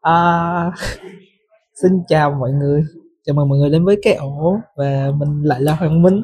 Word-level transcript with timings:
À, 0.00 0.72
xin 1.82 1.92
chào 2.08 2.30
mọi 2.32 2.52
người, 2.52 2.82
chào 3.24 3.34
mừng 3.34 3.48
mọi 3.48 3.58
người 3.58 3.70
đến 3.70 3.84
với 3.84 3.98
cái 4.02 4.14
ổ 4.14 4.60
và 4.76 5.10
mình 5.16 5.42
lại 5.42 5.60
là 5.60 5.74
Hoàng 5.74 6.02
Minh. 6.02 6.22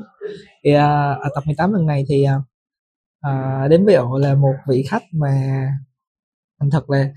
Thì 0.64 0.74
à, 0.74 1.12
ở 1.12 1.28
tập 1.34 1.42
18 1.46 1.72
lần 1.72 1.86
này 1.86 2.04
thì 2.08 2.24
à, 2.24 2.40
à, 3.20 3.66
đến 3.70 3.84
với 3.84 3.94
ổ 3.94 4.18
là 4.18 4.34
một 4.34 4.54
vị 4.68 4.84
khách 4.88 5.02
mà 5.12 5.68
mình 6.60 6.70
thật 6.70 6.90
là 6.90 7.08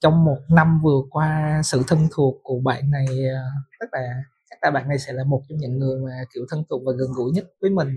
trong 0.00 0.24
một 0.24 0.38
năm 0.50 0.80
vừa 0.84 1.00
qua 1.10 1.60
sự 1.64 1.82
thân 1.88 2.08
thuộc 2.14 2.34
của 2.42 2.60
bạn 2.64 2.90
này 2.90 3.06
à, 3.34 3.42
tức 3.80 3.86
là 3.92 4.08
chắc 4.50 4.58
là 4.62 4.70
bạn 4.70 4.88
này 4.88 4.98
sẽ 4.98 5.12
là 5.12 5.24
một 5.24 5.42
trong 5.48 5.58
những 5.58 5.78
người 5.78 5.98
mà 6.06 6.12
kiểu 6.34 6.44
thân 6.50 6.64
thuộc 6.70 6.82
và 6.86 6.92
gần 6.98 7.08
gũi 7.16 7.32
nhất 7.32 7.44
với 7.60 7.70
mình. 7.70 7.88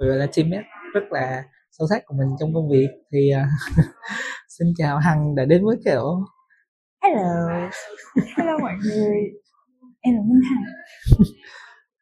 Vì 0.00 0.06
là 0.06 0.26
teammate 0.36 0.64
rất 0.94 1.04
là 1.10 1.44
sâu 1.70 1.86
sắc 1.90 2.02
của 2.06 2.14
mình 2.18 2.28
trong 2.40 2.54
công 2.54 2.68
việc. 2.70 2.88
Thì 3.12 3.30
à, 3.30 3.48
xin 4.58 4.68
chào 4.76 4.98
Hằng 4.98 5.34
đã 5.34 5.44
đến 5.44 5.64
với 5.64 5.76
cái 5.84 5.94
ổ. 5.94 6.24
Hello, 7.02 7.68
hello 8.36 8.58
mọi 8.60 8.72
người. 8.84 9.16
Em 10.00 10.14
là 10.14 10.20
Minh 10.20 10.40
Hằng. 10.50 10.64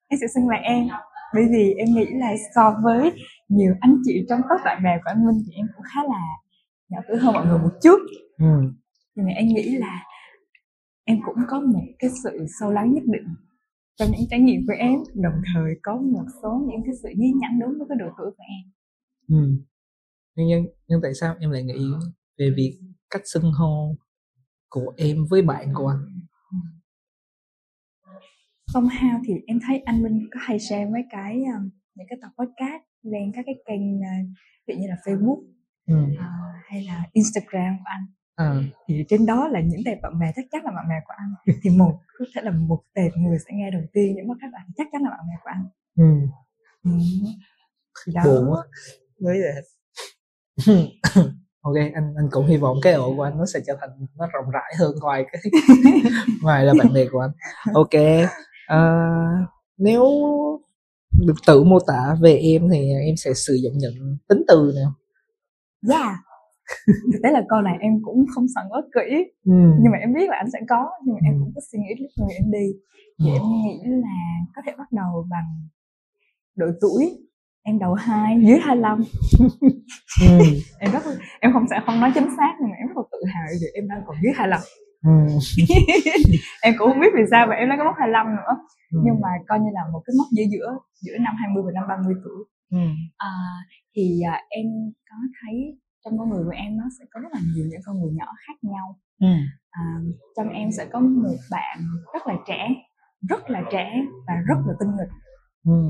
Em 0.08 0.18
sẽ 0.20 0.26
xưng 0.34 0.48
là 0.48 0.56
em. 0.56 0.88
Bởi 1.34 1.44
vì 1.50 1.74
em 1.74 1.88
nghĩ 1.94 2.06
là 2.12 2.34
so 2.54 2.74
với 2.84 3.12
nhiều 3.48 3.74
anh 3.80 3.96
chị 4.04 4.24
trong 4.28 4.40
top 4.40 4.60
bạn 4.64 4.82
bè 4.84 4.90
của 5.04 5.10
anh 5.10 5.26
Minh 5.26 5.42
Thì 5.46 5.52
em 5.56 5.66
cũng 5.74 5.84
khá 5.94 6.00
là 6.04 6.20
nhỏ 6.88 6.98
tuổi 7.08 7.18
hơn 7.18 7.34
mọi 7.34 7.46
người 7.46 7.58
một 7.58 7.72
chút. 7.82 7.98
Ừ. 8.38 8.46
Nhưng 9.14 9.26
mà 9.26 9.32
em 9.32 9.46
nghĩ 9.46 9.76
là 9.76 10.04
em 11.04 11.18
cũng 11.24 11.36
có 11.48 11.60
một 11.60 11.84
cái 11.98 12.10
sự 12.24 12.46
sâu 12.60 12.70
lắng 12.70 12.94
nhất 12.94 13.04
định 13.06 13.34
trong 13.96 14.08
những 14.12 14.28
trải 14.30 14.40
nghiệm 14.40 14.60
của 14.66 14.74
em. 14.78 14.98
Đồng 15.14 15.42
thời 15.54 15.74
có 15.82 15.96
một 15.96 16.26
số 16.42 16.50
những 16.68 16.82
cái 16.84 16.94
sự 17.02 17.08
nhí 17.16 17.32
nhảnh 17.40 17.58
đúng 17.60 17.78
với 17.78 17.86
cái 17.88 17.98
độ 18.00 18.06
tuổi 18.18 18.30
của 18.36 18.44
em. 18.48 18.72
Ừ. 19.28 19.64
Nhưng, 20.36 20.46
nhưng 20.46 20.66
nhưng 20.88 21.00
tại 21.02 21.14
sao 21.20 21.34
em 21.40 21.50
lại 21.50 21.62
nghĩ 21.62 21.90
về 22.38 22.50
việc 22.56 22.80
cách 23.10 23.22
xưng 23.24 23.52
hô 23.52 23.96
của 24.70 24.94
em 24.96 25.26
với 25.30 25.42
bạn 25.42 25.68
của 25.74 25.88
anh? 25.88 26.06
somehow 28.74 29.20
thì 29.26 29.34
em 29.46 29.58
thấy 29.66 29.78
anh 29.78 30.02
Minh 30.02 30.28
có 30.34 30.40
hay 30.42 30.58
share 30.58 30.86
mấy 30.86 31.02
cái 31.10 31.42
um, 31.56 31.70
những 31.94 32.06
cái 32.10 32.18
tập 32.22 32.30
podcast 32.38 32.82
lên 33.02 33.32
các 33.34 33.42
cái 33.46 33.54
kênh 33.66 34.00
ví 34.66 34.74
dụ 34.74 34.80
như 34.80 34.88
là 34.88 34.96
Facebook 35.04 35.42
Ừ. 35.86 35.96
uh, 35.96 36.20
hay 36.64 36.84
là 36.84 37.04
Instagram 37.12 37.76
của 37.78 37.84
anh 37.84 38.06
À, 38.34 38.54
thì 38.88 39.04
trên 39.08 39.26
đó 39.26 39.48
là 39.48 39.60
những 39.60 39.80
tệp 39.84 39.98
bạn 40.02 40.18
bè 40.18 40.32
chắc 40.36 40.44
chắn 40.50 40.64
là 40.64 40.70
bạn 40.70 40.88
bè 40.88 40.94
của 41.06 41.14
anh 41.16 41.54
thì 41.62 41.70
một 41.70 41.98
có 42.18 42.24
thể 42.34 42.42
là 42.42 42.50
một 42.50 42.82
tệp 42.94 43.12
người 43.16 43.38
sẽ 43.38 43.50
nghe 43.54 43.70
đầu 43.70 43.82
tiên 43.92 44.12
nhưng 44.16 44.28
mà 44.28 44.34
các 44.40 44.50
bạn 44.52 44.66
chắc 44.76 44.86
chắn 44.92 45.02
là 45.02 45.10
bạn 45.10 45.20
bè 45.28 45.34
của 45.44 45.50
anh 45.50 45.68
ừ. 45.96 46.26
ừ. 46.82 46.90
đó 48.14 48.22
Buồn 48.24 48.50
quá. 48.50 48.62
Mới 49.20 49.38
ok 51.60 51.74
anh 51.94 52.14
anh 52.16 52.28
cũng 52.30 52.46
hy 52.46 52.56
vọng 52.56 52.76
cái 52.82 52.92
ổ 52.92 53.16
của 53.16 53.22
anh 53.22 53.38
nó 53.38 53.46
sẽ 53.46 53.60
trở 53.66 53.76
thành 53.80 53.90
nó 54.18 54.26
rộng 54.32 54.50
rãi 54.50 54.72
hơn 54.78 54.94
ngoài 55.00 55.24
cái 55.32 55.42
ngoài 56.42 56.64
là 56.64 56.74
bạn 56.78 56.92
bè 56.94 57.04
của 57.12 57.20
anh. 57.20 57.30
Ok 57.74 57.94
à, 58.66 58.78
nếu 59.78 60.04
được 61.26 61.34
tự 61.46 61.62
mô 61.64 61.78
tả 61.86 62.16
về 62.20 62.36
em 62.36 62.68
thì 62.72 62.90
em 63.06 63.16
sẽ 63.16 63.34
sử 63.34 63.54
dụng 63.54 63.72
những 63.78 64.16
tính 64.28 64.42
từ 64.48 64.72
nào? 64.76 64.92
Yeah 65.90 66.16
thực 67.12 67.18
tế 67.22 67.30
là 67.30 67.42
câu 67.48 67.60
này 67.60 67.76
em 67.80 67.92
cũng 68.02 68.24
không 68.34 68.46
soạn 68.54 68.66
quá 68.70 68.82
kỹ. 68.94 69.14
Ừ. 69.44 69.52
nhưng 69.82 69.92
mà 69.92 69.98
em 69.98 70.12
biết 70.14 70.28
là 70.30 70.36
anh 70.36 70.50
sẽ 70.52 70.58
có 70.68 70.90
nhưng 71.04 71.14
mà 71.14 71.20
em 71.24 71.34
Ừ. 71.34 71.40
cũng 71.44 71.52
có 71.54 71.60
suy 71.72 71.78
nghĩ 71.78 71.94
lúc 72.02 72.10
người 72.16 72.34
em 72.34 72.50
đi. 72.50 72.66
Thì 73.24 73.30
em 73.32 73.42
nghĩ 73.64 73.78
là 73.84 74.18
có 74.54 74.62
thể 74.66 74.72
bắt 74.78 74.92
đầu 74.92 75.26
bằng 75.30 75.68
độ 76.56 76.66
tuổi 76.80 77.18
em 77.62 77.78
đầu 77.78 77.94
hai 77.94 78.38
dưới 78.46 78.58
25 78.62 79.02
Ừ. 80.22 80.38
em 80.78 80.92
rất 80.92 81.02
em 81.40 81.52
không 81.52 81.66
sẽ 81.70 81.80
không 81.86 82.00
nói 82.00 82.10
chính 82.14 82.28
xác 82.36 82.52
nhưng 82.60 82.70
mà 82.70 82.76
em 82.78 82.86
rất 82.88 82.96
là 82.96 83.02
tự 83.12 83.18
hào 83.34 83.46
vì 83.60 83.66
em 83.74 83.88
đang 83.88 84.02
còn 84.06 84.16
dưới 84.22 84.32
25 84.36 84.60
Ừ. 85.04 85.10
em 86.62 86.74
cũng 86.78 86.88
không 86.88 87.00
biết 87.00 87.12
vì 87.16 87.22
sao 87.30 87.46
mà 87.46 87.54
em 87.54 87.68
lấy 87.68 87.78
cái 87.78 87.84
mốc 87.86 87.94
25 87.98 88.26
nữa 88.36 88.52
Ừ. 88.92 88.98
nhưng 89.04 89.20
mà 89.20 89.28
coi 89.48 89.58
như 89.60 89.70
là 89.72 89.80
một 89.92 90.02
cái 90.06 90.14
mốc 90.18 90.26
giữa 90.36 90.44
giữa 90.52 90.68
giữa 91.04 91.16
năm 91.20 91.34
20 91.38 91.62
và 91.66 91.72
năm 91.74 91.84
30 91.88 92.14
tuổi 92.24 92.40
Ừ. 92.70 92.84
à, 93.16 93.30
thì 93.96 94.20
à, 94.32 94.34
em 94.48 94.66
có 95.10 95.16
thấy 95.42 95.78
trong 96.04 96.18
con 96.18 96.30
người 96.30 96.44
của 96.44 96.56
em 96.64 96.76
nó 96.76 96.84
sẽ 96.98 97.04
có 97.10 97.20
rất 97.20 97.28
là 97.32 97.40
nhiều 97.54 97.64
những 97.70 97.80
con 97.86 98.00
người 98.00 98.12
nhỏ 98.14 98.26
khác 98.46 98.56
nhau 98.62 98.86
Ừ. 99.20 99.26
à, 99.70 99.82
trong 100.36 100.48
em 100.48 100.68
sẽ 100.72 100.84
có 100.92 101.00
một 101.00 101.36
bạn 101.50 101.78
rất 102.14 102.26
là 102.26 102.34
trẻ 102.48 102.68
rất 103.28 103.50
là 103.50 103.62
trẻ 103.72 103.86
và 104.26 104.34
rất 104.48 104.58
là 104.66 104.72
tinh 104.80 104.88
nghịch 104.96 105.12
Ừ. 105.66 105.80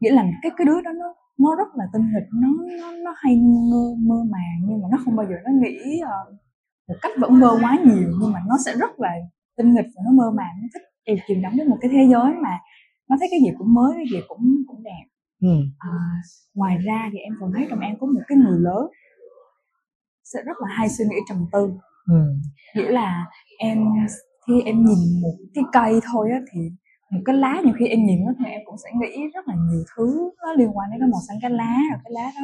nghĩa 0.00 0.10
là 0.10 0.24
cái 0.42 0.52
cái 0.56 0.64
đứa 0.64 0.80
đó 0.80 0.90
nó 0.92 1.14
nó 1.38 1.54
rất 1.56 1.68
là 1.74 1.84
tinh 1.92 2.02
nghịch 2.02 2.28
nó 2.42 2.48
nó 2.80 2.92
nó 3.04 3.14
hay 3.16 3.36
mơ 3.70 3.94
mơ 3.98 4.24
màng 4.30 4.58
nhưng 4.68 4.82
mà 4.82 4.88
nó 4.92 4.98
không 5.04 5.16
bao 5.16 5.26
giờ 5.26 5.34
nó 5.44 5.50
nghĩ 5.62 6.00
ờ, 6.00 6.32
một 6.88 6.94
cách 7.02 7.12
vẫn 7.20 7.40
mơ 7.40 7.58
quá 7.62 7.78
nhiều 7.84 8.08
nhưng 8.20 8.32
mà 8.32 8.40
nó 8.48 8.56
sẽ 8.64 8.74
rất 8.76 9.00
là 9.00 9.10
tinh 9.56 9.74
nghịch 9.74 9.86
và 9.96 10.02
nó 10.04 10.10
mơ 10.12 10.30
màng 10.30 10.54
nó 10.62 10.68
thích 10.74 10.82
em 11.04 11.16
chìm 11.28 11.42
đắm 11.42 11.52
với 11.56 11.66
một 11.68 11.76
cái 11.80 11.90
thế 11.94 12.02
giới 12.12 12.32
mà 12.42 12.58
nó 13.08 13.16
thấy 13.20 13.28
cái 13.30 13.40
gì 13.40 13.48
cũng 13.58 13.74
mới 13.74 13.92
cái 13.96 14.04
gì 14.12 14.18
cũng 14.28 14.56
cũng 14.68 14.82
đẹp 14.82 15.04
Ừ. 15.42 15.48
à, 15.78 15.88
ngoài 16.54 16.78
ra 16.84 17.08
thì 17.12 17.18
em 17.18 17.32
còn 17.40 17.52
thấy 17.54 17.66
trong 17.70 17.80
em 17.80 17.96
có 18.00 18.06
một 18.06 18.20
cái 18.28 18.38
người 18.38 18.58
lớn 18.60 18.86
sẽ 20.24 20.38
rất 20.46 20.56
là 20.60 20.68
hay 20.78 20.88
suy 20.88 21.04
nghĩ 21.04 21.16
trầm 21.28 21.46
tư 21.52 21.70
Ừ. 22.06 22.14
nghĩa 22.76 22.90
là 22.90 23.26
em 23.58 23.84
khi 24.46 24.60
em 24.64 24.76
nhìn 24.84 25.20
một 25.22 25.34
cái 25.54 25.64
cây 25.72 26.00
thôi 26.12 26.30
á 26.32 26.40
thì 26.52 26.60
một 27.10 27.20
cái 27.24 27.36
lá 27.36 27.60
nhiều 27.64 27.74
khi 27.78 27.86
em 27.86 28.06
nhìn 28.06 28.24
nó 28.26 28.32
thì 28.38 28.44
em 28.50 28.60
cũng 28.66 28.76
sẽ 28.84 28.90
nghĩ 29.00 29.28
rất 29.34 29.48
là 29.48 29.54
nhiều 29.70 29.82
thứ 29.96 30.30
nó 30.42 30.52
liên 30.52 30.76
quan 30.76 30.90
đến 30.90 31.00
cái 31.00 31.08
màu 31.12 31.20
xanh 31.28 31.38
cái 31.42 31.50
lá 31.50 31.74
rồi 31.90 31.98
cái 32.04 32.12
lá 32.12 32.26
đó 32.36 32.42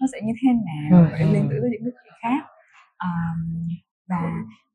nó 0.00 0.06
sẽ 0.12 0.18
như 0.24 0.32
thế 0.42 0.48
nào 0.52 1.00
Ừ, 1.00 1.04
rồi 1.10 1.18
em 1.18 1.28
ừ. 1.28 1.32
liên 1.34 1.42
tưởng 1.50 1.60
tới 1.62 1.70
những 1.72 1.82
cái 1.84 1.92
chuyện 2.04 2.14
khác 2.22 2.42
à, 2.96 3.08
và 4.08 4.22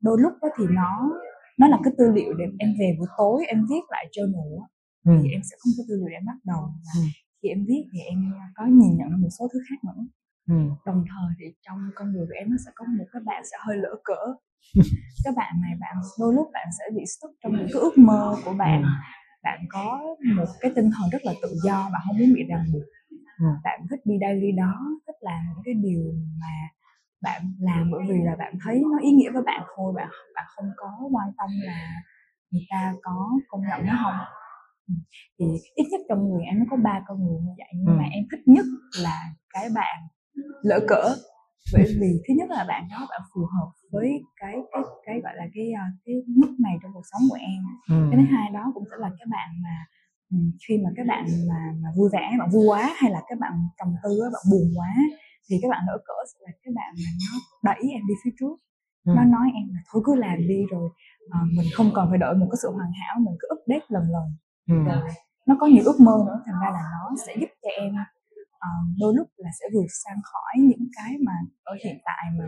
đôi 0.00 0.16
lúc 0.20 0.32
đó 0.42 0.48
thì 0.58 0.64
nó 0.70 1.10
nó 1.58 1.68
là 1.68 1.78
cái 1.84 1.92
tư 1.98 2.04
liệu 2.14 2.32
để 2.38 2.44
em 2.58 2.70
về 2.80 2.94
buổi 2.98 3.08
tối 3.18 3.44
em 3.48 3.66
viết 3.70 3.82
lại 3.90 4.06
journal 4.16 4.60
Ừ. 5.04 5.12
thì 5.22 5.28
em 5.30 5.40
sẽ 5.50 5.56
không 5.60 5.72
có 5.78 5.82
tư 5.88 5.94
liệu 5.98 6.08
để 6.08 6.14
em 6.14 6.26
bắt 6.26 6.38
đầu 6.44 6.60
và 6.84 6.92
Ừ. 6.96 7.00
khi 7.42 7.48
em 7.48 7.64
viết 7.68 7.82
thì 7.92 7.98
em 8.00 8.32
có 8.54 8.64
nhìn 8.66 8.96
nhận 8.98 9.20
một 9.22 9.28
số 9.38 9.48
thứ 9.52 9.58
khác 9.70 9.76
nữa 9.84 10.02
Ừ. 10.48 10.54
đồng 10.86 11.04
thời 11.10 11.30
thì 11.38 11.44
trong 11.66 11.78
con 11.94 12.12
người 12.12 12.26
của 12.26 12.34
em 12.40 12.50
nó 12.50 12.56
sẽ 12.66 12.70
có 12.74 12.84
một 12.98 13.04
cái 13.12 13.22
bạn 13.24 13.42
sẽ 13.50 13.56
hơi 13.66 13.76
lỡ 13.76 13.94
cỡ 14.04 14.22
các 15.24 15.34
bạn 15.36 15.54
này 15.62 15.72
bạn 15.80 15.96
đôi 16.20 16.34
lúc 16.34 16.46
bạn 16.52 16.68
sẽ 16.78 16.84
bị 16.96 17.02
stuck 17.06 17.34
trong 17.42 17.52
những 17.52 17.68
cái 17.72 17.80
ước 17.82 17.98
mơ 17.98 18.36
của 18.44 18.54
bạn 18.58 18.82
Ừ. 18.82 18.88
bạn 19.42 19.60
có 19.68 20.00
một 20.36 20.44
cái 20.60 20.70
tinh 20.76 20.90
thần 20.98 21.10
rất 21.12 21.18
là 21.24 21.32
tự 21.42 21.48
do 21.64 21.88
bạn 21.92 22.02
không 22.06 22.18
muốn 22.18 22.34
bị 22.34 22.42
ràng 22.48 22.64
buộc 22.72 22.82
Ừ. 23.40 23.46
bạn 23.64 23.80
thích 23.90 24.00
đi 24.04 24.14
đây 24.20 24.40
đi 24.40 24.52
đó 24.52 24.74
thích 25.06 25.16
làm 25.20 25.40
những 25.48 25.62
cái 25.64 25.74
điều 25.74 26.02
mà 26.40 26.54
bạn 27.22 27.42
làm 27.60 27.90
bởi 27.90 28.00
vì 28.08 28.14
là 28.24 28.36
bạn 28.38 28.54
thấy 28.64 28.82
nó 28.92 28.98
ý 29.02 29.10
nghĩa 29.10 29.30
với 29.30 29.42
bạn 29.42 29.62
thôi 29.76 29.92
bạn 29.96 30.08
bạn 30.34 30.44
không 30.56 30.70
có 30.76 30.98
quan 31.12 31.28
tâm 31.38 31.48
là 31.62 31.88
người 32.50 32.62
ta 32.70 32.94
có 33.02 33.30
công 33.48 33.60
nhận 33.68 33.86
nó 33.86 33.92
không 34.04 34.34
Ừ. 34.88 34.94
thì 35.38 35.44
ít 35.74 35.84
nhất 35.90 36.00
trong 36.08 36.28
người 36.28 36.42
em 36.44 36.58
nó 36.58 36.64
có 36.70 36.76
ba 36.76 37.02
con 37.06 37.18
người 37.26 37.40
như 37.40 37.52
vậy 37.58 37.68
nhưng 37.74 37.86
Ừ. 37.86 37.98
mà 37.98 38.04
em 38.04 38.24
thích 38.30 38.40
nhất 38.46 38.64
là 39.02 39.22
cái 39.54 39.68
bạn 39.74 39.96
lỡ 40.62 40.80
cỡ 40.88 41.14
bởi 41.72 41.84
vì 42.00 42.10
thứ 42.28 42.34
nhất 42.38 42.48
là 42.50 42.64
bạn 42.68 42.82
đó 42.90 43.06
bạn 43.10 43.20
phù 43.34 43.40
hợp 43.54 43.68
với 43.92 44.08
cái 44.40 44.54
cái 44.72 44.82
cái 45.06 45.20
gọi 45.24 45.32
là 45.36 45.46
cái 45.54 45.66
ờ, 45.72 45.84
cái 46.04 46.14
mức 46.40 46.52
này 46.58 46.74
trong 46.82 46.92
cuộc 46.94 47.06
sống 47.12 47.22
của 47.30 47.38
em 47.40 47.60
Ừ. 47.88 47.96
cái 48.10 48.16
thứ 48.20 48.26
hai 48.36 48.50
đó 48.56 48.62
cũng 48.74 48.84
sẽ 48.90 48.96
là 48.98 49.08
cái 49.18 49.26
bạn 49.30 49.48
mà 49.64 49.74
khi 50.68 50.74
mà 50.84 50.90
các 50.96 51.06
bạn 51.06 51.24
mà 51.48 51.60
mà 51.82 51.88
vui 51.96 52.08
vẻ 52.12 52.26
bạn 52.38 52.48
vui 52.52 52.64
quá 52.68 52.94
hay 53.00 53.10
là 53.10 53.20
các 53.28 53.38
bạn 53.38 53.52
trầm 53.78 53.88
tư 54.02 54.10
bạn 54.34 54.42
buồn 54.50 54.66
quá 54.78 54.92
thì 55.50 55.56
các 55.62 55.68
bạn 55.70 55.82
lỡ 55.86 55.98
cỡ 56.06 56.14
sẽ 56.32 56.38
là 56.46 56.52
cái 56.64 56.72
bạn 56.78 56.90
mà 57.04 57.10
nó 57.24 57.34
đẩy 57.68 57.80
em 57.94 58.02
đi 58.08 58.14
phía 58.24 58.30
trước 58.40 58.56
Ừ. 59.04 59.12
nó 59.16 59.24
nói 59.24 59.46
em 59.54 59.66
là 59.74 59.80
thôi 59.92 60.02
cứ 60.06 60.14
làm 60.14 60.38
đi 60.48 60.60
rồi 60.70 60.90
ờ, 61.30 61.38
mình 61.56 61.66
không 61.74 61.90
cần 61.94 62.06
phải 62.10 62.18
đợi 62.18 62.34
một 62.34 62.46
cái 62.50 62.58
sự 62.62 62.68
hoàn 62.70 62.90
hảo 63.00 63.14
mình 63.20 63.34
cứ 63.40 63.48
update 63.54 63.86
lần 63.88 64.02
lần 64.14 64.26
Ừ. 64.68 64.74
rồi 64.90 65.02
nó 65.46 65.56
có 65.60 65.66
nhiều 65.66 65.82
ước 65.86 66.00
mơ 66.00 66.12
nữa 66.26 66.42
thành 66.46 66.54
ra 66.62 66.70
là 66.70 66.82
nó 66.92 67.16
sẽ 67.26 67.34
giúp 67.40 67.46
cho 67.62 67.68
em 67.82 67.94
ờ, 68.58 68.68
đôi 69.00 69.14
lúc 69.16 69.28
là 69.36 69.50
sẽ 69.60 69.66
vượt 69.74 69.86
sang 70.04 70.18
khỏi 70.24 70.54
những 70.58 70.88
cái 70.96 71.14
mà 71.26 71.32
ở 71.62 71.74
hiện 71.84 71.98
tại 72.04 72.24
mà 72.38 72.44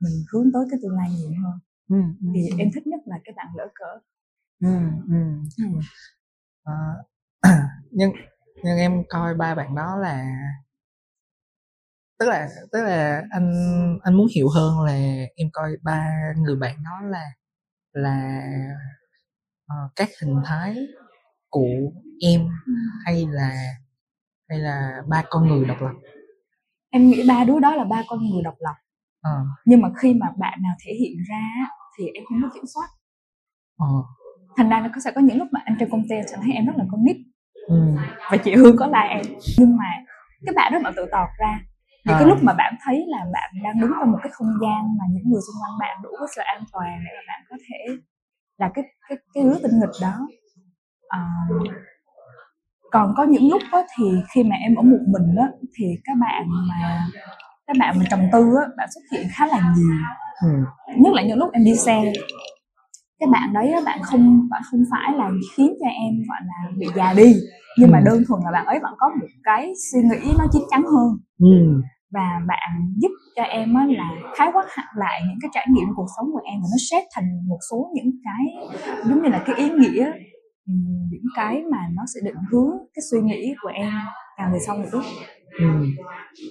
mình 0.00 0.12
hướng 0.32 0.52
tới 0.54 0.62
cái 0.70 0.78
tương 0.82 0.96
lai 0.96 1.10
nhiều 1.10 1.30
hơn 1.44 1.58
Ừ. 1.88 1.96
thì 2.34 2.48
Ừ. 2.50 2.56
em 2.58 2.68
thích 2.74 2.86
nhất 2.86 3.00
là 3.06 3.16
cái 3.24 3.32
bạn 3.36 3.46
lỡ 3.56 3.68
cỡ 3.74 3.98
Ừ. 4.60 4.78
Ừ. 5.08 5.14
ừ. 5.58 5.64
À, 6.64 6.74
nhưng 7.90 8.12
nhưng 8.64 8.76
em 8.78 9.02
coi 9.08 9.34
ba 9.34 9.54
bạn 9.54 9.74
đó 9.74 9.96
là 9.96 10.24
tức 12.18 12.26
là 12.28 12.48
tức 12.72 12.82
là 12.82 13.22
anh 13.30 13.52
anh 14.02 14.14
muốn 14.14 14.26
hiểu 14.36 14.48
hơn 14.54 14.80
là 14.80 14.92
em 15.36 15.48
coi 15.52 15.76
ba 15.82 16.10
người 16.36 16.56
bạn 16.56 16.76
đó 16.84 17.00
là 17.08 17.30
là 17.92 18.42
ờ, 19.66 19.76
các 19.96 20.08
hình 20.22 20.36
thái 20.44 20.76
của 21.50 21.68
em 22.20 22.48
hay 23.04 23.26
là 23.30 23.52
hay 24.50 24.58
là 24.58 25.02
ba 25.08 25.22
con 25.30 25.48
người 25.48 25.64
độc 25.64 25.76
lập? 25.80 25.92
Em 26.90 27.08
nghĩ 27.08 27.24
ba 27.28 27.44
đứa 27.44 27.60
đó 27.60 27.74
là 27.74 27.84
ba 27.84 28.02
con 28.08 28.18
người 28.30 28.42
độc 28.42 28.54
lập. 28.58 28.74
Ờ, 29.22 29.44
nhưng 29.64 29.80
mà 29.80 29.88
khi 29.96 30.14
mà 30.14 30.26
bạn 30.38 30.58
nào 30.62 30.72
thể 30.86 30.92
hiện 31.00 31.16
ra 31.30 31.42
thì 31.98 32.04
em 32.14 32.24
không 32.28 32.38
có 32.42 32.48
kiểm 32.54 32.64
soát. 32.74 32.88
Ờ, 33.78 33.86
thành 34.56 34.68
ra 34.68 34.80
nó 34.80 34.88
có 34.94 35.00
sẽ 35.00 35.10
có 35.14 35.20
những 35.20 35.38
lúc 35.38 35.48
mà 35.52 35.60
anh 35.64 35.76
trên 35.80 35.90
công 35.90 36.02
ty 36.08 36.16
sẽ 36.30 36.36
thấy 36.42 36.52
em 36.52 36.66
rất 36.66 36.72
là 36.76 36.84
con 36.90 37.04
nít. 37.04 37.16
Ừ, 37.68 37.76
và 38.30 38.36
chị 38.36 38.54
Hương 38.54 38.76
có 38.76 38.86
la 38.86 39.00
em. 39.00 39.22
Nhưng 39.58 39.76
mà 39.76 39.84
cái 40.46 40.52
bạn 40.56 40.72
đó 40.72 40.78
bạn 40.84 40.92
tự 40.96 41.06
tọt 41.12 41.28
ra 41.38 41.60
thì 42.06 42.12
À. 42.12 42.16
cái 42.18 42.28
lúc 42.28 42.38
mà 42.42 42.52
bạn 42.54 42.74
thấy 42.84 43.04
là 43.08 43.18
bạn 43.32 43.50
đang 43.64 43.80
đứng 43.80 43.92
trong 44.00 44.10
một 44.12 44.18
cái 44.22 44.30
không 44.32 44.48
gian 44.62 44.96
mà 44.98 45.04
những 45.10 45.30
người 45.30 45.40
xung 45.46 45.62
quanh 45.62 45.78
bạn 45.80 46.02
đủ 46.02 46.08
cái 46.18 46.28
sự 46.36 46.42
an 46.44 46.64
toàn 46.72 47.00
để 47.04 47.10
mà 47.16 47.22
bạn 47.32 47.40
có 47.50 47.56
thể 47.68 47.96
là 48.58 48.70
cái 48.74 48.84
cái 49.08 49.18
cái 49.34 49.44
đứa 49.44 49.58
tinh 49.62 49.80
nghịch 49.80 49.96
đó 50.02 50.26
à, 51.08 51.26
còn 52.90 53.12
có 53.16 53.24
những 53.24 53.50
lúc 53.50 53.62
đó 53.72 53.82
thì 53.96 54.04
khi 54.34 54.42
mà 54.42 54.56
em 54.56 54.74
ở 54.74 54.82
một 54.82 54.98
mình 55.06 55.34
đó 55.36 55.42
thì 55.78 55.84
các 56.04 56.16
bạn 56.20 56.46
mà 56.68 57.08
các 57.66 57.76
bạn 57.78 57.98
mà 57.98 58.04
trầm 58.10 58.20
tư 58.32 58.38
á 58.60 58.66
bạn 58.76 58.88
xuất 58.94 59.00
hiện 59.12 59.26
khá 59.32 59.46
là 59.46 59.60
nhiều 59.76 59.96
ừ. 60.42 60.48
nhất 60.96 61.12
là 61.12 61.22
những 61.22 61.38
lúc 61.38 61.52
em 61.52 61.64
đi 61.64 61.76
xe 61.76 62.12
cái 63.20 63.28
bạn 63.32 63.52
đấy 63.52 63.72
á, 63.72 63.80
bạn 63.86 63.98
không 64.02 64.48
bạn 64.50 64.62
không 64.70 64.80
phải 64.90 65.12
là 65.18 65.30
khiến 65.56 65.74
cho 65.80 65.86
em 65.86 66.14
gọi 66.28 66.40
là 66.44 66.70
bị 66.78 66.86
già 66.96 67.14
đi 67.16 67.34
nhưng 67.78 67.88
ừ. 67.88 67.92
mà 67.92 68.00
đơn 68.04 68.22
thuần 68.28 68.40
là 68.44 68.50
bạn 68.52 68.66
ấy 68.66 68.80
bạn 68.82 68.92
có 68.98 69.08
một 69.20 69.26
cái 69.42 69.72
suy 69.92 70.00
nghĩ 70.02 70.32
nó 70.38 70.44
chín 70.52 70.62
chắn 70.70 70.82
hơn 70.82 71.08
ừ. 71.38 71.82
và 72.12 72.40
bạn 72.48 72.94
giúp 72.96 73.10
cho 73.36 73.42
em 73.42 73.74
á, 73.74 73.86
là 73.88 74.10
khái 74.36 74.50
quát 74.52 74.66
lại 74.96 75.20
những 75.28 75.38
cái 75.42 75.48
trải 75.54 75.66
nghiệm 75.70 75.88
cuộc 75.96 76.06
sống 76.16 76.26
của 76.32 76.40
em 76.44 76.60
và 76.62 76.68
nó 76.72 76.76
xếp 76.90 77.02
thành 77.14 77.24
một 77.48 77.58
số 77.70 77.90
những 77.94 78.10
cái 78.24 78.70
giống 79.04 79.22
như 79.22 79.28
là 79.28 79.42
cái 79.46 79.56
ý 79.56 79.70
nghĩa 79.70 80.12
những 81.10 81.28
cái 81.36 81.62
mà 81.72 81.78
nó 81.96 82.02
sẽ 82.14 82.20
định 82.24 82.42
hướng 82.50 82.70
cái 82.94 83.02
suy 83.10 83.20
nghĩ 83.20 83.54
của 83.62 83.68
em 83.68 83.92
càng 84.36 84.52
về 84.52 84.58
sau 84.66 84.76
một 84.76 84.88
chút 84.92 85.02
ừ. 85.58 85.66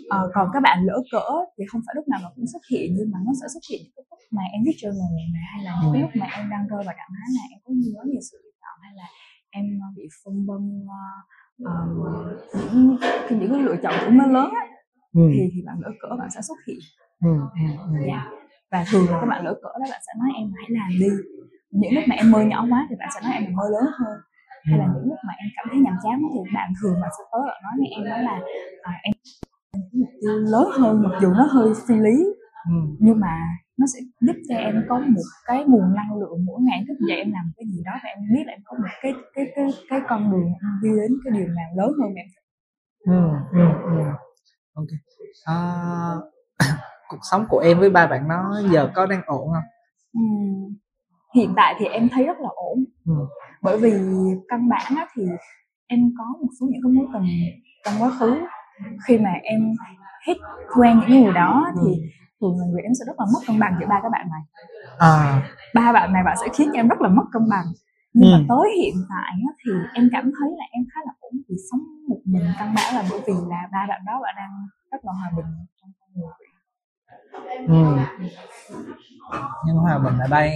à, 0.09 0.19
còn 0.33 0.49
các 0.53 0.59
bạn 0.63 0.77
lỡ 0.85 1.01
cỡ 1.11 1.29
thì 1.57 1.63
không 1.69 1.81
phải 1.85 1.93
lúc 1.95 2.07
nào 2.07 2.19
nó 2.23 2.29
cũng 2.35 2.45
xuất 2.53 2.61
hiện 2.71 2.95
nhưng 2.97 3.11
mà 3.11 3.19
nó 3.25 3.31
sẽ 3.41 3.47
xuất 3.53 3.63
hiện 3.69 3.81
những 3.83 4.05
lúc 4.09 4.19
mà 4.31 4.41
em 4.53 4.61
viết 4.65 4.77
journal 4.81 5.11
này 5.33 5.43
hay 5.53 5.63
là 5.63 5.71
những 5.81 5.93
cái 5.93 6.01
lúc 6.01 6.11
mà 6.19 6.27
em 6.37 6.49
đang 6.49 6.67
rơi 6.67 6.83
vào 6.85 6.95
trạng 6.97 7.13
thái 7.15 7.27
là 7.37 7.43
em 7.53 7.59
có 7.65 7.71
nhiều 7.81 8.01
nhiều 8.05 8.21
sự 8.31 8.37
lựa 8.43 8.55
chọn 8.61 8.75
hay 8.83 8.93
là 8.95 9.07
em 9.49 9.65
bị 9.95 10.03
phân 10.23 10.45
vân 10.47 10.63
uh, 10.83 11.39
những 12.73 12.97
những 13.39 13.53
cái 13.53 13.61
lựa 13.61 13.75
chọn 13.83 13.93
của 14.05 14.11
nó 14.11 14.25
lớn 14.25 14.49
á, 14.61 14.63
ừ. 15.13 15.21
thì 15.33 15.39
thì 15.53 15.61
bạn 15.65 15.75
lỡ 15.79 15.89
cỡ 15.99 16.15
bạn 16.19 16.29
sẽ 16.35 16.41
xuất 16.41 16.57
hiện 16.67 16.79
ừ. 17.21 17.33
Ừ. 17.53 17.67
Ừ. 17.99 18.05
Yeah. 18.07 18.27
và 18.71 18.85
thường 18.91 19.05
là 19.09 19.17
các 19.21 19.25
bạn 19.25 19.45
lỡ 19.45 19.53
cỡ 19.63 19.69
đó 19.79 19.85
bạn 19.91 20.01
sẽ 20.07 20.13
nói 20.19 20.29
em 20.35 20.51
hãy 20.57 20.65
làm 20.69 20.89
đi 20.99 21.09
những 21.71 21.93
lúc 21.95 22.03
mà 22.07 22.15
em 22.15 22.31
mơ 22.31 22.41
nhỏ 22.41 22.65
quá 22.69 22.87
thì 22.89 22.95
bạn 22.99 23.09
sẽ 23.15 23.19
nói 23.23 23.33
em 23.33 23.55
mơ 23.55 23.63
lớn 23.71 23.91
hơn. 23.99 24.17
Hay 24.63 24.79
là 24.79 24.85
những 24.85 25.09
lúc 25.09 25.17
mà 25.27 25.33
em 25.37 25.47
cảm 25.55 25.67
thấy 25.71 25.79
nhàm 25.79 25.95
chán 26.03 26.21
thì 26.33 26.39
bạn 26.55 26.73
thường 26.81 26.95
bạn 27.01 27.11
sẽ 27.17 27.23
tới 27.31 27.41
nói 27.41 27.73
với 27.77 27.87
em 27.95 28.05
đó 28.05 28.17
là 28.17 28.39
à, 28.81 28.91
em 29.03 29.13
mục 29.93 30.09
tiêu 30.21 30.35
lớn 30.35 30.67
hơn 30.79 31.03
mặc 31.03 31.19
dù 31.21 31.33
nó 31.33 31.43
hơi 31.43 31.69
phi 31.87 31.95
lý 31.95 32.17
ừ. 32.69 32.95
nhưng 32.99 33.19
mà 33.19 33.35
nó 33.77 33.85
sẽ 33.93 33.99
giúp 34.21 34.35
cho 34.49 34.55
em 34.55 34.85
có 34.89 34.99
một 34.99 35.21
cái 35.45 35.63
nguồn 35.67 35.95
năng 35.95 36.19
lượng 36.19 36.45
mỗi 36.45 36.61
ngày 36.61 36.85
thức 36.87 36.97
dậy 37.07 37.17
em 37.17 37.31
làm 37.31 37.51
cái 37.57 37.65
gì 37.67 37.81
đó 37.85 37.91
và 38.03 38.09
em 38.09 38.19
biết 38.33 38.43
là 38.45 38.53
em 38.53 38.61
có 38.63 38.77
một 38.77 38.89
cái 39.01 39.13
cái 39.33 39.45
cái 39.55 39.65
cái 39.89 40.01
con 40.09 40.31
đường 40.31 40.51
đi 40.83 40.89
đến 40.89 41.11
cái 41.23 41.33
điều 41.39 41.47
nào 41.47 41.69
lớn 41.77 41.91
hơn 42.01 42.13
em. 42.15 42.25
Ừ, 43.05 43.29
ừ, 43.51 43.67
ừ. 43.83 44.03
ok. 44.73 44.87
À, 45.45 45.55
cuộc 47.09 47.19
sống 47.31 47.45
của 47.49 47.59
em 47.59 47.79
với 47.79 47.89
ba 47.89 48.07
bạn 48.07 48.27
nó 48.27 48.61
giờ 48.71 48.89
có 48.95 49.05
đang 49.05 49.21
ổn 49.25 49.47
không? 49.53 49.63
Ừ 50.13 50.21
hiện 51.35 51.53
tại 51.55 51.75
thì 51.79 51.85
em 51.85 52.09
thấy 52.09 52.25
rất 52.25 52.37
là 52.39 52.49
ổn 52.55 52.83
ừ. 53.05 53.13
bởi 53.61 53.77
vì 53.77 53.91
căn 54.47 54.69
bản 54.69 54.93
á, 54.97 55.07
thì 55.15 55.23
em 55.87 55.99
có 56.17 56.23
một 56.41 56.49
số 56.59 56.67
những 56.69 56.81
cái 56.83 56.91
mối 56.91 57.07
tình 57.13 57.25
trong 57.85 57.93
quá 57.99 58.09
khứ 58.19 58.35
khi 59.07 59.17
mà 59.17 59.29
em 59.43 59.73
hết 60.27 60.37
quen 60.75 60.99
những 60.99 61.23
người 61.23 61.33
đó 61.33 61.65
ừ. 61.75 61.81
thì 61.85 62.01
thường 62.41 62.57
là 62.59 62.65
người 62.71 62.81
em 62.81 62.91
sẽ 62.99 63.05
rất 63.07 63.19
là 63.19 63.25
mất 63.33 63.39
cân 63.47 63.59
bằng 63.59 63.73
giữa 63.79 63.87
ba 63.89 63.99
các 64.03 64.09
bạn 64.11 64.27
này 64.29 64.41
à. 64.99 65.41
ba 65.75 65.93
bạn 65.93 66.13
này 66.13 66.23
bạn 66.25 66.37
sẽ 66.41 66.47
khiến 66.53 66.69
cho 66.73 66.79
em 66.79 66.87
rất 66.87 67.01
là 67.01 67.09
mất 67.09 67.25
cân 67.33 67.49
bằng 67.49 67.65
nhưng 68.13 68.31
ừ. 68.31 68.37
mà 68.37 68.45
tới 68.49 68.67
hiện 68.77 68.95
tại 69.09 69.31
á, 69.47 69.51
thì 69.65 69.71
em 69.93 70.09
cảm 70.11 70.23
thấy 70.23 70.49
là 70.57 70.65
em 70.71 70.83
khá 70.93 70.99
là 71.05 71.11
ổn 71.19 71.33
vì 71.49 71.55
sống 71.71 71.79
một 72.09 72.19
mình 72.25 72.45
căn 72.59 72.73
bản 72.75 72.95
là 72.95 73.03
bởi 73.09 73.19
vì 73.27 73.33
là 73.49 73.61
ba 73.71 73.85
bạn 73.89 74.01
đó 74.05 74.19
bạn 74.23 74.33
đang 74.37 74.51
rất 74.91 75.05
là 75.05 75.11
hòa 75.11 75.29
bình 75.37 75.45
trong 75.81 75.91
con 75.99 76.09
người 76.15 76.33
ừ. 77.67 77.83
nhưng 79.65 79.75
hòa 79.75 79.99
bình 79.99 80.17
ở 80.19 80.27
đây 80.27 80.51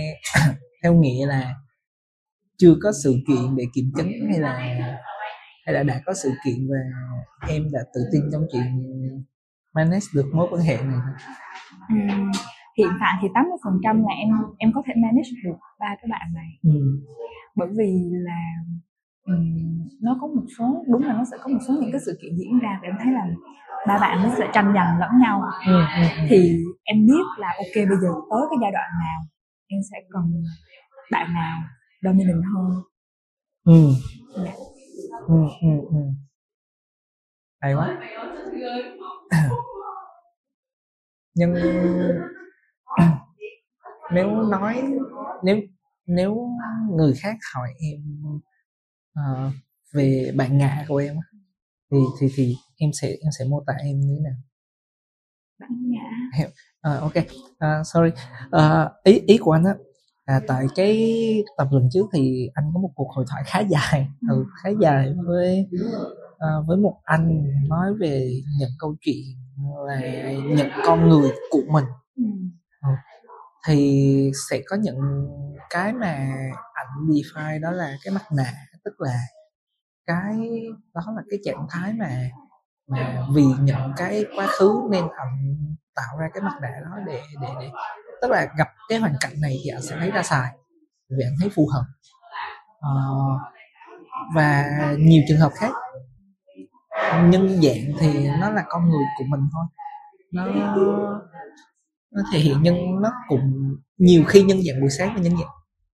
theo 0.83 0.94
nghĩa 0.94 1.25
là 1.25 1.56
chưa 2.57 2.75
có 2.83 2.91
sự 3.03 3.15
kiện 3.27 3.56
để 3.56 3.63
kiểm 3.74 3.91
chứng 3.97 4.12
hay 4.30 4.39
là 4.39 4.57
hay 5.65 5.74
là 5.74 5.83
đã 5.83 6.01
có 6.06 6.13
sự 6.24 6.31
kiện 6.45 6.68
và 6.69 6.77
em 7.50 7.63
đã 7.71 7.80
tự 7.94 8.01
tin 8.12 8.21
trong 8.31 8.41
chuyện 8.51 8.65
manage 9.75 10.07
được 10.13 10.25
mối 10.33 10.47
quan 10.51 10.62
hệ 10.62 10.77
này 10.77 11.00
ừ, 11.89 11.95
hiện 12.77 12.89
tại 13.00 13.13
thì 13.21 13.27
80 13.33 13.57
phần 13.63 13.74
trăm 13.83 14.03
là 14.03 14.13
em 14.13 14.30
em 14.57 14.71
có 14.75 14.83
thể 14.85 14.94
manage 14.95 15.30
được 15.44 15.57
ba 15.80 15.95
cái 16.01 16.07
bạn 16.12 16.33
này 16.33 16.50
ừ. 16.63 16.80
bởi 17.56 17.69
vì 17.77 18.09
là 18.12 18.41
um, 19.25 19.88
nó 20.01 20.18
có 20.21 20.27
một 20.27 20.45
số 20.57 20.83
đúng 20.88 21.03
là 21.03 21.13
nó 21.13 21.24
sẽ 21.31 21.38
có 21.44 21.47
một 21.47 21.59
số 21.68 21.74
những 21.81 21.91
cái 21.91 22.01
sự 22.06 22.19
kiện 22.21 22.31
diễn 22.38 22.59
ra 22.59 22.79
và 22.81 22.88
em 22.88 22.95
thấy 23.03 23.13
là 23.13 23.27
ba 23.88 23.97
bạn 24.00 24.24
nó 24.24 24.29
sẽ 24.38 24.50
tranh 24.53 24.71
giành 24.75 25.00
lẫn 25.00 25.12
nhau 25.21 25.41
ừ, 25.68 25.74
ừ, 25.74 26.03
ừ. 26.18 26.25
thì 26.29 26.63
em 26.83 27.06
biết 27.06 27.25
là 27.38 27.47
ok 27.47 27.75
bây 27.75 27.97
giờ 28.01 28.12
tới 28.31 28.41
cái 28.50 28.57
giai 28.62 28.71
đoạn 28.71 28.89
nào 29.03 29.19
em 29.68 29.80
sẽ 29.92 29.98
cần 30.10 30.44
bạn 31.12 31.33
nào 31.33 31.62
dominant 32.01 32.44
hơn. 32.56 32.83
Ừ. 33.63 33.94
Yeah. 34.44 34.56
ừ 35.27 35.36
ừ 35.62 35.69
ừ. 35.89 36.00
Hay 37.62 37.74
quá. 37.74 38.00
Nhưng 41.36 41.54
nếu 44.13 44.42
nói 44.42 44.83
nếu 45.44 45.57
nếu 46.06 46.48
người 46.89 47.13
khác 47.13 47.38
hỏi 47.56 47.69
em 47.80 48.01
uh, 49.19 49.54
về 49.94 50.31
bạn 50.36 50.57
ngã 50.57 50.86
của 50.88 50.98
em 50.98 51.15
thì 51.92 51.98
thì 52.19 52.27
thì 52.36 52.56
em 52.77 52.89
sẽ 53.01 53.07
em 53.07 53.31
sẽ 53.39 53.45
mô 53.45 53.63
tả 53.68 53.74
em 53.74 54.00
như 54.00 54.15
thế 54.18 54.21
nào 54.24 54.36
ngã 55.69 56.10
uh, 56.95 57.01
ok. 57.01 57.13
Uh, 57.15 57.86
sorry. 57.86 58.10
Uh, 58.56 59.04
ý 59.04 59.21
ý 59.27 59.38
của 59.38 59.51
anh 59.51 59.63
á 59.63 59.74
à, 60.25 60.42
tại 60.48 60.65
cái 60.75 61.44
tập 61.57 61.68
lần 61.71 61.89
trước 61.92 62.06
thì 62.13 62.50
anh 62.54 62.71
có 62.74 62.80
một 62.80 62.89
cuộc 62.95 63.12
hội 63.15 63.25
thoại 63.30 63.44
khá 63.45 63.60
dài. 63.60 64.07
Ừ, 64.30 64.45
khá 64.63 64.69
dài 64.81 65.13
với 65.25 65.69
à, 66.38 66.50
với 66.68 66.77
một 66.77 67.00
anh 67.04 67.44
nói 67.69 67.94
về 68.00 68.42
những 68.60 68.71
câu 68.80 68.95
chuyện 69.01 69.25
là 69.88 70.01
những 70.56 70.69
con 70.86 71.10
người 71.10 71.31
của 71.50 71.62
mình. 71.68 71.86
Ừ. 72.18 72.89
thì 73.68 74.31
sẽ 74.50 74.62
có 74.65 74.75
những 74.75 75.27
cái 75.69 75.94
mà 75.94 76.30
ảnh 76.74 77.07
define 77.07 77.62
đó 77.62 77.71
là 77.71 77.98
cái 78.04 78.13
mặt 78.13 78.24
nạ 78.38 78.54
tức 78.83 78.94
là 78.98 79.19
cái 80.06 80.36
đó 80.94 81.01
là 81.15 81.21
cái 81.30 81.39
trạng 81.45 81.68
thái 81.69 81.94
mà 81.94 82.30
vì 83.35 83.44
những 83.62 83.94
cái 83.97 84.25
quá 84.35 84.47
khứ 84.47 84.88
nên 84.91 85.03
ảnh 85.18 85.57
tạo 85.95 86.18
ra 86.19 86.30
cái 86.33 86.44
mặt 86.44 86.53
nạ 86.62 86.71
đó 86.83 86.97
để 87.06 87.21
để 87.41 87.47
để 87.59 87.71
tức 88.21 88.31
là 88.31 88.47
gặp 88.57 88.68
cái 88.89 89.00
hoàn 89.00 89.13
cảnh 89.21 89.41
này 89.41 89.57
thì 89.63 89.69
anh 89.69 89.81
sẽ 89.81 89.95
thấy 90.00 90.12
ra 90.12 90.24
xài 90.24 90.51
vì 91.09 91.24
anh 91.25 91.33
thấy 91.39 91.50
phù 91.56 91.68
hợp. 91.74 91.85
À, 92.81 92.94
và 94.36 94.65
nhiều 95.00 95.24
trường 95.27 95.39
hợp 95.39 95.51
khác 95.55 95.72
nhân 97.29 97.62
dạng 97.62 97.98
thì 98.00 98.27
nó 98.39 98.50
là 98.50 98.63
con 98.69 98.89
người 98.89 99.03
của 99.17 99.25
mình 99.27 99.41
thôi. 99.53 99.65
Nó 100.31 100.46
nó 102.12 102.22
thể 102.34 102.39
hiện 102.39 102.63
nhân 102.63 102.75
nó 103.01 103.12
cũng 103.27 103.75
nhiều 103.98 104.24
khi 104.27 104.43
nhân 104.43 104.62
dạng 104.67 104.81
buổi 104.81 104.89
sáng 104.89 105.13
và 105.15 105.22
nhân 105.22 105.38
dạng 105.38 105.50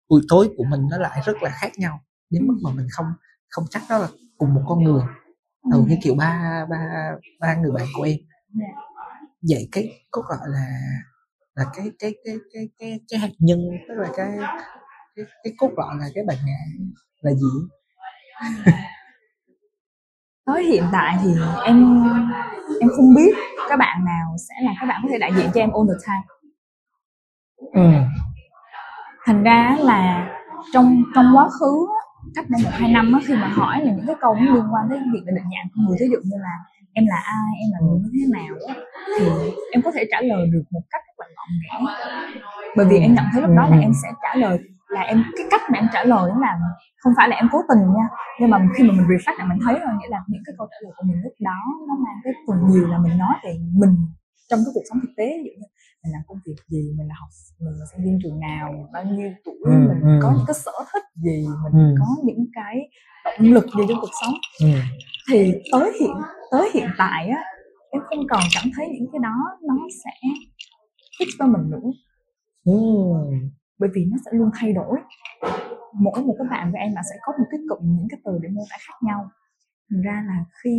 buổi 0.09 0.21
tối 0.29 0.49
của 0.57 0.63
mình 0.63 0.81
nó 0.91 0.97
lại 0.97 1.21
rất 1.25 1.43
là 1.43 1.49
khác 1.49 1.71
nhau 1.77 1.99
đến 2.29 2.47
mức 2.47 2.53
mà 2.63 2.71
mình 2.75 2.87
không 2.91 3.05
không 3.49 3.65
chắc 3.69 3.81
đó 3.89 3.97
là 3.97 4.07
cùng 4.37 4.53
một 4.53 4.61
con 4.67 4.83
người 4.83 5.03
ừ, 5.71 5.83
như 5.87 5.95
kiểu 6.03 6.15
ba 6.15 6.65
ba 6.69 7.11
ba 7.39 7.55
người 7.55 7.71
bạn 7.71 7.85
của 7.95 8.03
em. 8.03 8.17
Vậy 9.49 9.69
cái 9.71 9.89
có 10.11 10.21
gọi 10.21 10.47
là 10.47 10.65
là 11.55 11.65
cái 11.75 11.91
cái 11.99 12.15
cái 12.25 12.35
cái 12.53 12.69
cái 12.79 12.99
cái 13.09 13.19
hạt 13.19 13.31
nhân 13.39 13.59
tức 13.87 13.93
là 13.97 14.09
cái 14.17 14.37
cái 15.15 15.25
cái 15.43 15.53
cốt 15.57 15.71
lõi 15.77 15.95
là 15.99 16.05
cái 16.15 16.23
bản 16.27 16.37
ngã 16.45 16.57
là 17.21 17.31
gì? 17.33 17.47
Tới 20.45 20.63
hiện 20.63 20.83
tại 20.91 21.17
thì 21.23 21.29
em 21.65 22.03
em 22.81 22.89
không 22.95 23.15
biết 23.15 23.35
các 23.69 23.77
bạn 23.79 24.05
nào 24.05 24.35
sẽ 24.49 24.55
là 24.61 24.71
các 24.79 24.85
bạn 24.85 25.01
có 25.03 25.09
thể 25.11 25.17
đại 25.19 25.31
diện 25.35 25.49
cho 25.53 25.61
em 25.61 25.71
all 25.71 25.87
the 25.87 25.95
time. 26.07 26.25
Ừ. 27.73 27.81
thành 29.25 29.43
ra 29.43 29.77
là 29.79 30.29
trong 30.73 31.03
trong 31.15 31.25
quá 31.35 31.49
khứ 31.59 31.87
cách 32.35 32.49
đây 32.49 32.61
một 32.63 32.69
hai 32.73 32.91
năm 32.91 33.13
á, 33.13 33.19
khi 33.25 33.33
mà 33.33 33.47
hỏi 33.47 33.85
là 33.85 33.91
những 33.91 34.07
cái 34.07 34.15
câu 34.21 34.35
liên 34.35 34.65
quan 34.73 34.83
tới 34.89 34.99
việc 35.13 35.23
định 35.25 35.35
dạng 35.35 35.67
con 35.75 35.85
người 35.85 35.97
ví 35.99 36.07
dụ 36.11 36.17
như 36.23 36.37
là 36.47 36.55
em 36.93 37.05
là 37.07 37.19
ai? 37.25 37.49
Em 37.61 37.69
là 37.73 37.79
người 37.81 37.99
như 38.03 38.09
thế 38.13 38.27
nào? 38.37 38.53
Á, 38.67 38.75
thì 39.19 39.25
em 39.71 39.81
có 39.81 39.91
thể 39.91 40.03
trả 40.11 40.21
lời 40.21 40.47
được 40.53 40.63
một 40.71 40.81
cách 40.91 41.01
rất 41.07 41.13
là 41.19 41.27
gọn 41.35 41.49
ghẽ 41.63 41.73
bởi 42.77 42.85
vì 42.89 42.97
em 42.97 43.13
nhận 43.15 43.25
thấy 43.31 43.41
lúc 43.41 43.51
đó 43.57 43.67
là 43.71 43.77
em 43.79 43.91
sẽ 44.03 44.09
trả 44.23 44.35
lời 44.35 44.59
là 44.89 45.01
em 45.01 45.23
cái 45.37 45.45
cách 45.51 45.61
mà 45.71 45.79
em 45.79 45.87
trả 45.93 46.03
lời 46.03 46.29
đó 46.29 46.37
là 46.41 46.51
không 47.01 47.13
phải 47.17 47.29
là 47.29 47.35
em 47.35 47.49
cố 47.51 47.59
tình 47.69 47.83
nha 47.97 48.07
nhưng 48.39 48.49
mà 48.49 48.57
khi 48.75 48.83
mà 48.83 48.93
mình 48.97 49.07
reflect 49.07 49.37
là 49.37 49.45
mình 49.45 49.59
thấy 49.65 49.75
rồi 49.79 49.93
nghĩa 49.99 50.09
là 50.09 50.19
những 50.27 50.43
cái 50.45 50.53
câu 50.57 50.67
trả 50.71 50.77
lời 50.83 50.93
của 50.97 51.03
mình 51.07 51.17
lúc 51.23 51.33
đó 51.39 51.59
nó 51.87 51.93
mang 52.05 52.17
cái 52.23 52.33
phần 52.47 52.57
nhiều 52.69 52.87
là 52.87 52.97
mình 52.97 53.17
nói 53.17 53.33
về 53.43 53.51
mình 53.81 53.95
trong 54.49 54.59
cái 54.65 54.71
cuộc 54.73 54.85
sống 54.89 54.99
thực 55.01 55.13
tế 55.17 55.27
ví 55.37 55.43
dụ 55.47 55.53
như 55.59 55.67
mình 56.05 56.13
làm 56.13 56.21
công 56.27 56.37
việc 56.45 56.55
gì 56.67 56.93
mình 56.97 57.07
là 57.07 57.15
học 57.19 57.29
mình 57.59 57.73
là 57.79 57.85
sinh 57.91 58.05
viên 58.05 58.19
trường 58.23 58.39
nào 58.39 58.89
bao 58.93 59.05
nhiêu 59.05 59.31
tuổi 59.45 59.55
ừ, 59.63 59.71
mình 59.71 60.01
ừ. 60.01 60.19
có 60.21 60.31
những 60.31 60.45
cái 60.47 60.53
sở 60.53 60.71
thích 60.93 61.03
gì 61.15 61.47
mình 61.63 61.73
ừ. 61.73 61.95
có 61.99 62.07
những 62.23 62.45
cái 62.53 62.89
động 63.25 63.53
lực 63.53 63.65
gì 63.65 63.83
trong 63.89 63.97
cuộc 64.01 64.13
sống 64.21 64.33
ừ. 64.59 64.67
thì 65.31 65.53
tới 65.71 65.91
hiện 65.99 66.15
tới 66.51 66.69
hiện 66.73 66.87
tại 66.97 67.27
á 67.27 67.43
em 67.89 68.01
không 68.05 68.27
còn 68.29 68.43
cảm 68.55 68.71
thấy 68.77 68.87
những 68.93 69.07
cái 69.11 69.19
đó 69.23 69.35
nó 69.61 69.75
sẽ 70.03 70.29
thích 71.19 71.27
cho 71.39 71.45
mình 71.47 71.69
nữa 71.69 71.91
ừ 72.65 72.73
bởi 73.79 73.89
vì 73.95 74.05
nó 74.11 74.17
sẽ 74.25 74.31
luôn 74.33 74.49
thay 74.53 74.73
đổi 74.73 74.97
mỗi 75.93 76.21
một 76.21 76.35
cái 76.37 76.47
bạn 76.51 76.71
với 76.71 76.81
em 76.81 76.93
bạn 76.95 77.03
sẽ 77.09 77.15
có 77.21 77.33
một 77.39 77.45
cái 77.51 77.59
cụm 77.69 77.79
những 77.81 78.07
cái 78.09 78.19
từ 78.25 78.31
để 78.41 78.49
mô 78.49 78.61
tả 78.69 78.77
khác 78.79 78.95
nhau 79.01 79.29
thành 79.91 80.01
ra 80.01 80.23
là 80.27 80.45
khi 80.63 80.77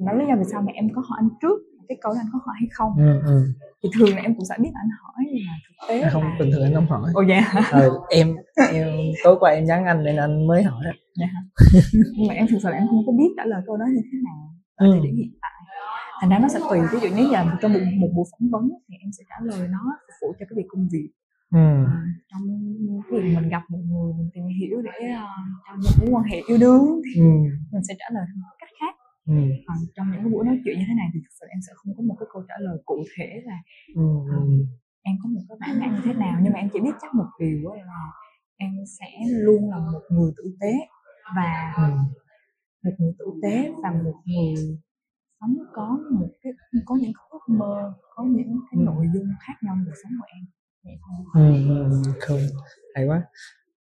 nói 0.00 0.18
lý 0.18 0.24
do 0.28 0.34
vì 0.36 0.44
sao 0.52 0.62
mà 0.62 0.72
em 0.74 0.88
có 0.94 1.02
hỏi 1.08 1.18
anh 1.20 1.28
trước 1.42 1.58
cái 1.88 1.98
câu 2.02 2.12
anh 2.12 2.26
có 2.32 2.38
hỏi 2.46 2.54
hay 2.60 2.68
không 2.72 2.92
ừ, 2.98 3.20
ừ. 3.26 3.52
thì 3.82 3.88
thường 3.98 4.08
là 4.16 4.22
em 4.22 4.34
cũng 4.34 4.44
sẽ 4.44 4.54
biết 4.58 4.70
anh 4.74 4.88
hỏi 5.02 5.24
nhưng 5.32 5.42
mà 5.46 5.52
thực 5.68 5.88
tế 5.88 6.00
À, 6.00 6.10
không 6.12 6.22
là 6.22 6.36
bình 6.38 6.50
thường 6.52 6.64
anh 6.64 6.74
không 6.74 6.86
hỏi 6.86 7.10
ồ 7.14 7.22
dạ 7.28 7.52
ờ, 7.70 7.90
em 8.10 8.36
em 8.72 8.88
tối 9.24 9.36
qua 9.40 9.50
em 9.50 9.64
nhắn 9.64 9.84
anh 9.84 10.04
nên 10.04 10.16
anh 10.16 10.46
mới 10.46 10.62
hỏi 10.62 10.84
dạ 11.20 11.26
nhưng 12.16 12.28
mà 12.28 12.34
em 12.34 12.46
thực 12.50 12.58
sự 12.62 12.68
là 12.68 12.76
em 12.76 12.86
không 12.90 13.06
có 13.06 13.12
biết 13.12 13.28
trả 13.36 13.44
lời 13.44 13.62
câu 13.66 13.76
đó 13.76 13.84
như 13.94 14.00
thế 14.12 14.18
nào 14.24 14.54
ở 14.74 14.86
Ừ. 14.86 14.92
thời 14.92 15.00
điểm 15.00 15.16
hiện 15.16 15.30
tại 15.42 15.50
thành 16.20 16.30
ra 16.30 16.38
nó 16.38 16.48
sẽ 16.48 16.58
tùy 16.70 16.78
ví 16.92 16.98
dụ 17.02 17.16
như 17.16 17.28
giờ 17.32 17.44
trong 17.62 17.72
một, 17.72 17.80
một 18.00 18.08
buổi 18.14 18.24
phỏng 18.32 18.48
vấn 18.50 18.70
thì 18.88 18.94
em 19.00 19.10
sẽ 19.18 19.24
trả 19.28 19.36
lời 19.42 19.68
nó 19.68 19.78
phục 20.06 20.14
vụ 20.22 20.34
cho 20.38 20.46
cái 20.48 20.54
việc 20.56 20.66
công 20.68 20.88
việc 20.92 21.08
ừ. 21.52 21.58
À, 21.86 22.02
trong 22.32 22.42
cái 23.10 23.20
việc 23.22 23.34
mình 23.36 23.48
gặp 23.48 23.62
một 23.68 23.78
người 23.90 24.12
mình 24.18 24.28
tìm 24.34 24.44
hiểu 24.60 24.82
để 24.82 24.90
uh, 25.12 25.18
cho 25.66 25.72
những 25.80 25.92
mối 26.00 26.08
quan 26.20 26.24
hệ 26.30 26.38
yêu 26.48 26.58
đương 26.60 27.00
thì 27.04 27.20
Ừ. 27.20 27.26
mình 27.72 27.82
sẽ 27.88 27.94
trả 27.98 28.04
lời 28.14 28.24
theo 28.28 28.36
một 28.42 28.56
cách 28.60 28.68
khác 28.80 28.94
Ừ. 29.28 29.34
còn 29.66 29.76
trong 29.94 30.06
những 30.10 30.20
cái 30.22 30.30
buổi 30.32 30.44
nói 30.46 30.56
chuyện 30.64 30.78
như 30.78 30.84
thế 30.88 30.94
này 30.94 31.08
thì 31.14 31.20
thực 31.24 31.32
sự 31.40 31.46
em 31.54 31.60
sẽ 31.66 31.72
không 31.76 31.94
có 31.96 32.02
một 32.08 32.16
cái 32.20 32.28
câu 32.32 32.42
trả 32.48 32.54
lời 32.60 32.78
cụ 32.86 33.04
thể 33.16 33.28
là 33.44 33.58
Ừ. 33.94 34.02
ừ. 34.30 34.40
em 35.02 35.16
có 35.22 35.28
một 35.34 35.40
cái 35.48 35.56
bản 35.60 35.78
ngã 35.80 35.86
như 35.86 36.00
thế 36.04 36.12
nào 36.14 36.40
nhưng 36.42 36.52
mà 36.52 36.58
em 36.58 36.68
chỉ 36.72 36.80
biết 36.80 36.94
chắc 37.02 37.14
một 37.14 37.28
điều 37.40 37.74
là 37.74 38.02
em 38.56 38.72
sẽ 38.98 39.06
luôn 39.44 39.70
là 39.70 39.78
một 39.78 40.02
người 40.10 40.32
tử 40.36 40.44
tế 40.60 40.72
và 41.36 41.74
Ừ. 41.76 41.82
một 42.84 42.92
người 42.98 43.12
tử 43.18 43.26
tế 43.42 43.72
và 43.82 43.90
một 43.90 44.22
người 44.26 44.54
sống 45.40 45.56
có 45.74 45.98
một 46.10 46.28
cái 46.42 46.52
có 46.86 46.96
những 47.00 47.12
ước 47.30 47.44
mơ 47.48 47.92
có 48.14 48.24
những 48.24 48.60
cái 48.70 48.80
Ừ. 48.80 48.84
nội 48.84 49.06
dung 49.14 49.26
khác 49.40 49.54
nhau 49.62 49.76
cuộc 49.86 49.92
sống 50.02 50.12
của 50.20 50.26
em 50.36 50.44
vậy 50.84 50.94
thôi 51.06 51.42
ừ, 51.44 51.68
ừ, 51.90 52.12
cool 52.28 52.40
hay 52.94 53.06
quá 53.06 53.22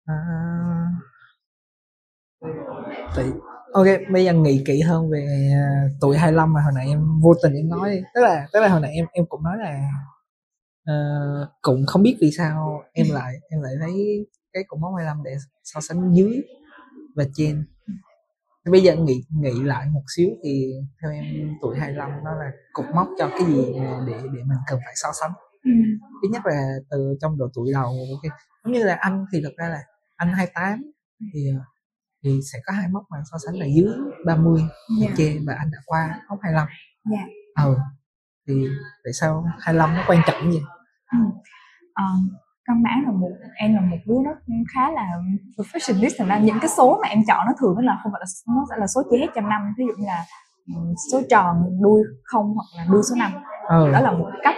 à... 0.05 0.17
Thì, 3.17 3.23
ok 3.73 3.87
bây 4.13 4.25
giờ 4.25 4.33
nghĩ 4.33 4.63
kỹ 4.67 4.81
hơn 4.81 5.11
về 5.11 5.51
à, 5.55 5.89
tuổi 6.01 6.17
25 6.17 6.53
mà 6.53 6.61
hồi 6.63 6.73
nãy 6.75 6.87
em 6.89 7.21
vô 7.21 7.35
tình 7.43 7.53
em 7.55 7.69
nói. 7.69 8.03
Tức 8.15 8.21
là 8.21 8.47
tức 8.53 8.61
là 8.61 8.69
hồi 8.69 8.81
nãy 8.81 8.93
em 8.93 9.07
em 9.13 9.25
cũng 9.29 9.43
nói 9.43 9.57
là 9.59 9.89
ờ, 10.87 10.95
cũng 11.63 11.87
không 11.87 12.03
biết 12.03 12.17
vì 12.21 12.31
sao 12.39 12.83
em 12.93 13.07
lại 13.11 13.35
em 13.49 13.61
lại 13.63 13.73
lấy 13.81 14.27
cái 14.53 14.65
cột 14.69 14.81
mốc 14.81 14.93
25 14.97 15.23
để 15.25 15.37
so 15.65 15.81
sánh 15.81 16.13
dưới 16.15 16.43
và 17.17 17.25
trên. 17.35 17.65
Bây 18.71 18.83
giờ 18.83 18.97
nghĩ 18.97 19.25
nghĩ 19.31 19.63
lại 19.63 19.87
một 19.93 20.03
xíu 20.17 20.29
thì 20.45 20.73
theo 21.03 21.13
em 21.13 21.25
tuổi 21.63 21.77
25 21.79 22.11
nó 22.25 22.35
là 22.35 22.51
cột 22.73 22.87
mốc 22.95 23.09
cho 23.19 23.29
cái 23.29 23.47
gì 23.49 23.65
để 24.07 24.15
để 24.35 24.43
mình 24.45 24.59
cần 24.67 24.81
phải 24.85 24.95
so 24.97 25.09
sánh? 25.21 25.33
Ừ. 25.65 25.71
ít 26.23 26.29
nhất 26.29 26.43
là 26.47 26.75
từ 26.91 27.17
trong 27.21 27.39
độ 27.39 27.47
tuổi 27.55 27.73
đầu 27.73 27.85
ok. 28.15 28.33
Giống 28.65 28.73
như 28.73 28.85
là 28.85 28.95
anh 28.95 29.27
thì 29.33 29.41
thực 29.43 29.57
ra 29.57 29.69
là 29.69 29.83
anh 30.17 30.33
28 30.33 30.83
thì 31.35 31.41
ờ, 31.57 31.65
thì 32.25 32.41
sẽ 32.53 32.59
có 32.67 32.73
hai 32.73 32.89
mốc 32.89 33.03
mà 33.11 33.19
so 33.33 33.37
sánh 33.47 33.55
là 33.61 33.67
dưới 33.67 33.95
30 34.27 34.63
Dạ. 35.01 35.07
và 35.09 35.15
trên 35.17 35.45
và 35.47 35.55
anh 35.59 35.71
đã 35.73 35.79
qua 35.87 36.21
mốc 36.31 36.39
25 36.43 36.69
Dạ. 37.11 37.27
ừ 37.65 37.77
thì 38.49 38.55
tại 39.05 39.13
sao 39.13 39.45
25 39.61 39.95
nó 39.97 40.03
quan 40.09 40.23
trọng 40.27 40.53
gì 40.53 40.61
Ừ. 41.13 41.19
Ờ, 41.95 42.05
căn 42.65 42.83
bản 42.83 43.03
là 43.07 43.13
một 43.13 43.31
em 43.57 43.75
là 43.75 43.81
một 43.81 43.97
đứa 44.07 44.15
nó 44.25 44.31
khá 44.75 44.91
là 44.91 45.07
perfectionist 45.59 46.11
thành 46.19 46.29
ra 46.29 46.39
những 46.39 46.59
cái 46.61 46.69
số 46.77 46.99
mà 47.03 47.09
em 47.09 47.19
chọn 47.29 47.47
nó 47.47 47.53
thường 47.61 47.75
nó 47.77 47.83
là 47.83 47.99
không 48.03 48.13
phải 48.13 48.21
là 48.21 48.27
nó 48.57 48.65
sẽ 48.71 48.77
là 48.79 48.87
số 48.87 49.03
chia 49.11 49.19
hết 49.19 49.27
trăm 49.35 49.49
năm 49.49 49.75
ví 49.79 49.85
dụ 49.89 49.93
như 49.99 50.07
là 50.07 50.25
ừ, 50.67 50.81
số 51.13 51.23
tròn 51.31 51.57
đuôi 51.83 52.03
không 52.25 52.55
hoặc 52.55 52.65
là 52.77 52.87
đuôi 52.93 53.03
số 53.11 53.15
năm 53.19 53.33
ừ 53.69 53.93
đó 53.93 54.01
là 54.01 54.13
một 54.13 54.31
cách 54.43 54.55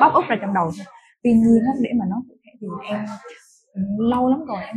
bóp 0.00 0.10
úp 0.14 0.24
ra 0.28 0.36
trong 0.40 0.54
đầu 0.54 0.70
thôi 0.76 0.86
tuy 1.22 1.32
nhiên 1.32 1.58
để 1.82 1.90
mà 1.98 2.04
nói 2.10 2.20
cụ 2.28 2.34
thể 2.44 2.50
thì 2.60 2.66
em 2.88 3.04
ừ, 3.74 3.80
lâu 4.10 4.28
lắm 4.30 4.44
rồi 4.44 4.62
em 4.64 4.76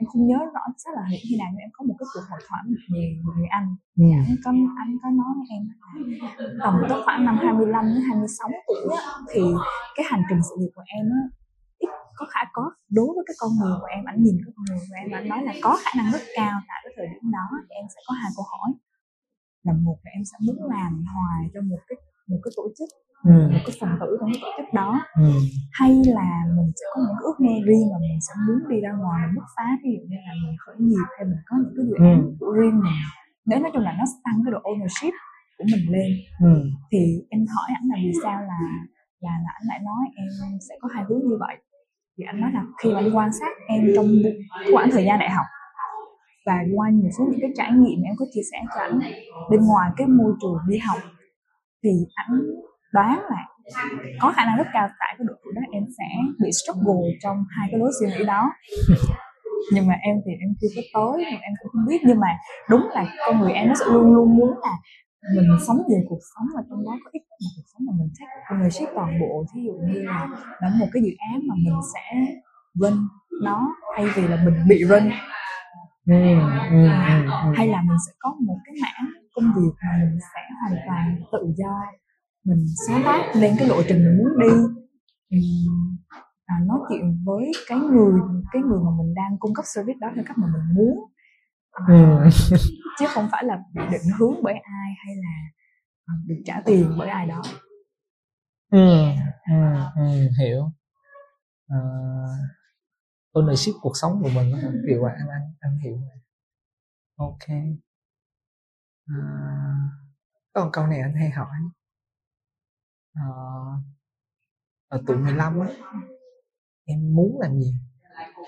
em 0.00 0.06
không 0.10 0.26
nhớ 0.26 0.38
rõ 0.54 0.62
xác 0.82 0.90
là 0.96 1.02
khi 1.22 1.36
nào 1.40 1.48
nhưng 1.52 1.64
em 1.66 1.70
có 1.76 1.84
một 1.88 1.96
cái 1.98 2.06
cuộc 2.12 2.24
hội 2.30 2.40
thoại 2.48 2.62
một 3.24 3.32
người, 3.36 3.48
anh. 3.58 3.68
Ừ. 3.96 4.04
Anh 4.28 4.36
có 4.44 4.50
anh 4.82 4.90
có 5.02 5.08
nói 5.20 5.30
với 5.38 5.46
em 5.56 5.62
tầm 6.62 6.74
tới 6.88 6.98
khoảng 7.04 7.24
năm 7.24 7.36
25 7.42 7.84
đến 7.94 8.02
26 8.08 8.50
tuổi 8.68 8.84
á, 8.96 9.02
thì 9.30 9.42
cái 9.96 10.04
hành 10.10 10.22
trình 10.28 10.40
sự 10.48 10.54
nghiệp 10.58 10.72
của 10.74 10.86
em 10.96 11.04
á 11.18 11.22
ít 11.84 11.90
có 12.18 12.26
khả 12.32 12.40
có 12.52 12.64
đối 12.96 13.10
với 13.16 13.24
cái 13.28 13.36
con 13.40 13.50
người 13.58 13.74
của 13.80 13.88
em 13.94 14.04
ảnh 14.10 14.18
nhìn 14.24 14.36
cái 14.44 14.52
con 14.56 14.64
người 14.68 14.80
của 14.88 14.96
em 15.00 15.06
và 15.12 15.18
anh 15.18 15.28
nói 15.32 15.40
là 15.48 15.54
có 15.64 15.72
khả 15.82 15.92
năng 15.98 16.12
rất 16.14 16.24
cao 16.38 16.54
tại 16.68 16.78
cái 16.84 16.92
thời 16.96 17.06
điểm 17.12 17.24
đó 17.36 17.46
thì 17.64 17.72
em 17.80 17.86
sẽ 17.94 18.00
có 18.06 18.12
hai 18.20 18.30
câu 18.36 18.44
hỏi. 18.52 18.70
Là 19.66 19.72
một 19.86 19.98
là 20.04 20.10
em 20.16 20.24
sẽ 20.30 20.36
muốn 20.46 20.58
làm 20.74 20.92
hoài 21.14 21.40
cho 21.54 21.60
một 21.70 21.80
cái 21.88 21.96
một 22.30 22.40
cái 22.44 22.52
tổ 22.58 22.64
chức 22.78 22.88
ừ. 23.32 23.36
một 23.54 23.62
cái 23.66 23.74
phần 23.80 23.90
tử 24.00 24.08
trong 24.20 24.30
cái 24.32 24.40
tổ 24.44 24.50
chức 24.58 24.68
đó. 24.80 24.90
Ừ. 25.26 25.30
Hay 25.78 25.90
là 26.18 26.28
mình 26.56 26.70
sẽ 26.78 26.86
có 26.92 26.98
những 27.06 27.20
ước 27.26 27.36
mơ 27.46 27.54
riêng 27.68 27.86
và 27.92 27.98
mình 28.06 28.18
sẽ 28.26 28.32
muốn 28.46 28.58
đi 28.70 28.78
ra 28.84 28.92
ngoài 29.02 29.20
mình 29.26 29.34
bứt 29.36 29.46
phá 29.56 29.66
ví 29.82 29.90
dụ 29.96 30.02
như 30.10 30.18
là 30.26 30.32
mình 30.42 30.56
khởi 30.62 30.76
nghiệp 30.88 31.08
hay 31.16 31.24
mình 31.30 31.42
có 31.48 31.54
những 31.62 31.74
cái 31.76 31.84
dự 31.88 31.96
án 32.10 32.18
Ừ. 32.22 32.30
của 32.40 32.52
riêng 32.60 32.76
mình. 32.84 32.98
Nếu 33.48 33.58
nói 33.62 33.70
chung 33.74 33.84
là 33.88 33.92
nó 34.00 34.04
tăng 34.24 34.36
cái 34.44 34.50
độ 34.54 34.60
ownership 34.70 35.14
của 35.58 35.66
mình 35.72 35.84
lên 35.94 36.10
ừ. 36.50 36.52
thì 36.90 37.00
em 37.34 37.40
hỏi 37.54 37.68
ảnh 37.78 37.86
là 37.92 37.96
vì 38.04 38.12
sao 38.24 38.36
là 38.50 38.60
là 39.24 39.34
là 39.44 39.50
ảnh 39.58 39.66
lại 39.70 39.80
nói 39.88 40.02
em 40.20 40.28
sẽ 40.68 40.74
có 40.80 40.88
hai 40.94 41.02
hướng 41.08 41.22
như 41.28 41.36
vậy. 41.44 41.56
Thì 42.18 42.24
anh 42.30 42.40
nói 42.40 42.50
là 42.54 42.62
khi 42.78 42.88
mà 42.92 42.98
anh 43.00 43.16
quan 43.16 43.30
sát 43.38 43.52
em 43.68 43.80
trong 43.96 44.08
quãng 44.72 44.88
thời 44.92 45.04
gian 45.04 45.18
đại 45.18 45.30
học 45.30 45.46
và 46.46 46.56
qua 46.76 46.90
một 46.90 47.08
số 47.18 47.24
những 47.30 47.40
cái 47.40 47.50
trải 47.58 47.70
nghiệm 47.72 47.98
mà 48.02 48.06
em 48.10 48.16
có 48.18 48.24
chia 48.34 48.40
sẻ 48.52 48.58
cho 48.74 48.80
ảnh 48.80 48.98
bên 49.50 49.60
ngoài 49.68 49.90
cái 49.96 50.06
môi 50.06 50.32
trường 50.40 50.58
đi 50.68 50.78
học 50.78 50.98
thì 51.84 51.90
ảnh 52.14 52.40
đoán 52.92 53.20
là 53.30 53.42
có 54.20 54.32
khả 54.36 54.44
năng 54.44 54.56
rất 54.56 54.66
cao 54.72 54.88
tại 55.00 55.14
cái 55.18 55.24
độ 55.28 55.34
tuổi 55.44 55.52
đó 55.56 55.62
em 55.72 55.84
sẽ 55.98 56.04
bị 56.42 56.50
struggle 56.52 57.02
trong 57.22 57.44
hai 57.56 57.68
cái 57.70 57.80
lối 57.80 57.90
suy 58.00 58.06
nghĩ 58.06 58.24
đó. 58.24 58.52
Nhưng 59.72 59.86
mà 59.86 59.94
em 60.02 60.16
thì 60.26 60.32
em 60.40 60.50
chưa 60.60 60.68
có 60.76 60.82
tới 60.94 61.24
em 61.24 61.52
cũng 61.62 61.70
không 61.72 61.86
biết. 61.88 62.00
Nhưng 62.04 62.20
mà 62.20 62.28
đúng 62.70 62.88
là 62.94 63.04
con 63.26 63.40
người 63.40 63.52
em 63.52 63.68
nó 63.68 63.74
sẽ 63.74 63.84
luôn 63.88 64.14
luôn 64.14 64.36
muốn 64.36 64.50
là 64.62 64.74
mình 65.34 65.48
sống 65.66 65.76
về 65.90 65.96
cuộc 66.08 66.18
sống 66.34 66.46
và 66.56 66.62
trong 66.70 66.84
đó 66.84 66.92
có 67.04 67.10
ít 67.12 67.22
một 67.30 67.50
cuộc 67.56 67.66
sống 67.72 67.82
mà 67.86 67.92
mình 67.98 68.10
take 68.18 68.32
ownership 68.48 68.94
toàn 68.94 69.20
bộ 69.20 69.44
ví 69.54 69.62
dụ 69.66 69.72
như 69.72 70.02
là 70.02 70.28
là 70.60 70.68
một 70.80 70.86
cái 70.92 71.02
dự 71.02 71.12
án 71.32 71.40
mà 71.48 71.54
mình 71.64 71.78
sẽ 71.94 72.26
run 72.74 73.08
nó 73.42 73.76
thay 73.96 74.06
vì 74.14 74.28
là 74.28 74.36
mình 74.44 74.54
bị 74.68 74.84
run. 74.84 75.10
Ừ 76.06 76.14
ừ 76.14 76.38
ừ. 76.70 77.52
Hay 77.56 77.68
là 77.68 77.82
mình 77.88 77.96
sẽ 78.06 78.12
có 78.18 78.36
một 78.46 78.56
cái 78.64 78.74
mảng 78.82 79.23
công 79.34 79.44
việc 79.56 79.72
mà 79.82 79.98
mình 80.04 80.18
sẽ 80.34 80.40
hoàn 80.60 80.82
toàn 80.86 81.22
tự 81.32 81.52
do. 81.56 81.82
Mình 82.44 82.64
sáng 82.88 83.02
tác 83.04 83.32
lên 83.36 83.56
cái 83.58 83.68
lộ 83.68 83.82
trình 83.88 84.04
mình 84.04 84.18
muốn 84.18 84.38
đi. 84.40 84.48
Ừm, 85.30 85.96
à, 86.44 86.54
nói 86.66 86.78
chuyện 86.88 87.22
với 87.24 87.52
cái 87.66 87.78
người 87.78 88.20
cái 88.52 88.62
người 88.62 88.78
mà 88.84 88.90
mình 88.98 89.14
đang 89.14 89.38
cung 89.38 89.54
cấp 89.54 89.64
service 89.74 89.98
đó 90.00 90.08
theo 90.14 90.24
cách 90.26 90.38
mà 90.38 90.46
mình 90.46 90.74
muốn. 90.74 90.98
À, 91.70 91.84
ừ. 91.88 92.30
chứ 92.98 93.06
không 93.08 93.28
phải 93.32 93.44
là 93.44 93.58
bị 93.74 93.82
định 93.92 94.02
hướng 94.18 94.34
bởi 94.42 94.54
ai 94.54 94.90
hay 95.06 95.16
là 95.16 95.50
à, 96.06 96.12
được 96.26 96.42
trả 96.44 96.62
tiền 96.64 96.94
bởi 96.98 97.08
ai 97.08 97.26
đó. 97.26 97.42
Ừ 98.70 98.88
ừ 99.50 99.54
ừ 99.96 100.28
hiểu. 100.40 100.70
À, 101.68 101.78
ownership 103.32 103.72
cuộc 103.80 103.92
sống 103.94 104.20
của 104.22 104.30
mình 104.34 104.52
điều 104.86 105.02
mà 105.02 105.08
anh 105.18 105.28
anh 105.28 105.52
anh 105.60 105.78
hiểu 105.78 105.98
ok 107.16 107.48
à, 109.06 109.16
còn 110.52 110.68
câu 110.72 110.86
này 110.86 111.00
anh 111.00 111.14
hay 111.14 111.30
hỏi. 111.30 111.56
À, 113.14 113.24
ở 114.88 115.02
tuổi 115.06 115.16
15 115.16 115.60
á 115.60 115.68
em 116.84 117.14
muốn 117.14 117.40
làm 117.40 117.58
gì? 117.58 117.74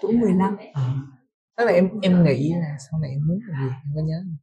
Tuổi 0.02 0.16
15 0.16 0.56
à, 0.74 0.82
tức 1.56 1.64
là 1.64 1.72
em 1.72 2.00
em 2.02 2.24
nghĩ 2.24 2.52
là 2.60 2.76
sau 2.90 3.00
này 3.00 3.10
em 3.10 3.20
muốn 3.26 3.38
làm 3.46 3.60
gì 3.62 3.74
em 3.84 3.92
có 3.94 4.02
nhớ 4.06 4.20
không? 4.24 4.36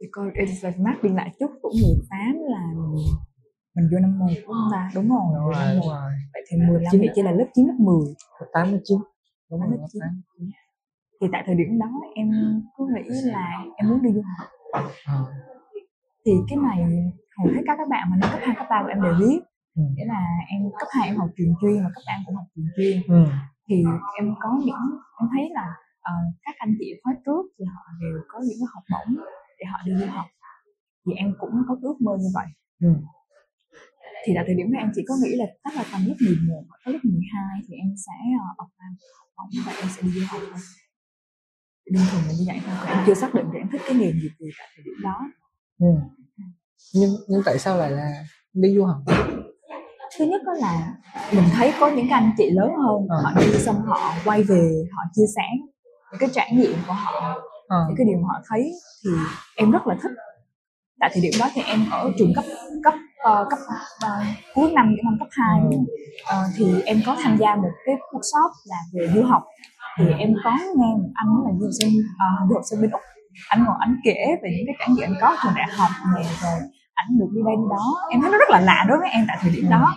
thì 0.00 0.06
coi 0.12 0.26
Elizabeth 0.30 0.82
Mark 0.82 1.02
biên 1.02 1.14
lại 1.14 1.34
chút 1.38 1.50
tuổi 1.62 1.72
18 1.82 2.18
là 2.50 2.62
mình 3.74 3.88
vô 3.92 3.98
năm 3.98 4.18
1 4.18 4.26
đúng 4.28 4.46
không 4.46 4.68
ta? 4.72 4.90
Đúng 4.94 5.08
rồi 5.08 5.18
đúng 5.34 5.44
rồi 5.44 5.64
đúng 5.74 5.80
1 5.80 5.86
rồi 5.88 6.12
vậy 6.32 6.42
thì 6.50 6.56
15 6.68 6.92
thì 6.92 7.08
chỉ 7.14 7.22
là 7.22 7.30
lớp 7.32 7.46
9 7.54 7.66
lớp 7.66 7.74
10 7.78 8.14
tám 8.52 8.70
mươi 8.70 8.80
chín. 8.84 8.98
Đúng 9.50 9.60
rồi 9.60 9.70
Lớp 9.70 9.76
lớp 9.80 9.86
chín. 9.92 10.00
tám 10.00 10.22
thì 11.20 11.26
tại 11.32 11.42
thời 11.46 11.54
điểm 11.54 11.78
đó 11.78 11.90
em 12.14 12.30
cứ 12.76 12.84
nghĩ 12.94 13.08
là 13.22 13.64
em 13.76 13.88
muốn 13.88 14.02
đi 14.02 14.10
du 14.12 14.22
học 14.38 14.48
thì 16.24 16.32
cái 16.48 16.58
này 16.68 16.78
hầu 17.38 17.46
hết 17.54 17.62
các 17.66 17.74
các 17.80 17.88
bạn 17.92 18.02
mà 18.10 18.16
năm 18.20 18.28
cấp 18.32 18.40
2, 18.46 18.54
cấp 18.58 18.66
3 18.70 18.76
của 18.82 18.88
em 18.94 19.00
đều 19.02 19.14
biết 19.22 19.40
ừ. 19.76 19.82
nghĩa 19.96 20.08
là 20.14 20.20
em 20.54 20.60
cấp 20.80 20.88
2 20.98 21.08
em 21.08 21.16
học 21.16 21.30
truyền 21.36 21.50
chuyên 21.60 21.76
và 21.84 21.90
cấp 21.94 22.02
3 22.06 22.12
em 22.16 22.20
cũng 22.26 22.36
học 22.40 22.46
truyền 22.54 22.66
chuyên 22.76 22.96
Ừ. 23.16 23.20
thì 23.68 23.76
em 24.18 24.26
có 24.42 24.50
những 24.66 24.84
em 25.20 25.26
thấy 25.32 25.44
là 25.58 25.66
ờ, 26.10 26.14
các 26.44 26.54
anh 26.58 26.72
chị 26.78 26.86
khóa 27.02 27.12
trước 27.26 27.42
thì 27.58 27.64
họ 27.74 27.82
đều 28.00 28.16
có 28.30 28.38
những 28.46 28.58
cái 28.60 28.68
học 28.74 28.84
bổng 28.92 29.10
để 29.58 29.64
họ 29.72 29.78
đi 29.86 29.92
du 30.00 30.06
học 30.16 30.26
thì 31.06 31.12
em 31.22 31.28
cũng 31.40 31.50
có 31.68 31.76
ước 31.82 31.96
mơ 32.06 32.12
như 32.22 32.30
vậy 32.38 32.46
Ừ. 32.88 32.92
thì 34.24 34.30
tại 34.36 34.44
thời 34.46 34.56
điểm 34.58 34.68
đó 34.72 34.78
em 34.84 34.90
chỉ 34.94 35.02
có 35.08 35.14
nghĩ 35.22 35.32
là 35.40 35.46
chắc 35.64 35.72
là 35.76 35.84
tầm 35.92 36.00
lớp 36.08 36.18
11 36.20 36.62
hoặc 36.68 36.78
tới 36.84 36.92
lớp 36.94 37.00
12 37.02 37.58
thì 37.66 37.72
em 37.82 37.90
sẽ 38.06 38.16
uh, 38.36 38.58
apply 38.62 38.88
học 39.18 39.28
bổng 39.36 39.50
và 39.66 39.72
em 39.82 39.88
sẽ 39.94 40.00
đi 40.02 40.10
du 40.16 40.22
học 40.32 40.42
thôi 40.50 40.60
đơn 41.92 42.02
thuần 42.10 42.22
là 42.28 42.32
như 42.38 42.44
vậy 42.46 42.60
thôi 42.66 42.76
em 42.88 42.98
chưa 43.06 43.14
xác 43.14 43.34
định 43.34 43.46
là 43.52 43.58
em 43.58 43.68
thích 43.72 43.80
cái 43.86 43.94
nghề 43.96 44.06
nghiệp 44.06 44.30
gì 44.38 44.48
tại 44.58 44.68
thời 44.76 44.82
điểm 44.84 44.94
đó 45.02 45.20
Ừ. 45.80 45.86
nhưng 46.94 47.10
nhưng 47.28 47.42
tại 47.44 47.58
sao 47.58 47.76
lại 47.78 47.90
là 47.90 48.24
đi 48.52 48.74
du 48.74 48.84
học 48.84 48.96
thứ 50.18 50.24
nhất 50.24 50.42
đó 50.46 50.52
là 50.52 50.94
mình 51.32 51.44
thấy 51.56 51.72
có 51.80 51.90
những 51.90 52.08
anh 52.08 52.30
chị 52.38 52.50
lớn 52.50 52.68
hơn 52.86 53.06
Ờ. 53.08 53.20
họ 53.22 53.32
đi 53.40 53.58
xong 53.58 53.82
họ 53.86 54.12
quay 54.24 54.42
về 54.42 54.84
họ 54.92 55.02
chia 55.14 55.26
sẻ 55.36 55.42
những 56.12 56.18
cái 56.20 56.28
trải 56.32 56.52
nghiệm 56.54 56.72
của 56.86 56.92
họ 56.92 57.40
Ờ. 57.68 57.84
những 57.88 57.96
cái 57.96 58.06
điều 58.06 58.18
mà 58.18 58.28
họ 58.28 58.40
thấy 58.48 58.70
thì 59.04 59.10
em 59.56 59.70
rất 59.70 59.86
là 59.86 59.96
thích 60.02 60.12
tại 61.00 61.10
thời 61.12 61.22
điểm 61.22 61.32
đó 61.40 61.46
thì 61.54 61.62
em 61.62 61.86
ở 61.90 62.10
trường 62.18 62.32
cấp 62.34 62.44
cấp 62.84 62.94
ờ, 63.18 63.46
cấp 63.50 63.58
ờ, 64.00 64.08
cuối 64.54 64.70
năm 64.72 64.86
những 64.96 65.04
năm 65.04 65.16
cấp 65.20 65.28
2 65.30 65.60
Ừ. 65.70 65.76
Ờ, 66.26 66.44
thì 66.56 66.82
em 66.82 67.00
có 67.06 67.16
tham 67.22 67.36
gia 67.40 67.54
một 67.56 67.70
cái 67.86 67.94
workshop 68.12 68.50
là 68.64 68.76
về 68.94 69.08
du 69.14 69.22
học 69.22 69.42
thì 69.96 70.04
em 70.18 70.30
có 70.44 70.52
nghe 70.78 70.90
một 71.02 71.10
anh 71.14 71.28
là 71.44 71.50
du 71.60 71.68
sinh 71.80 71.92
uh, 71.98 72.48
du 72.48 72.54
học 72.54 72.64
sinh 72.70 72.80
bên 72.82 72.90
úc. 72.90 73.00
Anh 73.48 73.64
ngồi 73.64 73.76
anh 73.80 73.96
kể 74.04 74.18
về 74.42 74.48
những 74.56 74.66
cái 74.66 74.76
trải 74.78 74.88
nghiệm 74.90 75.08
anh 75.10 75.18
có 75.20 75.36
trường 75.42 75.52
đại 75.56 75.68
học 75.78 75.90
này 76.14 76.24
rồi 76.42 76.58
ảnh 76.94 77.10
được 77.18 77.30
đi 77.34 77.40
đây 77.48 77.54
đi 77.60 77.66
đó. 77.70 77.84
Em 78.10 78.20
thấy 78.20 78.30
nó 78.32 78.38
rất 78.38 78.50
là 78.50 78.60
lạ 78.60 78.84
đối 78.88 78.98
với 78.98 79.10
em 79.10 79.24
tại 79.28 79.36
thời 79.40 79.50
điểm 79.56 79.66
đó. 79.70 79.94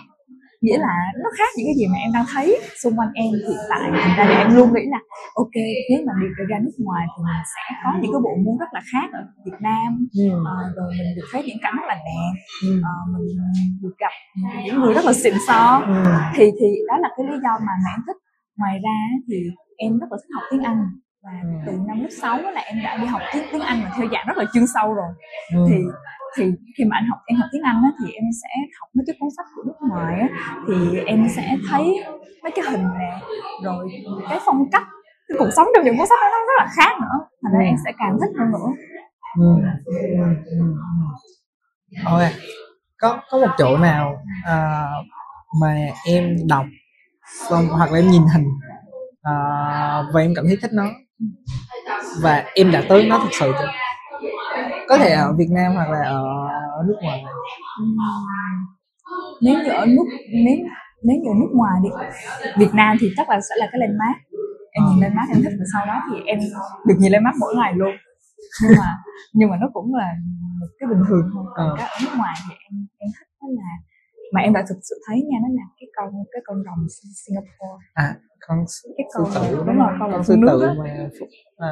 Nghĩa 0.64 0.78
là 0.78 0.94
nó 1.22 1.28
khác 1.38 1.50
những 1.56 1.66
cái 1.68 1.76
gì 1.78 1.86
mà 1.92 1.98
em 2.04 2.10
đang 2.16 2.26
thấy 2.32 2.46
xung 2.82 2.94
quanh 2.98 3.12
em. 3.14 3.30
Hiện 3.48 3.62
tại 3.70 3.80
thành 4.02 4.14
ra 4.16 4.24
thì 4.28 4.34
em 4.42 4.48
luôn 4.56 4.68
nghĩ 4.74 4.84
là 4.94 5.00
ok 5.42 5.56
nếu 5.90 6.00
mà 6.06 6.12
đi 6.20 6.44
ra 6.50 6.58
nước 6.64 6.76
ngoài 6.86 7.04
thì 7.12 7.18
mình 7.26 7.42
sẽ 7.52 7.62
có 7.84 7.90
những 8.00 8.12
cái 8.14 8.20
bộ 8.26 8.32
môn 8.44 8.54
rất 8.62 8.70
là 8.76 8.82
khác 8.92 9.08
ở 9.20 9.22
Việt 9.46 9.58
Nam. 9.66 9.88
Ừ. 10.24 10.28
Ờ, 10.52 10.56
rồi 10.76 10.88
mình 10.98 11.10
được 11.16 11.26
thấy 11.32 11.40
những 11.46 11.60
cảnh 11.62 11.74
rất 11.80 11.86
là 11.92 11.96
đẹp. 12.08 12.32
Ừ. 12.66 12.70
Ờ, 12.90 12.94
mình 13.12 13.26
được 13.82 13.94
gặp 14.04 14.14
những 14.64 14.80
người 14.80 14.94
rất 14.94 15.04
là 15.04 15.12
xịn 15.12 15.34
xò. 15.46 15.62
Ừ. 15.86 15.94
thì 16.36 16.44
thì 16.58 16.68
đó 16.88 16.96
là 17.04 17.08
cái 17.16 17.24
lý 17.30 17.36
do 17.44 17.52
mà 17.66 17.74
mà 17.84 17.90
em 17.96 18.00
thích. 18.06 18.18
Ngoài 18.60 18.76
ra 18.84 18.98
thì 19.28 19.38
em 19.78 19.98
rất 19.98 20.06
là 20.10 20.16
thích 20.22 20.34
học 20.34 20.42
tiếng 20.50 20.62
Anh 20.62 20.86
và 21.24 21.30
Ừ. 21.42 21.48
từ 21.66 21.72
năm 21.88 22.00
lớp 22.00 22.08
6 22.22 22.38
là 22.38 22.60
em 22.60 22.76
đã 22.84 22.96
đi 22.96 23.06
học 23.06 23.20
tiếng 23.32 23.42
tiếng 23.52 23.60
Anh 23.60 23.82
mà 23.82 23.90
theo 23.96 24.06
dạng 24.12 24.26
rất 24.26 24.36
là 24.36 24.44
chuyên 24.54 24.64
sâu 24.74 24.94
rồi 24.94 25.08
Ừ. 25.54 25.58
thì 25.68 25.76
thì 26.36 26.44
khi 26.78 26.84
mà 26.84 26.96
anh 26.96 27.06
học 27.10 27.18
em 27.26 27.38
học 27.40 27.48
tiếng 27.52 27.62
Anh 27.62 27.76
á, 27.84 27.90
thì 28.00 28.12
em 28.12 28.24
sẽ 28.42 28.48
học 28.80 28.88
mấy 28.94 29.04
cái 29.06 29.16
cuốn 29.20 29.28
sách 29.36 29.46
của 29.56 29.62
nước 29.66 29.88
ngoài 29.88 30.20
á, 30.20 30.28
thì 30.68 30.98
em 31.06 31.26
sẽ 31.36 31.56
thấy 31.70 32.04
mấy 32.42 32.52
cái 32.56 32.64
hình 32.70 32.82
nè 32.98 33.10
rồi 33.64 33.88
cái 34.30 34.38
phong 34.46 34.70
cách 34.72 34.86
cái 35.28 35.36
cuộc 35.38 35.50
sống 35.56 35.66
trong 35.74 35.84
những 35.84 35.98
cuốn 35.98 36.06
sách 36.06 36.18
đó 36.22 36.28
nó 36.32 36.38
rất 36.38 36.54
là 36.58 36.66
khác 36.76 36.92
nữa 37.00 37.26
thành 37.42 37.52
ra 37.52 37.64
em 37.64 37.74
sẽ 37.84 37.92
càng 37.98 38.16
thích 38.20 38.30
hơn 38.38 38.52
nữa 38.52 38.68
Ừ. 39.40 39.54
Ừ. 39.86 40.24
Ừ. 40.46 40.74
Ok. 42.06 42.20
Có 43.00 43.20
có 43.30 43.38
một 43.38 43.52
chỗ 43.58 43.76
nào 43.78 44.16
à, 44.46 44.84
mà 45.60 45.76
em 46.06 46.36
đọc 46.48 46.64
xong 47.50 47.66
hoặc 47.68 47.92
là 47.92 47.98
em 47.98 48.10
nhìn 48.10 48.22
hình 48.34 48.44
à, 49.22 49.32
và 50.14 50.20
em 50.20 50.32
cảm 50.36 50.44
thấy 50.46 50.56
thích 50.62 50.70
nó 50.74 50.84
và 52.22 52.44
em 52.54 52.70
đã 52.72 52.82
tới 52.88 53.06
nó 53.08 53.18
thật 53.18 53.28
sự 53.40 53.52
chưa? 53.58 53.70
Có 54.88 54.98
thể 54.98 55.10
ở 55.12 55.32
Việt 55.38 55.48
Nam 55.50 55.72
hoặc 55.74 55.90
là 55.90 55.98
ở 56.08 56.82
nước 56.86 56.96
ngoài. 57.02 57.22
Nếu 59.42 59.54
như 59.64 59.70
ở 59.70 59.86
nước 59.86 60.04
nếu 60.44 60.56
nếu 61.02 61.16
như 61.22 61.30
ở 61.30 61.34
nước 61.40 61.50
ngoài 61.54 61.80
đi 61.82 61.88
Việt 62.58 62.70
Nam 62.74 62.96
thì 63.00 63.06
chắc 63.16 63.30
là 63.30 63.40
sẽ 63.40 63.54
là 63.58 63.66
cái 63.72 63.78
landmark 63.80 64.18
em 64.72 64.84
nhìn 64.88 65.00
landmark 65.02 65.28
em 65.34 65.42
thích 65.44 65.56
và 65.58 65.64
sau 65.72 65.86
đó 65.86 66.02
thì 66.10 66.20
em 66.26 66.38
được 66.86 66.94
nhìn 66.98 67.12
landmark 67.12 67.36
mỗi 67.40 67.54
ngày 67.56 67.72
luôn 67.76 67.94
nhưng 68.62 68.72
mà 68.78 68.88
nhưng 69.32 69.50
mà 69.50 69.56
nó 69.60 69.66
cũng 69.72 69.94
là 69.94 70.08
một 70.60 70.66
cái 70.78 70.86
bình 70.90 71.02
thường 71.08 71.30
thôi 71.34 71.44
còn 71.56 71.68
Ờ. 71.68 71.74
cái 71.78 71.86
ở 71.88 71.96
nước 72.02 72.12
ngoài 72.16 72.34
thì 72.48 72.54
em 72.68 72.74
em 72.98 73.08
thích 73.18 73.28
đó 73.40 73.46
là 73.58 73.70
mà 74.32 74.40
em 74.40 74.52
đã 74.52 74.64
thực 74.68 74.78
sự 74.82 74.94
thấy 75.08 75.16
nha 75.30 75.38
nó 75.42 75.48
là 75.58 75.62
cái 75.80 75.88
con 75.96 76.08
cái 76.32 76.42
con 76.46 76.56
rồng 76.66 76.86
Sin- 76.94 77.14
Singapore 77.26 77.84
À, 77.94 78.14
con 78.48 78.58
cái 78.96 79.06
sư 79.14 79.22
con 79.34 79.34
tử 79.34 79.56
đúng 79.66 79.76
rồi 79.78 79.92
con 80.00 80.12
con 80.12 80.24
sư 80.24 80.36
nước 80.38 80.46
tử 80.50 80.68
mà 80.78 81.08
à, 81.56 81.70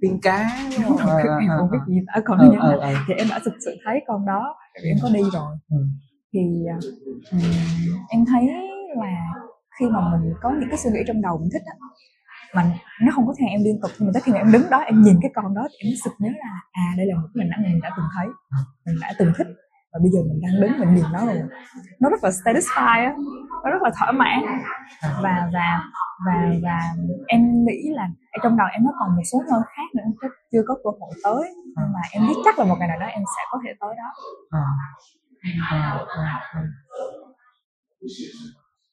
tiên 0.00 0.18
cá 0.22 0.50
đúng 0.76 0.96
không? 0.98 1.08
rồi, 1.08 1.22
Ờ, 1.22 1.38
em 1.38 1.48
ờ, 1.50 1.58
không 1.58 1.70
biết 1.70 1.78
ờ. 1.80 1.86
gì 1.88 2.00
đã 2.06 2.20
còn 2.24 2.38
ờ, 2.38 2.76
lại. 2.76 2.92
ờ. 2.94 3.00
thì 3.08 3.14
em 3.14 3.26
đã 3.30 3.38
thực 3.44 3.54
sự 3.64 3.76
thấy 3.84 4.00
con 4.06 4.26
đó 4.26 4.54
em 4.88 4.96
có 5.02 5.08
đi 5.14 5.20
rồi 5.32 5.56
Ừ. 5.70 5.76
thì 6.32 6.40
à, 6.70 6.76
ừm, 7.32 7.40
em 8.08 8.24
thấy 8.30 8.42
là 8.96 9.16
khi 9.80 9.86
mà 9.94 10.00
mình 10.12 10.34
có 10.42 10.50
những 10.60 10.68
cái 10.68 10.78
suy 10.78 10.90
nghĩ 10.90 11.00
trong 11.06 11.22
đầu 11.22 11.38
mình 11.38 11.48
thích 11.52 11.62
á 11.66 11.74
mà 12.54 12.62
nó 13.02 13.12
không 13.14 13.26
có 13.26 13.34
theo 13.38 13.48
em 13.48 13.60
liên 13.64 13.78
tục 13.82 13.90
nhưng 13.98 14.06
mà 14.08 14.10
tới 14.14 14.22
khi 14.24 14.32
mà 14.32 14.38
em 14.38 14.52
đứng 14.52 14.62
đó 14.70 14.78
em 14.78 15.02
nhìn 15.02 15.16
cái 15.22 15.30
con 15.34 15.54
đó 15.54 15.68
thì 15.70 15.88
em 15.88 15.94
sực 16.04 16.10
nhớ 16.18 16.28
là 16.38 16.60
à 16.72 16.94
đây 16.96 17.06
là 17.06 17.14
một 17.14 17.28
cái 17.34 17.44
hình 17.44 17.50
ảnh 17.52 17.62
mình 17.62 17.80
đã 17.82 17.90
từng 17.96 18.06
thấy 18.16 18.26
mình 18.86 18.96
đã 19.00 19.12
từng 19.18 19.32
thích 19.38 19.46
và 19.96 20.00
bây 20.02 20.10
giờ 20.10 20.20
mình 20.28 20.40
đang 20.42 20.60
đứng 20.60 20.80
mình 20.80 20.94
nhìn 20.94 21.04
nó 21.12 21.26
rồi. 21.26 21.42
Nó 22.00 22.10
rất 22.10 22.24
là 22.24 22.30
satisfy 22.30 23.04
á. 23.04 23.14
Nó 23.64 23.70
rất 23.70 23.82
là 23.82 23.90
thỏa 23.98 24.12
mãn. 24.12 24.42
Và 25.02 25.48
và 25.52 25.80
và 26.26 26.50
và 26.62 26.78
em 27.26 27.64
nghĩ 27.64 27.90
là 27.90 28.08
ở 28.32 28.38
trong 28.42 28.56
đầu 28.56 28.66
em 28.72 28.84
nó 28.84 28.90
còn 28.98 29.16
một 29.16 29.22
số 29.32 29.42
nơi 29.50 29.60
khác 29.76 29.88
nữa 29.94 30.02
em 30.04 30.30
chưa 30.52 30.62
có 30.68 30.74
cơ 30.84 30.90
hội 31.00 31.10
tới. 31.24 31.54
Nhưng 31.76 31.92
mà 31.92 32.00
em 32.12 32.22
biết 32.28 32.34
chắc 32.44 32.58
là 32.58 32.64
một 32.64 32.76
ngày 32.78 32.88
nào 32.88 32.98
đó 33.00 33.06
em 33.06 33.22
sẽ 33.36 33.42
có 33.50 33.58
thể 33.64 33.70
tới 33.80 33.94
đó. 33.96 34.08
Ờ, 34.50 34.60
ờ, 35.70 35.80
ờ. 36.54 36.60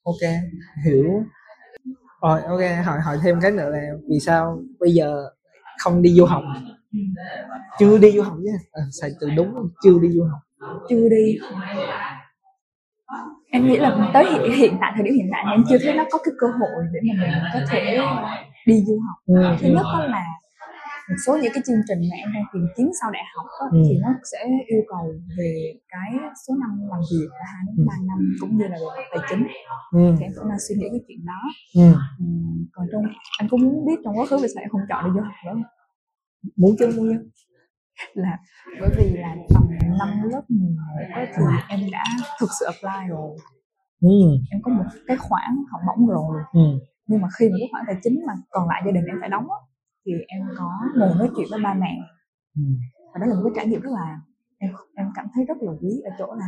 ok 0.03 0.31
hiểu. 0.85 1.23
Rồi 2.21 2.41
ok 2.41 2.85
hỏi 2.85 2.99
hỏi 2.99 3.17
thêm 3.23 3.39
cái 3.41 3.51
nữa 3.51 3.69
là 3.69 3.79
vì 4.09 4.19
sao 4.19 4.59
bây 4.79 4.93
giờ 4.93 5.23
không 5.79 6.01
đi 6.01 6.13
du 6.13 6.25
học? 6.25 6.43
Chưa 7.79 7.97
đi 7.97 8.11
du 8.11 8.21
học 8.21 8.33
chứ? 8.43 8.51
À, 8.71 8.81
xài 9.01 9.11
từ 9.19 9.29
đúng 9.35 9.53
chưa 9.83 9.99
đi 10.01 10.09
du 10.09 10.23
học 10.23 10.39
chưa 10.89 11.09
đi. 11.09 11.37
Em 13.51 13.67
nghĩ 13.67 13.77
là 13.77 14.09
tới 14.13 14.25
hiện, 14.31 14.51
hiện 14.57 14.77
tại 14.81 14.91
thời 14.95 15.03
điểm 15.05 15.13
hiện 15.13 15.29
tại 15.31 15.43
em 15.51 15.63
chưa 15.69 15.77
thấy 15.83 15.93
nó 15.97 16.03
có 16.11 16.17
cái 16.23 16.33
cơ 16.39 16.47
hội 16.47 16.83
để 16.93 16.99
mà 17.07 17.13
mình 17.21 17.31
có 17.53 17.59
thể 17.69 17.97
đi 18.67 18.83
du 18.87 18.99
học. 19.07 19.17
Ừ, 19.25 19.55
thứ 19.61 19.67
nhất 19.69 19.83
đó 19.83 20.05
là 20.05 20.23
một 21.09 21.15
số 21.25 21.37
những 21.41 21.51
cái 21.53 21.63
chương 21.67 21.81
trình 21.87 21.99
mà 22.11 22.15
em 22.23 22.29
đang 22.33 22.43
tìm 22.53 22.63
kiếm 22.77 22.87
sau 23.01 23.11
đại 23.11 23.23
học 23.35 23.45
á, 23.61 23.65
Ừ. 23.71 23.83
thì 23.89 23.93
nó 24.01 24.09
sẽ 24.31 24.39
yêu 24.67 24.81
cầu 24.87 25.05
về 25.37 25.53
cái 25.93 26.09
số 26.47 26.53
năm 26.61 26.69
làm 26.91 26.99
việc 27.11 27.29
là 27.39 27.45
hai 27.53 27.61
đến 27.67 27.75
Ừ. 27.77 27.83
ba 27.87 27.93
năm 28.09 28.17
cũng 28.41 28.57
như 28.57 28.65
là 28.67 28.77
về 28.97 29.03
tài 29.11 29.21
chính. 29.29 29.43
Ừ, 29.91 30.15
thì 30.17 30.23
em 30.25 30.31
cũng 30.37 30.49
đang 30.49 30.59
suy 30.67 30.75
nghĩ 30.75 30.87
cái 30.91 31.01
chuyện 31.07 31.21
đó. 31.31 31.39
Ừ. 31.83 31.87
Ừm, 32.19 32.65
còn 32.73 32.85
trong 32.91 33.03
anh 33.39 33.47
cũng 33.49 33.61
muốn 33.61 33.85
biết 33.87 33.97
trong 34.03 34.13
quá 34.19 34.25
khứ 34.25 34.37
vì 34.41 34.47
sao 34.53 34.61
em 34.65 34.69
không 34.69 34.81
chọn 34.89 34.99
đi 35.05 35.09
du 35.15 35.21
học 35.21 35.37
nữa 35.45 35.61
muốn 36.57 36.75
chứ 36.79 36.85
muốn 36.97 37.07
chứ 37.09 37.17
là 38.13 38.37
bởi 38.79 38.89
vì 38.97 39.17
là 39.17 39.35
tầm 39.53 39.63
năm 39.99 40.09
lớp 40.31 40.41
11 40.49 40.81
á, 41.15 41.25
thì 41.37 41.43
em 41.69 41.79
đã 41.91 42.03
thực 42.39 42.49
sự 42.59 42.65
apply 42.65 43.09
rồi. 43.09 43.37
Ừ, 44.01 44.09
em 44.51 44.61
có 44.63 44.71
một 44.71 44.83
cái 45.07 45.17
khoản 45.17 45.51
học 45.71 45.81
bổng 45.87 46.07
rồi. 46.07 46.41
Ừ, 46.53 46.79
nhưng 47.07 47.21
mà 47.21 47.27
khi 47.39 47.49
mà 47.49 47.55
cái 47.59 47.69
khoản 47.71 47.83
tài 47.87 47.95
chính 48.03 48.23
mà 48.27 48.33
còn 48.49 48.69
lại 48.69 48.81
gia 48.85 48.91
đình 48.91 49.05
em 49.05 49.17
phải 49.21 49.29
đóng 49.29 49.47
á, 49.51 49.59
thì 50.05 50.11
em 50.27 50.41
có 50.57 50.69
ngồi 50.95 51.15
nói 51.19 51.29
chuyện 51.35 51.47
với 51.51 51.59
ba 51.63 51.73
mẹ. 51.73 51.97
Ừ, 52.55 52.63
và 53.13 53.19
đó 53.19 53.25
là 53.25 53.35
một 53.35 53.41
cái 53.43 53.53
trải 53.55 53.67
nghiệm 53.67 53.81
rất 53.81 53.91
là 53.91 54.19
em 54.57 54.71
em 54.95 55.07
cảm 55.15 55.27
thấy 55.35 55.45
rất 55.45 55.57
là 55.61 55.71
quý 55.81 56.01
ở 56.05 56.11
chỗ 56.19 56.33
là 56.33 56.45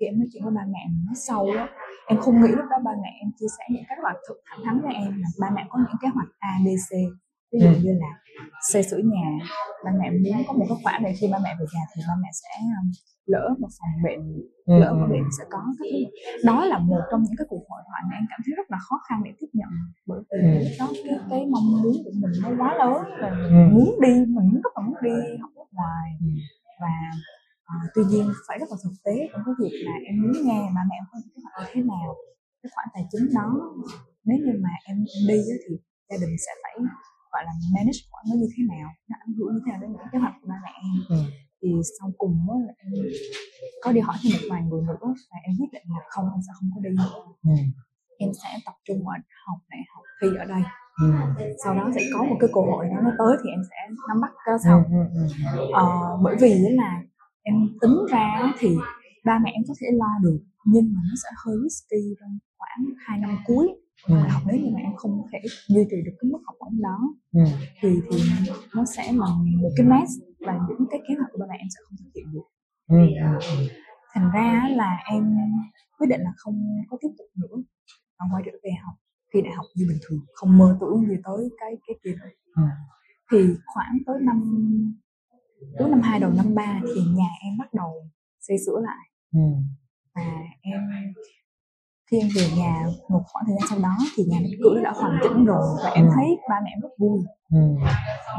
khi 0.00 0.06
em 0.06 0.18
nói 0.18 0.28
chuyện 0.32 0.42
với 0.44 0.52
ba 0.54 0.64
mẹ 0.74 0.82
mình 0.90 1.04
nói 1.06 1.14
sâu 1.26 1.50
á 1.58 1.68
em 2.06 2.20
không 2.20 2.42
nghĩ 2.42 2.48
lúc 2.48 2.66
đó 2.70 2.76
ba 2.84 2.90
mẹ 3.02 3.10
em 3.22 3.30
chia 3.38 3.46
sẻ 3.58 3.64
những 3.70 3.82
cái 3.88 3.96
rất 3.96 4.02
là 4.04 4.14
thực 4.28 4.36
thẳng 4.46 4.60
thắn 4.64 4.80
với 4.82 4.94
em 4.94 5.10
là 5.22 5.28
ba 5.40 5.50
mẹ 5.56 5.66
có 5.68 5.78
những 5.78 5.98
kế 6.02 6.08
hoạch 6.08 6.28
A 6.38 6.52
B 6.64 6.66
C 6.86 6.90
ví 7.52 7.58
dụ 7.62 7.68
Ừ. 7.68 7.80
như 7.84 7.92
là 8.02 8.10
xây 8.72 8.82
sửa 8.82 8.96
nhà 9.12 9.28
ba 9.84 9.90
mẹ 10.00 10.10
muốn 10.10 10.42
có 10.46 10.52
một 10.52 10.66
cái 10.68 10.78
khoản 10.82 11.02
để 11.04 11.12
khi 11.20 11.26
ba 11.32 11.38
mẹ 11.44 11.50
về 11.60 11.66
già 11.74 11.80
thì 11.94 12.02
ba 12.08 12.14
mẹ 12.22 12.28
sẽ 12.40 12.48
um, 12.80 12.86
lỡ 13.32 13.44
một 13.62 13.68
phòng 13.78 13.94
bệnh 14.04 14.24
ừ, 14.66 14.74
lỡ 14.82 14.90
ừ. 14.90 15.06
bệnh 15.12 15.26
sẽ 15.38 15.44
có 15.50 15.58
cái 15.78 15.88
thứ 15.92 16.00
đó 16.48 16.64
là 16.64 16.78
một 16.78 17.00
trong 17.10 17.20
những 17.24 17.36
cái 17.38 17.46
cuộc 17.50 17.64
hội 17.70 17.82
thoại 17.88 18.02
mà 18.08 18.14
em 18.20 18.24
cảm 18.30 18.40
thấy 18.44 18.52
rất 18.58 18.66
là 18.72 18.78
khó 18.86 18.96
khăn 19.08 19.18
để 19.24 19.30
tiếp 19.40 19.50
nhận 19.52 19.68
bởi 20.06 20.20
vì 20.30 20.48
lúc 20.64 20.72
đó 20.80 20.86
cái 21.06 21.16
cái 21.30 21.40
mong 21.52 21.66
muốn 21.82 21.96
của 22.04 22.14
mình 22.22 22.32
nó 22.42 22.48
quá 22.58 22.70
lớn 22.82 22.98
và 23.20 23.28
mình 23.30 23.74
muốn 23.74 23.90
đi 24.04 24.12
mình 24.36 24.48
rất 24.64 24.72
là 24.76 24.80
muốn 24.86 24.94
đi 25.06 25.14
học 25.42 25.50
nước 25.56 25.68
ngoài. 25.78 26.08
Và 26.82 26.94
à, 27.64 27.74
tuy 27.94 28.02
nhiên 28.10 28.24
phải 28.48 28.56
rất 28.60 28.68
là 28.72 28.76
thực 28.84 28.94
tế 29.04 29.14
trong 29.32 29.42
cái 29.46 29.54
việc 29.60 29.74
là 29.86 29.94
em 30.08 30.14
muốn 30.22 30.32
nghe 30.46 30.60
ba 30.76 30.82
mẹ 30.88 30.94
em 31.00 31.04
có 31.10 31.16
những 31.22 31.44
hoạch 31.44 31.68
như 31.68 31.72
thế 31.74 31.82
nào 31.92 32.08
cái 32.62 32.70
khoản 32.74 32.86
tài 32.94 33.04
chính 33.10 33.24
đó. 33.38 33.48
Nếu 34.28 34.38
như 34.46 34.52
mà 34.64 34.72
em, 34.88 34.96
em 34.96 35.22
đi 35.30 35.38
thì 35.68 35.72
gia 36.08 36.16
đình 36.22 36.34
sẽ 36.46 36.52
phải 36.62 36.74
gọi 37.32 37.42
là 37.48 37.52
manage 37.74 38.00
khoản 38.10 38.24
nó 38.28 38.34
như 38.40 38.48
thế 38.54 38.60
nào 38.72 38.88
nó 39.08 39.14
ảnh 39.26 39.32
hưởng 39.38 39.50
như 39.54 39.60
thế 39.64 39.68
nào 39.70 39.78
đến 39.82 39.88
những 39.92 40.08
kế 40.12 40.18
hoạch 40.22 40.34
của 40.40 40.46
ba 40.52 40.58
mẹ 40.64 40.72
em 40.88 40.96
Ừ. 41.16 41.18
thì 41.62 41.68
sau 41.98 42.08
cùng 42.22 42.34
á 42.54 42.56
là 42.66 42.72
em 42.84 42.90
có 43.82 43.88
đi 43.96 44.00
hỏi 44.06 44.16
thêm 44.22 44.30
một 44.36 44.44
vài 44.52 44.62
người 44.68 44.82
nữa 44.88 44.96
và 45.30 45.36
em 45.46 45.52
quyết 45.58 45.70
định 45.76 45.86
là 45.94 46.00
không 46.12 46.24
em 46.34 46.40
sẽ 46.46 46.52
không 46.56 46.68
có 46.74 46.78
đi 46.84 46.90
nữa 47.00 47.10
Ừ. 47.50 47.54
em 48.24 48.30
sẽ 48.42 48.48
tập 48.66 48.74
trung 48.86 48.98
vào 49.06 49.16
học 49.46 49.58
đại 49.70 49.80
học 49.92 50.04
thi 50.20 50.28
ở 50.44 50.44
đây 50.54 50.62
Ừ. 51.04 51.06
sau 51.64 51.74
đó 51.78 51.84
sẽ 51.94 52.00
có 52.14 52.20
một 52.30 52.36
cái 52.40 52.50
cơ 52.54 52.60
hội 52.70 52.84
đó 52.92 52.96
nó 53.06 53.10
tới 53.20 53.32
thì 53.40 53.48
em 53.56 53.62
sẽ 53.70 53.76
nắm 54.08 54.18
bắt 54.22 54.30
cái 54.44 54.52
đó 54.52 54.56
Ừ. 54.58 54.64
sau 54.64 54.78
Ừ. 54.98 55.00
Ừ. 55.14 55.22
Ờ, 55.72 55.86
bởi 56.24 56.36
vì 56.42 56.52
là 56.80 57.02
em 57.42 57.54
tính 57.80 57.96
ra 58.12 58.52
thì 58.58 58.68
ba 59.24 59.38
mẹ 59.44 59.50
em 59.54 59.62
có 59.68 59.74
thể 59.80 59.86
lo 60.02 60.12
được 60.22 60.38
nhưng 60.72 60.92
mà 60.94 61.00
nó 61.08 61.14
sẽ 61.22 61.28
hơi 61.44 61.56
risky 61.64 62.02
trong 62.20 62.38
khoảng 62.58 62.80
2 63.06 63.18
năm 63.18 63.38
cuối 63.46 63.66
của 64.06 64.14
Ừ. 64.14 64.20
học 64.28 64.42
nếu 64.46 64.56
như 64.60 64.70
mà 64.74 64.80
em 64.80 64.92
không 64.96 65.22
thể 65.32 65.38
duy 65.68 65.82
trì 65.90 65.96
được 66.04 66.16
cái 66.20 66.30
mức 66.32 66.38
học 66.46 66.56
bổng 66.60 66.80
đó 66.82 66.98
Ừ. 67.32 67.44
thì 67.80 67.88
thì 68.10 68.18
nó 68.74 68.84
sẽ 68.96 69.12
là 69.12 69.26
một 69.62 69.70
cái 69.76 69.86
mess 69.86 70.10
và 70.46 70.58
những 70.68 70.88
cái 70.90 71.00
kế 71.08 71.14
hoạch 71.18 71.30
của 71.32 71.38
ba 71.40 71.46
mẹ 71.50 71.56
em 71.58 71.68
sẽ 71.74 71.80
không 71.84 71.96
thực 71.98 72.10
hiện 72.16 72.26
được 72.32 72.46
Ừ. 72.88 72.96
Ừ. 73.56 73.66
thành 74.14 74.30
ra 74.34 74.68
là 74.76 74.96
em 75.10 75.36
quyết 75.98 76.06
định 76.10 76.20
là 76.20 76.32
không 76.36 76.58
có 76.90 76.96
tiếp 77.00 77.08
tục 77.18 77.26
nữa 77.36 77.56
và 78.18 78.26
quay 78.32 78.42
trở 78.46 78.52
về 78.64 78.70
học 78.84 78.94
thi 79.34 79.40
đại 79.42 79.52
học 79.56 79.66
như 79.76 79.84
bình 79.88 79.98
thường 80.08 80.18
không 80.34 80.58
mơ 80.58 80.78
tưởng 80.80 81.06
gì 81.08 81.14
tới 81.24 81.48
cái 81.60 81.70
cái 81.86 81.96
kia 82.04 82.10
nữa 82.20 82.28
Ừ. 82.56 82.62
thì 83.32 83.38
khoảng 83.66 83.98
tới 84.06 84.16
năm 84.20 84.38
cuối 85.78 85.90
năm 85.90 86.00
hai 86.02 86.20
đầu 86.20 86.32
năm 86.36 86.54
ba 86.54 86.80
thì 86.94 87.00
nhà 87.16 87.28
em 87.44 87.58
bắt 87.58 87.74
đầu 87.74 87.92
xây 88.40 88.56
sửa 88.66 88.80
lại 88.82 89.06
Ừ. 89.34 89.40
và 90.14 90.22
em 90.62 90.80
khi 92.10 92.16
em 92.24 92.28
về 92.36 92.46
nhà 92.60 92.74
một 93.12 93.22
khoảng 93.30 93.44
thời 93.46 93.54
gian 93.56 93.64
sau 93.70 93.78
đó 93.86 93.94
thì 94.14 94.22
nhà 94.30 94.38
bếp 94.44 94.54
cửa 94.62 94.74
đã 94.84 94.90
hoàn 95.00 95.12
chỉnh 95.22 95.44
rồi 95.44 95.64
và 95.84 95.90
em 95.90 96.04
Ừ. 96.06 96.10
thấy 96.14 96.26
ba 96.50 96.56
mẹ 96.64 96.70
em 96.76 96.80
rất 96.84 96.94
vui. 97.02 97.18
Ừ. 97.60 97.62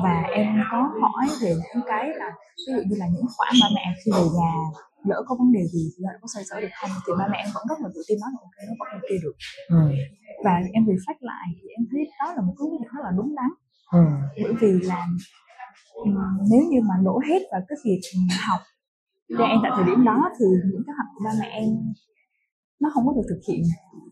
Và 0.03 0.15
em 0.39 0.47
có 0.71 0.79
hỏi 1.01 1.25
về 1.41 1.51
những 1.75 1.83
cái 1.91 2.03
là 2.21 2.29
ví 2.67 2.71
dụ 2.75 2.81
như 2.89 2.95
là 3.01 3.07
những 3.13 3.27
khoản 3.37 3.53
ba 3.61 3.67
mẹ 3.75 3.85
khi 4.01 4.11
về 4.17 4.25
nhà 4.39 4.53
lỡ 5.09 5.19
có 5.27 5.33
vấn 5.39 5.49
đề 5.55 5.63
gì 5.73 5.83
thì 5.93 5.99
ba 6.05 6.11
có 6.21 6.27
xoay 6.33 6.43
sở 6.49 6.55
được 6.61 6.73
không? 6.81 6.91
Thì 7.05 7.11
ba 7.19 7.25
mẹ 7.31 7.37
em 7.45 7.49
vẫn 7.55 7.63
rất 7.69 7.79
là 7.83 7.89
tự 7.95 8.01
tin 8.07 8.17
nói 8.21 8.29
là 8.35 8.39
ok 8.47 8.57
nó 8.69 8.73
vẫn 8.79 8.89
ok 8.99 9.09
được. 9.23 9.35
Ừ. 9.77 9.81
Và 10.45 10.53
em 10.77 10.83
reflect 10.89 11.21
lại 11.31 11.45
thì 11.57 11.65
em 11.77 11.81
thấy 11.91 12.01
đó 12.19 12.27
là 12.35 12.41
một 12.47 12.53
cái 12.57 12.63
quyết 12.69 12.79
định 12.81 12.91
rất 12.95 13.01
là 13.07 13.11
đúng 13.19 13.29
đắn. 13.39 13.51
Ừ. 14.01 14.03
Bởi 14.43 14.53
vì 14.61 14.71
là 14.91 15.01
nếu 16.51 16.63
như 16.71 16.79
mà 16.89 16.95
đổ 17.07 17.15
hết 17.29 17.41
vào 17.51 17.61
cái 17.69 17.77
việc 17.85 18.01
học 18.47 18.61
cho 19.37 19.43
em 19.53 19.57
tại 19.63 19.71
thời 19.75 19.85
điểm 19.89 19.99
đó 20.09 20.17
thì 20.39 20.45
những 20.71 20.83
cái 20.87 20.93
học 20.99 21.07
của 21.15 21.21
ba 21.25 21.31
mẹ 21.41 21.47
em 21.61 21.67
nó 22.81 22.89
không 22.93 23.07
có 23.07 23.13
được 23.15 23.27
thực 23.29 23.41
hiện 23.47 23.63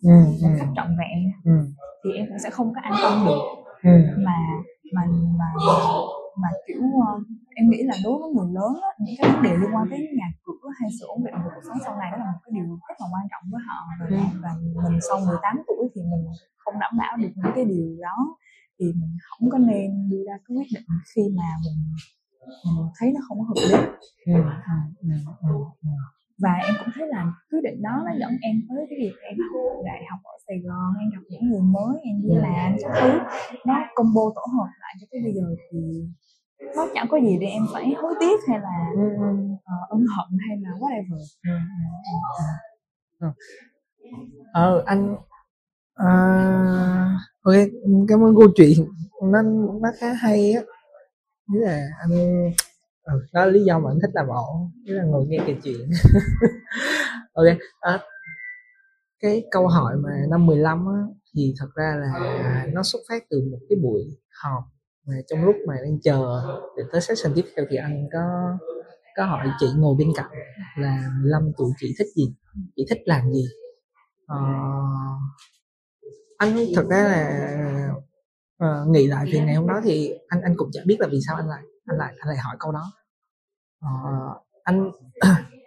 ừ 0.03 0.17
một 0.41 0.49
ừ. 0.53 0.56
cách 0.60 0.69
trọn 0.75 0.89
vẹn. 0.99 1.17
Ừ. 1.43 1.58
Thì 2.03 2.10
em 2.19 2.25
cũng 2.30 2.39
sẽ 2.43 2.49
không 2.49 2.73
có 2.75 2.82
an 2.84 2.93
tâm 3.03 3.25
được. 3.25 3.41
Ừ. 3.84 3.95
Mà 4.25 4.38
mà 4.95 5.03
mà 5.39 5.49
mà 6.41 6.49
kiểu 6.67 6.82
ờ, 7.08 7.13
em 7.56 7.69
nghĩ 7.69 7.84
là 7.84 7.95
đối 8.03 8.15
với 8.21 8.30
người 8.36 8.49
lớn 8.58 8.73
á, 8.88 8.89
những 9.03 9.15
cái 9.17 9.32
vấn 9.34 9.43
đề 9.43 9.51
liên 9.58 9.69
quan 9.75 9.86
tới 9.89 9.99
nhà 10.19 10.27
cửa 10.45 10.69
hay 10.80 10.89
sự 10.99 11.06
ổn 11.08 11.19
định 11.25 11.34
của 11.43 11.49
cuộc 11.56 11.62
sống 11.67 11.77
sau 11.86 11.93
này 12.01 12.10
đó 12.12 12.17
là 12.17 12.25
một 12.34 12.39
cái 12.45 12.51
điều 12.56 12.65
rất 12.89 12.97
là 13.01 13.08
quan 13.13 13.25
trọng 13.32 13.43
với 13.51 13.62
họ. 13.67 13.77
Và, 13.99 14.06
Ừ. 14.10 14.39
và 14.43 14.51
mình 14.89 14.99
sau 15.08 15.17
18 15.19 15.56
tuổi 15.67 15.84
thì 15.95 16.01
mình 16.12 16.23
không 16.58 16.75
đảm 16.80 16.93
bảo 16.97 17.17
được 17.17 17.32
những 17.36 17.51
cái 17.56 17.65
điều 17.65 17.88
đó. 18.01 18.17
Thì 18.80 18.86
mình 18.99 19.13
không 19.27 19.49
có 19.53 19.58
nên 19.58 20.10
đưa 20.10 20.23
ra 20.27 20.36
cái 20.45 20.51
quyết 20.58 20.69
định 20.75 20.88
khi 21.15 21.21
mà 21.38 21.49
mình, 21.65 21.80
mình 22.77 22.88
thấy 22.99 23.08
nó 23.15 23.19
không 23.27 23.38
có 23.39 23.45
hợp 23.49 23.60
lý. 23.69 23.77
Ừ 24.34 24.34
ừ 24.73 24.77
ừ 25.01 25.49
ừ 25.82 25.89
và 26.43 26.54
em 26.67 26.76
cũng 26.80 26.89
thấy 26.95 27.08
là 27.08 27.21
quyết 27.52 27.60
định 27.63 27.82
đó 27.82 28.04
nó 28.06 28.12
dẫn 28.19 28.32
em 28.41 28.56
tới 28.69 28.86
cái 28.89 28.97
việc 29.02 29.15
em 29.30 29.38
học 29.52 29.62
đại 29.86 30.02
học 30.10 30.19
ở 30.23 30.36
Sài 30.47 30.58
Gòn 30.65 30.89
em 31.00 31.10
gặp 31.15 31.23
những 31.30 31.50
người 31.50 31.62
mới 31.62 31.95
em 32.04 32.15
đi 32.23 32.30
làm 32.36 32.76
các 32.82 32.91
thứ. 33.02 33.12
Nó 33.65 33.76
combo 33.95 34.21
tổ 34.36 34.41
hợp 34.58 34.69
lại 34.82 34.93
cho 35.00 35.08
tới 35.12 35.21
bây 35.23 35.34
giờ 35.34 35.47
thì 35.71 35.80
nó 36.76 36.88
chẳng 36.93 37.08
có 37.10 37.17
gì 37.17 37.38
để 37.41 37.47
em 37.47 37.63
phải 37.73 37.93
hối 37.97 38.13
tiếc 38.19 38.39
hay 38.47 38.60
là 38.60 38.76
ờ, 39.65 39.76
ân 39.89 40.00
hận 40.17 40.38
hay 40.47 40.58
là 40.58 40.69
whatever. 40.69 41.19
Ừ, 41.47 41.58
ừ. 43.19 43.28
ờ 44.54 44.84
anh 44.86 45.15
à, 45.93 46.10
ok 47.41 47.56
cảm 48.08 48.23
ơn 48.23 48.36
câu 48.39 48.47
chuyện. 48.56 48.88
Nó 49.23 49.41
nó 49.82 49.89
khá 50.00 50.13
hay 50.13 50.52
á. 50.52 50.62
Nghĩa 51.47 51.60
là 51.60 51.88
anh 52.00 52.12
ừ, 53.08 53.26
đó 53.34 53.46
là 53.46 53.52
lý 53.52 53.63
do 53.63 53.80
mà 53.80 53.89
anh 53.91 54.00
thích 54.02 54.12
làm 54.13 54.28
ổn 54.28 54.72
tức 54.88 54.93
là 54.93 55.04
ngồi 55.04 55.26
nghe 55.28 55.38
kể 55.48 55.56
chuyện. 55.63 55.89
Ok 57.34 57.46
à, 57.80 58.00
cái 59.20 59.43
câu 59.52 59.67
hỏi 59.67 59.96
mà 59.98 60.10
năm 60.30 60.46
15 60.46 60.86
á 60.88 61.02
thì 61.36 61.54
thật 61.60 61.67
ra 61.76 61.96
là 62.02 62.65
nó 62.74 62.84
xuất 62.84 63.00
phát 63.10 63.24
từ 63.30 63.41
một 63.52 63.58
cái 63.70 63.78
buổi 63.84 64.02
họp 64.43 64.63
mà 65.08 65.13
trong 65.28 65.46
lúc 65.46 65.56
mà 65.67 65.76
đang 65.84 66.00
chờ 66.02 66.41
để 66.78 66.84
tới 66.91 67.02
session 67.02 67.34
tiếp 67.36 67.46
theo 67.56 67.65
thì 67.70 67.78
anh 67.78 68.08
có 68.13 68.58
có 69.17 69.26
hỏi 69.26 69.48
chị 69.60 69.67
ngồi 69.78 69.96
bên 70.00 70.08
cạnh 70.15 70.32
là 70.78 71.10
15 71.22 71.52
tuổi 71.58 71.72
chị 71.80 71.96
thích 72.00 72.08
gì? 72.15 72.34
Chị 72.76 72.86
thích 72.89 73.00
làm 73.06 73.32
gì? 73.34 73.46
Ờ, 74.28 74.38
anh 76.38 76.58
thật 76.76 76.86
ra 76.89 77.04
là 77.04 77.48
ờ, 78.58 78.86
nghĩ 78.89 79.08
lại 79.08 79.26
thì 79.32 79.39
ngày 79.39 79.56
hôm 79.56 79.67
đó 79.67 79.82
thì 79.84 80.13
anh 80.28 80.41
anh 80.41 80.54
cũng 80.58 80.70
chả 80.74 80.82
biết 80.86 80.98
là 81.00 81.08
vì 81.12 81.20
sao 81.28 81.36
anh 81.36 81.48
lại 81.48 81.63
anh 81.88 81.97
lại 81.97 82.13
anh 82.19 82.28
lại 82.30 82.38
hỏi 82.38 82.56
câu 82.60 82.71
đó. 82.71 82.91
Ờ, 83.82 83.89
anh 84.63 84.91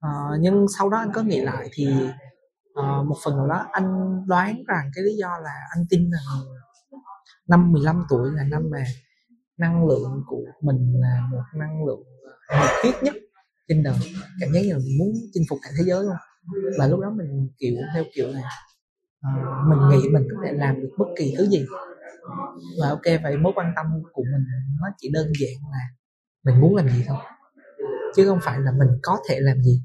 Ờ, 0.00 0.10
nhưng 0.40 0.66
sau 0.78 0.88
đó 0.88 0.98
anh 0.98 1.12
có 1.14 1.22
nghĩ 1.22 1.40
lại 1.40 1.68
thì 1.72 1.86
ờ, 2.74 3.02
một 3.02 3.16
phần 3.24 3.36
nào 3.36 3.46
đó 3.46 3.66
anh 3.72 4.20
đoán 4.26 4.62
rằng 4.66 4.90
cái 4.94 5.04
lý 5.04 5.16
do 5.16 5.38
là 5.42 5.50
anh 5.76 5.86
tin 5.90 6.10
rằng 6.10 6.44
năm 7.48 7.72
15 7.72 8.04
tuổi 8.08 8.30
là 8.34 8.44
năm 8.44 8.70
mà 8.70 8.84
năng 9.58 9.88
lượng 9.88 10.22
của 10.26 10.42
mình 10.62 10.94
là 11.00 11.20
một 11.30 11.42
năng 11.54 11.86
lượng 11.86 12.02
nhiệt 12.60 12.70
huyết 12.82 13.02
nhất 13.02 13.14
trên 13.68 13.82
đời. 13.82 13.96
Cảm 14.40 14.52
giác 14.52 14.60
như 14.64 14.72
là 14.72 14.78
mình 14.78 14.98
muốn 14.98 15.12
chinh 15.32 15.44
phục 15.50 15.58
cả 15.62 15.70
thế 15.78 15.84
giới 15.86 16.04
luôn. 16.04 16.16
Và 16.78 16.86
lúc 16.86 17.00
đó 17.00 17.10
mình 17.10 17.48
kiểu 17.58 17.74
theo 17.94 18.04
kiểu 18.14 18.28
là 18.28 18.50
ờ, 19.22 19.30
mình 19.68 19.78
nghĩ 19.90 20.08
mình 20.08 20.28
có 20.30 20.36
thể 20.44 20.52
làm 20.52 20.80
được 20.80 20.90
bất 20.98 21.06
kỳ 21.16 21.34
thứ 21.38 21.46
gì. 21.48 21.66
Và 22.82 22.88
ok 22.88 23.22
vậy 23.22 23.36
mối 23.36 23.52
quan 23.56 23.72
tâm 23.76 23.86
của 24.12 24.22
mình 24.22 24.44
nó 24.80 24.88
chỉ 24.98 25.10
đơn 25.12 25.32
giản 25.40 25.70
là 25.72 25.78
mình 26.44 26.60
muốn 26.60 26.76
làm 26.76 26.88
gì 26.88 27.04
thôi 27.08 27.18
chứ 28.16 28.26
không 28.26 28.38
phải 28.42 28.60
là 28.60 28.72
mình 28.78 28.88
có 29.02 29.18
thể 29.28 29.40
làm 29.40 29.62
gì. 29.62 29.82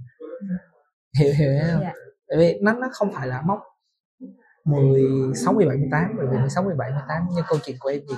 Hiểu 1.19 1.34
hiểu 1.34 1.54
không? 1.71 1.82
Dạ. 1.82 1.93
tại 2.28 2.38
vì 2.38 2.60
nó 2.62 2.74
nó 2.74 2.88
không 2.91 3.13
phải 3.13 3.28
là 3.28 3.41
mốc. 3.41 3.60
16, 4.65 5.54
17, 5.54 5.78
18 5.78 6.13
bởi 6.17 6.28
vì 6.32 6.38
16, 6.38 6.63
17, 6.63 6.91
18 6.91 7.24
như 7.36 7.41
câu 7.48 7.60
chuyện 7.63 7.76
của 7.80 7.89
em 7.89 8.02
thì 8.10 8.15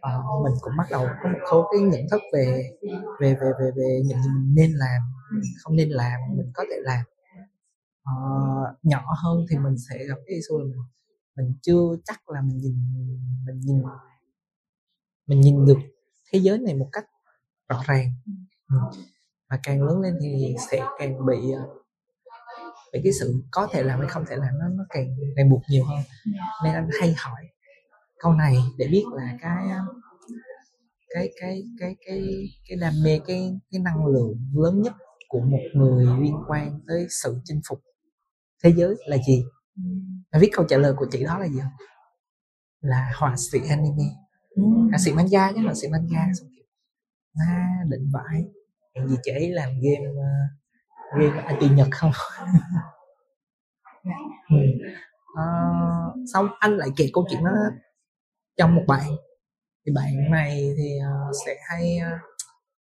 ờ, 0.00 0.22
mình 0.44 0.54
cũng 0.60 0.72
bắt 0.78 0.86
đầu 0.90 1.08
có 1.22 1.28
một 1.28 1.38
số 1.50 1.68
cái 1.72 1.80
nhận 1.80 2.02
thức 2.10 2.22
về 2.32 2.70
về 3.20 3.34
về 3.40 3.50
về 3.60 3.70
về 3.76 4.00
những 4.06 4.18
nên 4.54 4.70
làm 4.72 5.02
không 5.62 5.76
nên 5.76 5.88
làm 5.88 6.20
mình 6.36 6.50
có 6.54 6.64
thể 6.70 6.76
làm 6.82 7.04
Ờ, 8.06 8.14
nhỏ 8.82 9.04
hơn 9.22 9.46
thì 9.50 9.58
mình 9.58 9.74
sẽ 9.90 10.04
gặp 10.08 10.14
cái 10.26 10.34
issue 10.34 10.56
là 10.58 10.64
mình, 10.64 10.82
mình 11.36 11.58
chưa 11.62 11.96
chắc 12.04 12.30
là 12.30 12.40
mình 12.40 12.58
nhìn 12.58 12.76
mình 13.46 13.60
nhìn 13.60 13.82
mình 15.26 15.40
nhìn 15.40 15.66
được 15.66 15.78
thế 16.32 16.38
giới 16.38 16.58
này 16.58 16.74
một 16.74 16.88
cách 16.92 17.04
rõ 17.68 17.82
ràng. 17.86 18.12
Ừ. 18.68 18.76
Và 19.50 19.58
càng 19.62 19.82
lớn 19.82 20.00
lên 20.00 20.14
thì 20.20 20.54
sẽ 20.70 20.86
càng 20.98 21.26
bị 21.26 21.52
ờ, 21.52 21.62
bị 22.92 23.00
cái 23.04 23.12
sự 23.20 23.42
có 23.50 23.68
thể 23.72 23.82
làm 23.82 24.00
hay 24.00 24.08
không 24.08 24.24
thể 24.28 24.36
làm 24.36 24.58
nó 24.58 24.68
nó 24.68 24.84
càng 24.88 25.16
ràng 25.36 25.50
buộc 25.50 25.62
nhiều 25.70 25.84
hơn. 25.84 25.98
Nên 26.64 26.74
anh 26.74 26.88
hay 27.00 27.14
hỏi 27.18 27.42
câu 28.18 28.32
này 28.32 28.56
để 28.78 28.88
biết 28.90 29.04
là 29.12 29.38
cái 29.40 29.68
ờ, 29.70 29.80
cái 31.14 31.30
cái 31.40 31.62
cái 31.80 31.96
cái 32.06 32.22
cái 32.68 32.78
đam 32.80 32.94
mê 33.04 33.20
cái 33.26 33.60
cái 33.70 33.80
năng 33.80 34.06
lượng 34.06 34.38
lớn 34.54 34.82
nhất 34.82 34.92
của 35.28 35.40
một 35.40 35.62
người 35.74 36.06
liên 36.20 36.34
quan 36.48 36.80
tới 36.88 37.06
sự 37.10 37.40
chinh 37.44 37.60
phục 37.68 37.82
thế 38.64 38.72
giới 38.76 38.94
là 39.06 39.16
gì? 39.26 39.44
Em 40.30 40.40
biết 40.42 40.50
câu 40.52 40.66
trả 40.68 40.76
lời 40.76 40.92
của 40.96 41.06
chị 41.10 41.24
đó 41.24 41.38
là 41.38 41.48
gì 41.48 41.60
không? 41.60 41.72
Là 42.80 43.10
họa 43.14 43.34
sĩ 43.36 43.58
anime. 43.68 44.04
Họa 44.90 44.98
sĩ 44.98 45.12
manga 45.12 45.52
chứ 45.52 45.60
họa 45.64 45.74
sĩ 45.74 45.88
manga. 45.88 46.26
À, 47.34 47.84
định 47.88 48.10
vãi. 48.12 48.44
Hèn 48.96 49.08
gì 49.08 49.16
chị 49.22 49.30
ấy 49.32 49.50
làm 49.50 49.68
game 49.70 50.08
uh, 50.10 51.20
game 51.20 51.42
anti 51.42 51.68
nhật 51.68 51.88
không? 51.92 52.12
Ừ. 54.50 54.56
Ờ, 55.36 55.44
xong 56.32 56.48
anh 56.58 56.76
lại 56.76 56.88
kể 56.96 57.10
câu 57.12 57.26
chuyện 57.30 57.44
đó 57.44 57.50
trong 58.56 58.74
một 58.74 58.84
bạn 58.88 59.10
thì 59.86 59.92
bạn 59.94 60.30
này 60.30 60.74
thì 60.76 60.98
ờ, 60.98 61.32
sẽ 61.46 61.56
hay 61.70 61.98
ờ, 61.98 62.10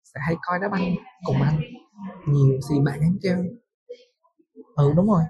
sẽ 0.03 0.19
hay 0.25 0.36
coi 0.41 0.60
đá 0.60 0.69
banh 0.69 0.95
cùng 1.25 1.41
anh. 1.41 1.62
Nhiều 2.27 2.60
thì 2.69 2.75
bạn 2.86 2.99
ấy 2.99 3.10
kêu. 3.23 3.38
Ừ 4.75 4.93
đúng 4.95 5.08
rồi 5.08 5.23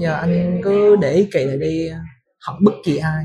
giờ 0.00 0.14
anh 0.14 0.60
cứ 0.64 0.96
để 0.96 1.12
ý 1.12 1.28
kỳ 1.32 1.44
lại 1.44 1.58
đi 1.58 1.90
học 2.46 2.56
bất 2.64 2.72
kỳ 2.84 2.96
ai, 2.96 3.24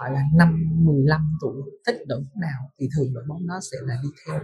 hỏi 0.00 0.10
là 0.12 0.22
năm 0.34 0.64
15 0.84 1.38
tuổi, 1.40 1.54
thích 1.86 1.96
đội 2.06 2.18
bóng 2.18 2.40
nào 2.40 2.70
thì 2.80 2.88
thường 2.96 3.14
đội 3.14 3.24
bóng 3.28 3.46
đó 3.46 3.54
sẽ 3.72 3.78
là 3.82 3.94
đi 4.02 4.08
theo. 4.26 4.40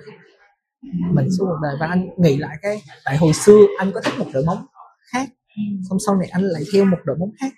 Mình 1.14 1.26
suốt 1.38 1.44
một 1.44 1.58
đời 1.62 1.76
và 1.80 1.86
anh 1.86 2.06
nghĩ 2.18 2.36
lại 2.36 2.56
cái, 2.62 2.82
tại 3.04 3.16
hồi 3.16 3.32
xưa 3.32 3.60
anh 3.78 3.92
có 3.94 4.00
thích 4.04 4.14
một 4.18 4.26
đội 4.32 4.44
bóng 4.46 4.66
khác, 5.12 5.28
xong 5.88 5.98
sau 6.06 6.16
này 6.16 6.28
anh 6.28 6.42
lại 6.42 6.62
theo 6.72 6.84
một 6.84 6.98
đội 7.04 7.16
bóng 7.20 7.30
khác. 7.40 7.52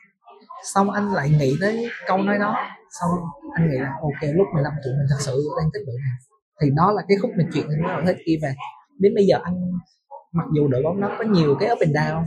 Xong 0.75 0.91
anh 0.91 1.13
lại 1.13 1.31
nghĩ 1.31 1.55
tới 1.61 1.91
câu 2.07 2.19
nói 2.19 2.39
đó, 2.39 2.57
xong 3.01 3.11
anh 3.55 3.71
nghĩ 3.71 3.79
là, 3.79 3.93
ok, 4.03 4.31
lúc 4.35 4.47
15 4.55 4.73
tuổi 4.85 4.93
mình 4.93 5.07
thật 5.11 5.17
sự 5.21 5.45
đang 5.59 5.71
thích 5.75 5.83
đội 5.87 5.97
nào 5.97 6.17
thì 6.63 6.71
đó 6.77 6.93
là 6.93 7.03
cái 7.09 7.17
khúc 7.23 7.31
mình 7.37 7.49
chuyện 7.53 7.67
anh 7.69 7.83
bắt 7.85 7.91
đầu 7.97 8.03
thích 8.07 8.23
kia 8.27 8.39
và 8.43 8.49
đến 8.99 9.15
bây 9.15 9.27
giờ 9.27 9.39
anh 9.43 9.55
mặc 10.33 10.47
dù 10.55 10.69
đội 10.69 10.83
bóng 10.83 11.01
đó 11.01 11.11
có 11.19 11.25
nhiều 11.25 11.57
cái 11.61 11.71
up 11.73 11.79
and 11.81 11.97
down 11.97 12.25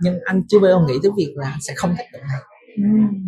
nhưng 0.00 0.18
anh 0.24 0.42
chưa 0.48 0.58
bao 0.60 0.70
giờ 0.70 0.78
nghĩ 0.86 0.94
tới 1.02 1.12
việc 1.16 1.32
là 1.36 1.56
sẽ 1.60 1.74
không 1.76 1.94
thích 1.98 2.06
đội 2.12 2.22
này. 2.22 2.40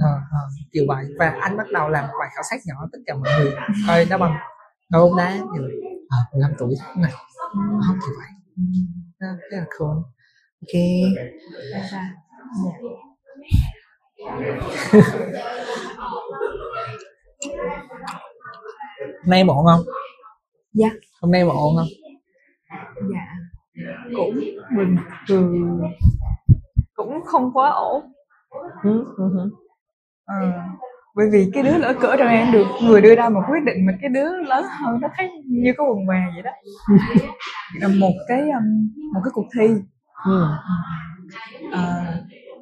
Ờ, 0.01 0.11
ờ, 0.31 0.39
kiểu 0.73 0.85
vậy. 0.89 1.05
Và 1.19 1.37
anh 1.41 1.57
bắt 1.57 1.67
đầu 1.73 1.89
làm 1.89 2.07
một 2.07 2.15
bài 2.21 2.29
khảo 2.35 2.43
sát 2.51 2.57
nhỏ 2.67 2.89
tất 2.93 2.99
cả 3.07 3.15
mọi 3.15 3.29
người. 3.39 3.55
Coi 3.87 4.05
đá 4.05 4.19
banh. 4.19 4.37
Coi 4.93 5.03
bóng 5.03 5.17
đá 5.17 5.33
kiểu 5.33 5.63
à, 6.09 6.19
15 6.33 6.53
tuổi 6.59 6.75
cái 6.79 7.03
này. 7.03 7.13
Không 7.87 7.97
kiểu 8.01 8.15
vậy. 8.19 8.29
Đó, 9.21 9.29
rất 9.51 9.59
là 9.59 9.65
cool. 9.79 9.97
Ok. 10.61 10.75
Nay 19.27 19.45
ổn 19.49 19.67
không? 19.67 19.81
Dạ. 20.73 20.91
hôm 21.21 21.31
nay 21.31 21.41
ổn 21.41 21.77
không? 21.77 21.89
Dạ 23.13 23.42
cũng 24.17 24.41
bình 24.77 24.97
thường 25.29 25.81
cũng 26.95 27.25
không 27.25 27.51
quá 27.53 27.71
ổn 27.71 28.03
ừ, 28.83 29.05
ừ, 29.17 29.31
ừ. 29.37 29.51
Ờ, 30.25 30.53
bởi 31.15 31.27
vì 31.33 31.51
cái 31.55 31.63
đứa 31.63 31.79
lỡ 31.79 31.95
cỡ 32.01 32.17
trong 32.19 32.29
em 32.29 32.53
được 32.53 32.67
người 32.83 33.01
đưa 33.01 33.15
ra 33.15 33.29
một 33.29 33.43
quyết 33.51 33.65
định 33.65 33.87
mà 33.87 33.93
cái 34.01 34.11
đứa 34.11 34.43
lớn 34.43 34.65
hơn 34.81 35.01
nó 35.01 35.09
thấy 35.17 35.31
như 35.47 35.73
có 35.77 35.85
quần 35.85 36.07
què 36.07 36.19
vậy 36.35 36.43
đó 36.43 36.51
là 37.81 37.89
một 37.89 38.13
cái 38.29 38.41
um, 38.41 38.91
một 39.15 39.21
cái 39.25 39.31
cuộc 39.35 39.47
thi 39.59 39.69
ừ. 40.25 40.47
Ờ, 41.73 42.05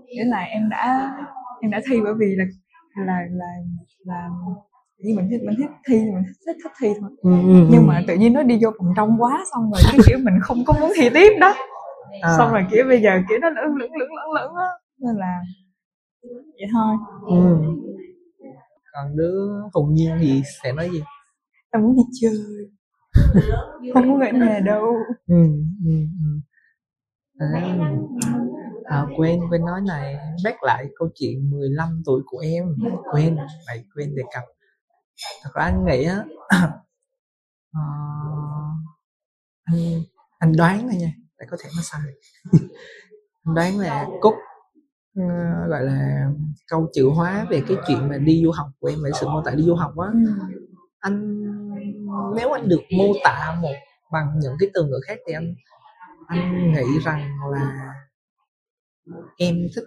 nghĩa 0.07 0.25
là 0.25 0.39
em 0.41 0.69
đã 0.69 1.13
em 1.61 1.71
đã 1.71 1.81
thi 1.91 2.01
bởi 2.05 2.15
vì 2.19 2.37
là 2.37 2.45
là 3.07 3.21
là 3.31 3.47
là 4.05 4.29
như 5.03 5.15
mình 5.17 5.29
thích 5.31 5.41
mình 5.45 5.55
thích 5.59 5.71
thi 5.87 5.97
mình 5.97 6.23
thích 6.47 6.57
thích 6.63 6.73
thi 6.81 6.89
thôi. 7.01 7.11
Ừ, 7.23 7.31
ừ, 7.31 7.67
nhưng 7.71 7.83
ừ. 7.83 7.87
mà 7.87 8.03
tự 8.07 8.15
nhiên 8.15 8.33
nó 8.33 8.43
đi 8.43 8.59
vô 8.63 8.71
phòng 8.79 8.93
trong 8.97 9.17
quá 9.19 9.45
xong 9.53 9.71
rồi 9.73 9.83
cái 9.85 9.99
kiểu 10.07 10.19
mình 10.23 10.35
không 10.43 10.65
có 10.65 10.75
muốn 10.81 10.93
thi 10.97 11.09
tiếp 11.15 11.31
đó. 11.41 11.55
À. 12.21 12.35
xong 12.39 12.53
rồi 12.53 12.63
kiểu 12.71 12.85
bây 12.89 13.01
giờ 13.03 13.11
kiểu 13.29 13.39
nó 13.39 13.51
lưỡng 13.51 13.77
lưỡng 13.77 13.93
lưỡng 13.93 14.09
lưỡng 14.09 14.33
lưỡng 14.35 14.55
á. 14.55 14.69
Nên 14.99 15.17
là 15.17 15.41
vậy 16.23 16.69
thôi. 16.73 16.97
Ừ. 17.29 17.57
còn 18.93 19.17
đứa 19.17 19.63
hùng 19.75 19.95
nhiên 19.95 20.17
thì 20.21 20.43
sẽ 20.63 20.73
nói 20.73 20.91
gì? 20.93 21.03
Tao 21.71 21.83
muốn 21.83 21.97
đi 21.97 22.03
chơi. 22.21 22.33
Không 23.95 24.09
muốn 24.09 24.21
ở 24.21 24.31
nhà 24.33 24.61
đâu. 24.65 24.85
Ừ, 25.27 25.43
ừ, 25.87 25.93
ừ. 26.25 26.41
À, 27.39 27.49
à, 28.85 29.07
quên 29.17 29.41
quên 29.51 29.65
nói 29.65 29.81
này. 29.87 30.17
Back 30.45 30.63
lại 30.63 30.87
câu 30.99 31.09
chuyện 31.15 31.51
15 31.51 32.03
tuổi 32.07 32.23
của 32.27 32.39
em. 32.39 32.77
Quên 33.13 33.37
phải 33.67 33.85
quên 33.95 34.15
đề 34.15 34.23
cập 34.35 34.45
thật 35.43 35.51
ra 35.55 35.65
anh 35.65 35.85
nghĩ 35.87 36.05
á 36.05 36.25
ờ, 37.73 37.81
anh 39.65 40.03
anh 40.39 40.53
đoán 40.57 40.79
thôi 40.83 40.97
nha 41.01 41.13
tại 41.39 41.49
có 41.51 41.57
thể 41.61 41.71
nó 41.77 41.83
sai. 41.83 42.01
Anh 43.45 43.55
đoán 43.55 43.79
là 43.79 44.09
cốt 44.21 44.35
ờ, 45.17 45.23
gọi 45.69 45.83
là 45.85 46.31
câu 46.69 46.89
chữ 46.93 47.09
hóa 47.15 47.47
về 47.51 47.63
cái 47.69 47.77
chuyện 47.87 48.09
mà 48.09 48.19
đi 48.19 48.43
du 48.45 48.51
học 48.51 48.67
của 48.81 48.89
em 48.89 48.99
về 49.05 49.11
sự 49.21 49.29
mô 49.29 49.43
tả 49.45 49.51
đi 49.51 49.63
du 49.63 49.75
học 49.75 49.93
á. 49.99 50.09
Anh 51.01 51.41
nếu 52.37 52.53
anh 52.53 52.69
được 52.69 52.81
mô 52.99 53.05
tả 53.25 53.59
một 53.61 53.75
bằng 54.13 54.27
những 54.41 54.57
cái 54.61 54.71
từ 54.75 54.85
ngữ 54.85 55.01
khác 55.07 55.19
thì 55.27 55.33
anh 55.33 55.55
anh 56.27 56.73
nghĩ 56.73 56.99
rằng 57.05 57.39
là 57.53 57.93
em 59.37 59.57
thích 59.77 59.85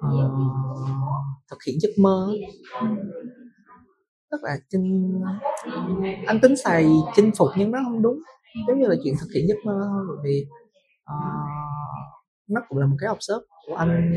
Ờ. 0.00 0.08
Dạ. 0.18 0.28
thực 1.50 1.58
hiện 1.66 1.80
giấc 1.80 1.90
mơ. 1.98 2.28
Tức 4.30 4.40
là 4.42 4.56
chinh 4.70 5.12
anh 6.26 6.40
tính 6.42 6.56
xài 6.56 6.88
chinh 7.16 7.30
phục 7.38 7.48
nhưng 7.56 7.70
nó 7.70 7.78
không 7.84 8.02
đúng. 8.02 8.18
Giống 8.68 8.80
như 8.80 8.86
là 8.86 8.94
chuyện 9.04 9.14
thực 9.20 9.26
hiện 9.34 9.48
giấc 9.48 9.58
mơ 9.64 9.80
thôi 9.88 10.04
bởi 10.08 10.16
vì 10.24 10.46
ờ, 11.04 11.14
nó 12.48 12.60
cũng 12.68 12.78
là 12.78 12.86
một 12.86 12.96
cái 13.00 13.08
học 13.08 13.18
sớp 13.20 13.40
của 13.68 13.74
anh 13.74 14.12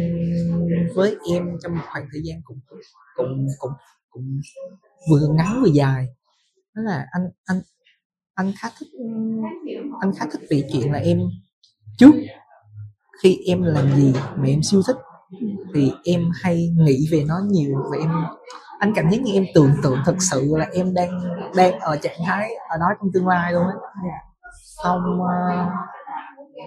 với 0.96 1.16
em 1.34 1.58
trong 1.64 1.76
một 1.76 1.84
khoảng 1.92 2.08
thời 2.12 2.22
gian 2.24 2.42
cũng 2.44 2.60
cũng 3.16 3.48
cũng 3.60 3.72
cũng 4.10 4.42
vừa 5.12 5.28
ngắn 5.36 5.62
vừa 5.64 5.70
dài. 5.74 6.06
Đó 6.76 6.82
là 6.86 7.06
anh 7.12 7.30
anh 7.46 7.62
anh 8.34 8.54
khá 8.60 8.70
thích 8.80 8.88
anh 10.02 10.12
khá 10.20 10.26
thích 10.32 10.42
vì 10.50 10.64
chuyện 10.74 10.92
là 10.92 11.00
em 11.00 11.20
trước 11.98 12.12
khi 13.24 13.38
em 13.48 13.62
làm 13.64 13.96
gì 13.96 14.14
mà 14.38 14.46
em 14.48 14.64
siêu 14.64 14.82
thích 14.88 14.96
thì 15.74 15.92
em 16.04 16.22
hay 16.42 16.70
nghĩ 16.78 17.08
về 17.12 17.24
nó 17.28 17.36
nhiều 17.50 17.76
và 17.92 17.98
em 17.98 18.10
anh 18.80 18.94
cảm 18.96 19.10
giác 19.10 19.22
như 19.22 19.34
em 19.34 19.46
tưởng 19.56 19.72
tượng 19.84 19.98
thật 20.06 20.16
sự 20.20 20.54
là 20.58 20.68
em 20.74 20.94
đang 20.94 21.10
đang 21.56 21.80
ở 21.80 21.98
trạng 21.98 22.18
thái 22.26 22.50
ở 22.70 22.78
đó 22.78 22.86
trong 23.00 23.10
tương 23.14 23.28
lai 23.28 23.54
luôn 23.54 23.64
á. 23.64 23.74
Xong 24.84 25.02
uh, 25.22 25.72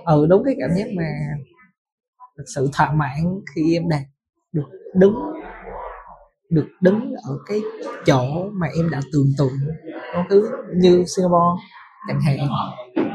ờ, 0.05 0.15
ừ, 0.17 0.27
đúng 0.27 0.43
cái 0.45 0.55
cảm 0.61 0.71
giác 0.77 0.87
mà 0.97 1.05
thật 2.37 2.45
sự 2.55 2.69
thỏa 2.73 2.93
mãn 2.93 3.41
khi 3.55 3.77
em 3.77 3.89
đạt 3.89 4.03
được 4.53 4.69
đứng 4.95 5.15
được 6.51 6.67
đứng 6.81 7.13
ở 7.25 7.39
cái 7.47 7.61
chỗ 8.07 8.51
mà 8.53 8.67
em 8.77 8.91
đã 8.91 9.01
tưởng 9.13 9.33
tượng. 9.39 9.59
Có 10.13 10.25
thứ 10.31 10.51
như 10.77 11.05
Singapore 11.17 11.63
chẳng 12.09 12.21
hạn. 12.21 12.39
Uh, 12.43 13.07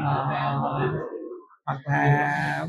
hoặc 1.66 1.78
là 1.84 2.68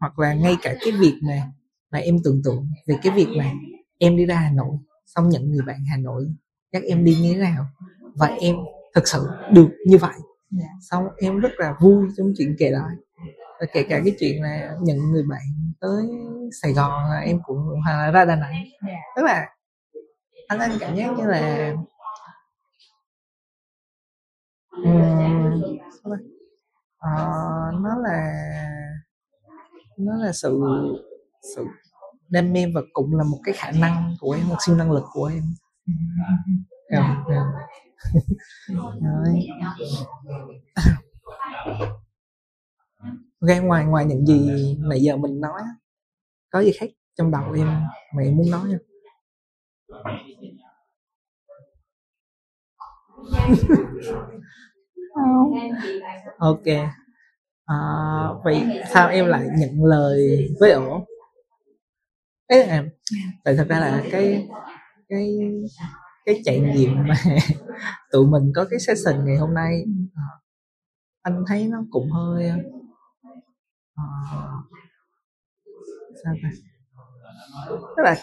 hoặc 0.00 0.18
là 0.18 0.34
ngay 0.34 0.56
cả 0.62 0.74
cái 0.80 0.92
việc 0.92 1.14
này 1.28 1.42
mà 1.90 1.98
em 1.98 2.16
tưởng 2.24 2.40
tượng 2.44 2.66
về 2.86 2.94
cái 3.02 3.12
việc 3.16 3.28
mà 3.38 3.50
em 3.98 4.16
đi 4.16 4.26
ra 4.26 4.34
Hà 4.36 4.50
Nội 4.50 4.76
xong 5.06 5.28
nhận 5.28 5.50
người 5.50 5.62
bạn 5.66 5.76
Hà 5.90 5.96
Nội 5.96 6.26
chắc 6.72 6.82
em 6.82 7.04
đi 7.04 7.14
như 7.22 7.32
thế 7.32 7.38
nào 7.40 7.66
và 8.14 8.26
em 8.26 8.56
thực 8.94 9.08
sự 9.08 9.26
được 9.52 9.68
như 9.86 9.98
vậy 9.98 10.14
Dạ. 10.50 10.66
xong 10.90 11.04
em 11.18 11.38
rất 11.40 11.48
là 11.56 11.74
vui 11.80 12.06
trong 12.16 12.32
chuyện 12.38 12.56
kể 12.58 12.70
lại 12.70 12.94
và 13.60 13.66
kể 13.72 13.82
cả 13.82 14.00
cái 14.04 14.14
chuyện 14.20 14.42
là 14.42 14.76
nhận 14.82 14.98
người 14.98 15.22
bạn 15.30 15.40
tới 15.80 16.04
Sài 16.62 16.72
Gòn 16.72 17.10
là 17.10 17.18
em 17.20 17.38
cũng 17.46 17.58
hoặc 17.84 17.92
là 17.92 18.10
ra 18.10 18.24
Đà 18.24 18.36
Nẵng 18.36 18.64
Dạ. 18.86 18.92
tức 19.16 19.22
là 19.24 19.48
anh 20.48 20.58
anh 20.58 20.70
cảm 20.80 20.96
giác 20.96 21.18
như 21.18 21.26
là 21.26 21.74
ta? 24.84 26.16
Ờ, 26.98 27.10
nó 27.82 27.96
là 28.02 28.32
nó 29.98 30.16
là 30.16 30.32
sự 30.32 30.60
sự 31.42 31.66
đam 32.28 32.52
mê 32.52 32.66
và 32.74 32.80
cũng 32.92 33.14
là 33.16 33.24
một 33.24 33.38
cái 33.44 33.54
khả 33.58 33.70
năng 33.70 34.16
của 34.20 34.32
em 34.32 34.48
một 34.48 34.56
siêu 34.66 34.76
năng 34.76 34.92
lực 34.92 35.04
của 35.12 35.24
em 35.24 35.42
Hiểu 36.92 37.00
không? 37.02 37.24
Hiểu 37.28 37.40
không? 37.40 39.00
Rồi. 39.02 39.46
ok 43.40 43.62
ngoài 43.62 43.84
ngoài 43.84 44.04
những 44.04 44.26
gì 44.26 44.50
nãy 44.80 45.00
giờ 45.02 45.16
mình 45.16 45.40
nói 45.40 45.60
có 46.50 46.60
gì 46.60 46.72
khác 46.72 46.86
trong 47.18 47.30
đầu 47.30 47.52
em 47.52 47.66
mà 48.14 48.22
em 48.22 48.36
muốn 48.36 48.50
nói 48.50 48.62
không 48.68 48.78
Không. 55.14 55.52
ok 56.38 56.66
à, 57.64 57.76
vậy 58.44 58.62
sao 58.92 59.08
em 59.08 59.26
lại 59.26 59.46
nhận 59.58 59.84
lời 59.84 60.48
với 60.60 60.70
ổ 60.72 61.06
ấy 62.48 62.66
là 62.66 62.84
tại 63.44 63.56
thật 63.56 63.66
ra 63.68 63.80
là 63.80 64.02
cái 64.12 64.48
cái 65.08 65.38
cái 66.26 66.42
trải 66.44 66.60
nghiệm 66.60 66.94
mà 67.08 67.14
tụi 68.12 68.26
mình 68.26 68.52
có 68.54 68.66
cái 68.70 68.78
session 68.78 69.24
ngày 69.24 69.36
hôm 69.36 69.54
nay 69.54 69.84
à, 70.14 70.22
anh 71.22 71.44
thấy 71.48 71.68
nó 71.68 71.78
cũng 71.90 72.10
hơi 72.10 72.48
à, 72.48 72.56
sao 76.24 76.34
ta? 76.42 76.48
Tức 77.68 78.02
là 78.04 78.16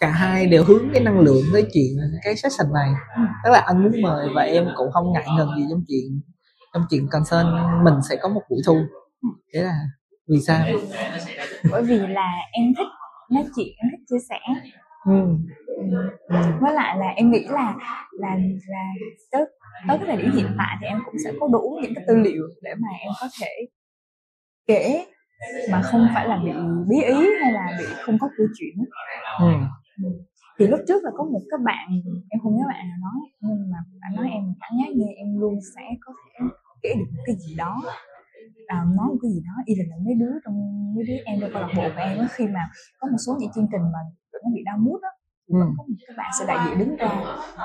cả 0.00 0.10
hai 0.10 0.46
đều 0.46 0.64
hướng 0.64 0.88
cái 0.92 1.02
năng 1.02 1.20
lượng 1.20 1.42
tới 1.52 1.66
chuyện 1.72 1.96
cái 2.22 2.36
session 2.36 2.72
này. 2.72 2.90
Tức 3.44 3.50
là 3.50 3.60
anh 3.66 3.82
muốn 3.82 4.02
mời 4.02 4.28
và 4.34 4.42
em 4.42 4.68
cũng 4.76 4.92
không 4.92 5.12
ngại 5.12 5.26
ngần 5.36 5.48
gì 5.56 5.62
trong 5.70 5.84
chuyện 5.88 6.20
trong 6.74 6.86
chuyện 6.90 7.08
concern 7.10 7.46
mình 7.84 7.94
sẽ 8.08 8.16
có 8.22 8.28
một 8.28 8.42
buổi 8.50 8.60
thu. 8.66 8.76
Thế 9.54 9.62
là 9.62 9.80
vì 10.28 10.40
sao? 10.46 10.66
Bởi 11.70 11.82
vì 11.82 11.98
là 11.98 12.32
em 12.52 12.74
thích 12.78 12.86
nói 13.30 13.44
chuyện 13.56 13.74
thích 13.90 14.00
chia 14.10 14.18
sẻ 14.28 14.38
ừ. 15.06 15.26
Ừ. 15.66 15.84
với 16.60 16.72
lại 16.74 16.96
là 16.98 17.06
em 17.08 17.30
nghĩ 17.30 17.44
là 17.50 17.74
là 18.12 18.36
là 18.68 18.84
tới 19.32 19.44
tới 19.88 19.98
cái 19.98 20.06
thời 20.06 20.16
điểm 20.16 20.30
hiện 20.36 20.46
tại 20.58 20.76
thì 20.80 20.86
em 20.86 20.98
cũng 21.04 21.14
sẽ 21.24 21.32
có 21.40 21.48
đủ 21.52 21.78
những 21.82 21.92
cái 21.94 22.04
tư 22.08 22.14
liệu 22.16 22.42
để 22.62 22.74
mà 22.74 22.88
em 23.00 23.12
có 23.20 23.28
thể 23.40 23.66
kể 24.66 25.04
mà 25.70 25.82
không 25.82 26.06
phải 26.14 26.28
là 26.28 26.36
bị 26.44 26.50
bí 26.88 26.96
ý 27.02 27.26
hay 27.42 27.52
là 27.52 27.66
bị 27.78 27.84
không 28.02 28.18
có 28.20 28.28
câu 28.36 28.46
chuyện 28.58 28.74
Ừ. 29.40 29.46
thì 30.58 30.66
lúc 30.66 30.80
trước 30.88 31.04
là 31.04 31.10
có 31.16 31.24
một 31.24 31.40
cái 31.50 31.58
bạn 31.64 31.88
em 32.30 32.40
không 32.42 32.56
nhớ 32.56 32.64
bạn 32.68 32.88
nào 32.88 32.98
nói 33.02 33.30
nhưng 33.40 33.70
mà 33.72 33.78
bạn 34.00 34.16
nói 34.16 34.28
em 34.32 34.42
cảm 34.60 34.70
giác 34.78 34.90
như 34.96 35.04
em 35.16 35.40
luôn 35.40 35.54
sẽ 35.76 35.82
có 36.00 36.12
thể 36.24 36.46
kể 36.82 36.94
được 36.98 37.22
cái 37.26 37.36
gì 37.36 37.54
đó 37.54 37.82
à, 38.66 38.76
nói 38.96 39.06
một 39.12 39.18
cái 39.22 39.30
gì 39.34 39.40
đó 39.48 39.54
y 39.64 39.74
là 39.74 39.84
mấy 40.04 40.14
đứa 40.14 40.32
trong 40.44 40.54
mấy 40.94 41.04
đứa 41.08 41.14
em 41.24 41.40
trong 41.40 41.50
câu 41.52 41.62
lạc 41.62 41.72
bộ 41.76 41.82
của 41.94 42.00
em 42.08 42.18
á 42.18 42.26
khi 42.36 42.44
mà 42.54 42.60
có 42.98 43.08
một 43.10 43.16
số 43.26 43.32
những 43.40 43.50
chương 43.54 43.68
trình 43.72 43.82
mà 43.94 43.98
tụi 44.32 44.40
nó 44.44 44.50
bị 44.54 44.62
đau 44.64 44.78
mút 44.78 45.00
á 45.02 45.08
Ừ. 45.48 45.58
có 45.78 45.84
một 45.88 45.94
các 46.08 46.14
bạn 46.16 46.30
sẽ 46.38 46.44
đại 46.48 46.58
diện 46.64 46.78
đứng 46.78 46.96
ra 46.96 47.08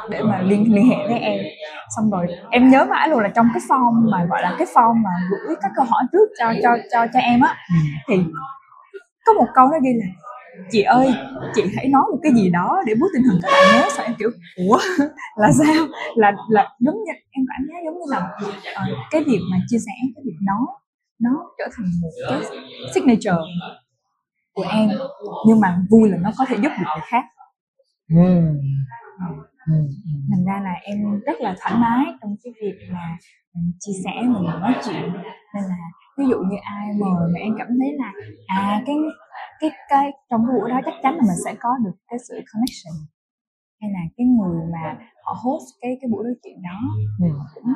để 0.09 0.21
mà 0.23 0.41
liên 0.41 0.73
liên 0.75 0.85
hệ 0.89 1.07
với 1.07 1.19
em. 1.19 1.39
Xong 1.95 2.09
rồi 2.11 2.27
em 2.51 2.69
nhớ 2.69 2.85
mãi 2.89 3.09
luôn 3.09 3.19
là 3.19 3.29
trong 3.35 3.47
cái 3.53 3.61
form 3.67 4.09
mà 4.11 4.25
gọi 4.29 4.41
là 4.41 4.55
cái 4.59 4.67
form 4.73 4.93
mà 5.03 5.09
gửi 5.31 5.55
các 5.61 5.71
câu 5.75 5.85
hỏi 5.89 6.03
trước 6.11 6.27
cho 6.39 6.53
cho 6.63 6.69
cho 6.91 7.05
cho 7.13 7.19
em 7.19 7.39
á 7.41 7.55
Ừ. 7.69 7.75
thì 8.07 8.15
có 9.25 9.33
một 9.33 9.47
câu 9.55 9.65
nó 9.67 9.77
ghi 9.83 9.89
là 9.99 10.05
chị 10.71 10.81
ơi 10.81 11.07
chị 11.55 11.63
hãy 11.75 11.87
nói 11.87 12.03
một 12.11 12.19
cái 12.23 12.31
gì 12.35 12.49
đó 12.49 12.81
để 12.85 12.93
boost 12.99 13.11
tinh 13.13 13.23
thần 13.29 13.39
các 13.43 13.49
bạn 13.53 13.65
nhớ 13.81 13.87
sao 13.95 14.05
em 14.05 14.15
kiểu 14.19 14.29
ủa? 14.69 14.79
Là 15.35 15.51
sao? 15.59 15.85
Là 16.15 16.31
là 16.49 16.67
giống 16.79 16.95
như 16.95 17.11
em 17.31 17.45
cảm 17.49 17.67
giác 17.67 17.79
giống 17.85 17.93
như 17.99 18.05
là 18.09 18.29
ờ, 18.75 18.83
cái 19.11 19.23
việc 19.27 19.39
mà 19.51 19.57
chia 19.67 19.77
sẻ 19.85 19.91
cái 20.15 20.23
việc 20.25 20.37
nói 20.41 20.65
nó 21.19 21.29
trở 21.57 21.65
thành 21.77 21.85
một 22.01 22.09
cái 22.29 22.41
signature 22.95 23.41
của 24.53 24.65
em 24.71 24.89
nhưng 25.47 25.59
mà 25.59 25.81
vui 25.89 26.09
là 26.09 26.17
nó 26.21 26.31
có 26.37 26.45
thể 26.47 26.55
giúp 26.55 26.69
được 26.79 26.85
người 26.95 27.03
khác 27.03 27.23
Ừ. 28.09 28.15
Ừ. 29.19 29.35
Ừ. 29.67 29.73
thành 30.31 30.45
ra 30.45 30.61
là 30.63 30.73
em 30.83 31.19
rất 31.25 31.41
là 31.41 31.55
thoải 31.59 31.73
mái 31.81 32.05
trong 32.21 32.35
cái 32.43 32.53
việc 32.61 32.75
mà 32.93 33.17
mình 33.55 33.71
chia 33.79 33.91
sẻ 34.03 34.11
mình 34.21 34.43
nói 34.43 34.73
chuyện 34.85 35.01
nên 35.55 35.63
là 35.63 35.75
ví 36.17 36.25
dụ 36.29 36.37
như 36.39 36.55
ai 36.63 36.87
mời 36.99 37.29
mà 37.33 37.39
em 37.39 37.53
cảm 37.57 37.67
thấy 37.67 37.93
là 37.97 38.11
à 38.47 38.83
cái 38.85 38.95
cái 39.59 39.69
cái 39.89 40.11
trong 40.29 40.45
cái 40.47 40.55
buổi 40.59 40.69
đó 40.69 40.79
chắc 40.85 40.93
chắn 41.03 41.13
là 41.15 41.21
mình 41.21 41.37
sẽ 41.45 41.55
có 41.59 41.69
được 41.85 41.91
cái 42.07 42.19
sự 42.29 42.33
connection 42.53 42.93
hay 43.81 43.91
là 43.93 43.99
cái 44.17 44.25
người 44.27 44.65
mà 44.73 44.97
họ 45.23 45.35
host 45.43 45.65
cái 45.81 45.97
cái 46.01 46.09
buổi 46.11 46.23
nói 46.23 46.33
chuyện 46.43 46.61
đó 46.61 46.79
Ừ. 47.19 47.27
cũng 47.55 47.73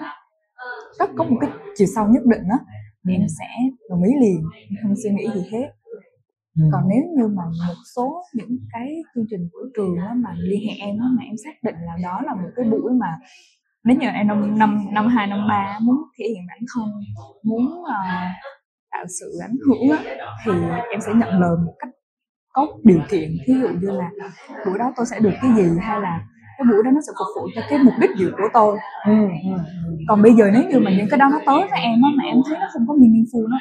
rất 1.00 1.10
có 1.18 1.24
một 1.24 1.38
cái 1.42 1.50
chiều 1.76 1.88
sâu 1.96 2.08
nhất 2.08 2.24
định 2.26 2.42
đó 2.50 2.56
thì 3.08 3.14
em 3.14 3.28
sẽ 3.40 3.48
đồng 3.90 4.04
ý 4.04 4.12
liền 4.22 4.44
không 4.84 4.94
suy 5.04 5.10
nghĩ 5.10 5.28
gì 5.36 5.42
hết. 5.52 5.70
Ừ. 6.60 6.64
còn 6.72 6.84
nếu 6.90 7.04
như 7.18 7.28
mà 7.28 7.44
một 7.68 7.74
số 7.96 8.24
những 8.34 8.58
cái 8.74 8.88
chương 9.16 9.26
trình 9.30 9.50
của 9.52 9.66
trường 9.76 9.96
á 9.98 10.14
mà 10.16 10.30
liên 10.38 10.60
hệ 10.68 10.74
em 10.80 10.98
á 11.00 11.06
mà 11.18 11.24
em 11.24 11.36
xác 11.44 11.64
định 11.64 11.76
là 11.86 11.94
đó 12.04 12.22
là 12.26 12.34
một 12.36 12.50
cái 12.56 12.66
buổi 12.66 12.92
mà 13.00 13.20
nếu 13.84 13.98
như 13.98 14.08
em 14.08 14.28
năm 14.28 14.58
năm 14.60 14.86
năm 14.92 15.08
hai 15.08 15.28
năm 15.28 15.48
ba 15.50 15.80
muốn 15.82 15.96
thể 16.20 16.26
hiện 16.28 16.44
bản 16.48 16.60
thân 16.76 16.86
muốn 17.44 17.82
uh, 17.82 17.88
tạo 18.92 19.06
sự 19.20 19.32
ảnh 19.42 19.56
hưởng 19.68 19.98
á, 19.98 20.16
thì 20.46 20.52
em 20.92 21.02
sẽ 21.02 21.12
nhận 21.14 21.40
lời 21.40 21.58
một 21.66 21.74
cách 21.80 21.90
có 22.54 22.68
điều 22.84 23.00
kiện. 23.10 23.30
Ví 23.48 23.54
dụ 23.62 23.68
như 23.82 23.92
là 23.92 24.12
buổi 24.66 24.78
đó 24.80 24.94
tôi 24.96 25.06
sẽ 25.06 25.20
được 25.20 25.34
cái 25.42 25.52
gì 25.56 25.70
hay 25.82 26.02
là 26.02 26.28
cái 26.58 26.66
buổi 26.70 26.84
đó 26.86 26.92
nó 26.92 27.02
sẽ 27.08 27.12
phục 27.20 27.28
vụ 27.36 27.44
cho 27.56 27.62
cái 27.70 27.80
mục 27.80 27.94
đích 28.02 28.12
gì 28.18 28.26
của 28.38 28.48
tôi 28.54 28.78
Ừ, 29.06 29.14
ừ, 29.14 29.52
ừ. 29.88 29.98
còn 30.08 30.22
bây 30.22 30.34
giờ 30.34 30.46
nếu 30.54 30.64
như 30.70 30.80
mà 30.80 30.92
những 30.98 31.08
cái 31.12 31.18
đó 31.20 31.28
nó 31.32 31.40
tới 31.46 31.60
với 31.72 31.80
em 31.90 31.98
á 32.08 32.10
mà 32.18 32.24
em 32.24 32.38
thấy 32.48 32.58
nó 32.62 32.68
không 32.74 32.84
có 32.88 32.94
meaningful 32.94 33.50
nó 33.50 33.58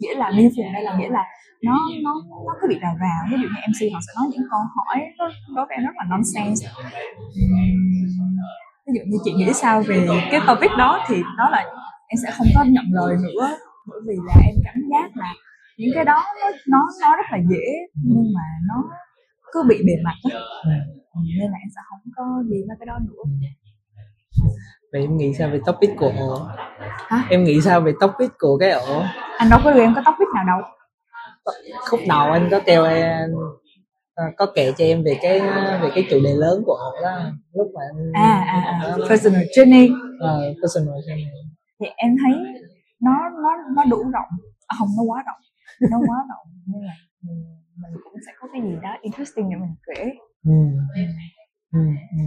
nghĩa 0.00 0.14
là 0.14 0.30
meaningful 0.30 0.72
đây 0.74 0.82
là 0.82 0.96
nghĩa 0.98 1.08
là 1.08 1.24
nó 1.62 1.78
nó 2.04 2.12
nó 2.46 2.52
cứ 2.60 2.66
bị 2.68 2.78
rào 2.82 2.94
rào 3.00 3.20
ví 3.30 3.36
dụ 3.42 3.48
như 3.48 3.60
MC 3.70 3.92
họ 3.94 4.00
sẽ 4.06 4.12
nói 4.16 4.26
những 4.32 4.46
câu 4.50 4.60
hỏi 4.76 4.96
nó 5.18 5.24
đối 5.56 5.66
với 5.66 5.76
em 5.76 5.84
rất 5.84 5.94
là 5.96 6.04
nonsense 6.10 6.66
ví 8.86 8.92
dụ 8.96 9.00
như 9.10 9.18
chị 9.24 9.32
nghĩ 9.32 9.52
sao 9.52 9.82
về 9.86 10.08
cái 10.30 10.40
topic 10.46 10.70
đó 10.78 11.04
thì 11.08 11.22
đó 11.38 11.48
là 11.50 11.58
em 12.08 12.16
sẽ 12.22 12.30
không 12.32 12.46
có 12.54 12.64
nhận 12.64 12.84
lời 12.90 13.16
nữa 13.22 13.48
bởi 13.88 14.00
vì 14.08 14.14
là 14.26 14.34
em 14.46 14.54
cảm 14.64 14.74
giác 14.92 15.10
là 15.14 15.32
những 15.78 15.90
cái 15.94 16.04
đó 16.04 16.22
nó 16.42 16.50
nó, 16.68 16.86
nó 17.00 17.16
rất 17.16 17.26
là 17.32 17.38
dễ 17.50 17.64
nhưng 18.04 18.32
mà 18.34 18.42
nó 18.68 18.84
cứ 19.52 19.62
bị 19.68 19.76
bề 19.86 19.92
mặt 20.04 20.14
á 20.32 20.40
Ừ. 20.64 20.70
nên 21.24 21.50
là 21.50 21.58
em 21.64 21.68
sẽ 21.74 21.80
không 21.90 22.00
có 22.16 22.42
đi 22.48 22.56
với 22.68 22.76
cái 22.80 22.86
đó 22.86 22.98
nữa. 23.06 23.22
Vậy 24.92 25.00
em 25.02 25.16
nghĩ 25.16 25.34
sao 25.34 25.48
về 25.48 25.60
topic 25.66 25.90
của 25.96 26.12
ổ? 26.18 26.46
Hả? 27.08 27.26
em 27.30 27.44
nghĩ 27.44 27.60
sao 27.60 27.80
về 27.80 27.92
topic 28.00 28.30
của 28.38 28.58
cái 28.58 28.70
ổ? 28.70 29.02
Anh 29.38 29.50
đâu 29.50 29.60
có 29.64 29.72
đưa 29.72 29.80
em 29.80 29.94
có 29.94 30.02
topic 30.04 30.28
nào 30.34 30.44
đâu. 30.46 30.60
Khúc 31.90 32.00
đầu 32.08 32.32
anh 32.32 32.48
có 32.50 32.60
kêu 32.66 32.84
em 32.84 33.30
à, 34.14 34.24
có 34.36 34.46
kể 34.54 34.72
cho 34.78 34.84
em 34.84 35.02
về 35.04 35.18
cái 35.22 35.40
về 35.82 35.90
cái 35.94 36.06
chủ 36.10 36.20
đề 36.24 36.34
lớn 36.34 36.62
của 36.66 36.72
ổ 36.72 37.02
đó. 37.02 37.20
Lúc 37.52 37.66
mà 37.74 37.80
anh 37.90 38.12
à 38.12 38.44
à, 38.46 38.80
à. 38.82 38.96
Personal 39.08 39.42
journey. 39.42 39.88
Ờ, 40.20 40.54
personal 40.62 40.94
journey. 40.94 41.26
thì 41.80 41.86
em 41.96 42.16
thấy 42.22 42.32
nó 43.00 43.12
nó 43.42 43.50
nó 43.76 43.84
đủ 43.90 43.96
rộng. 43.96 44.30
À, 44.66 44.76
không 44.78 44.88
nó 44.96 45.02
quá 45.02 45.22
rộng. 45.26 45.40
Nó 45.90 45.98
quá 45.98 46.16
rộng. 46.28 46.46
Nên 46.66 46.82
là 46.82 46.94
ừ, 47.22 47.34
mình 47.82 48.00
cũng 48.04 48.12
sẽ 48.26 48.32
có 48.40 48.48
cái 48.52 48.62
gì 48.62 48.76
đó 48.82 48.96
interesting 49.02 49.50
để 49.50 49.56
mình 49.56 49.74
kể 49.86 50.04
ừ. 50.46 50.52
Ừ, 51.72 51.78
ừ. 52.18 52.24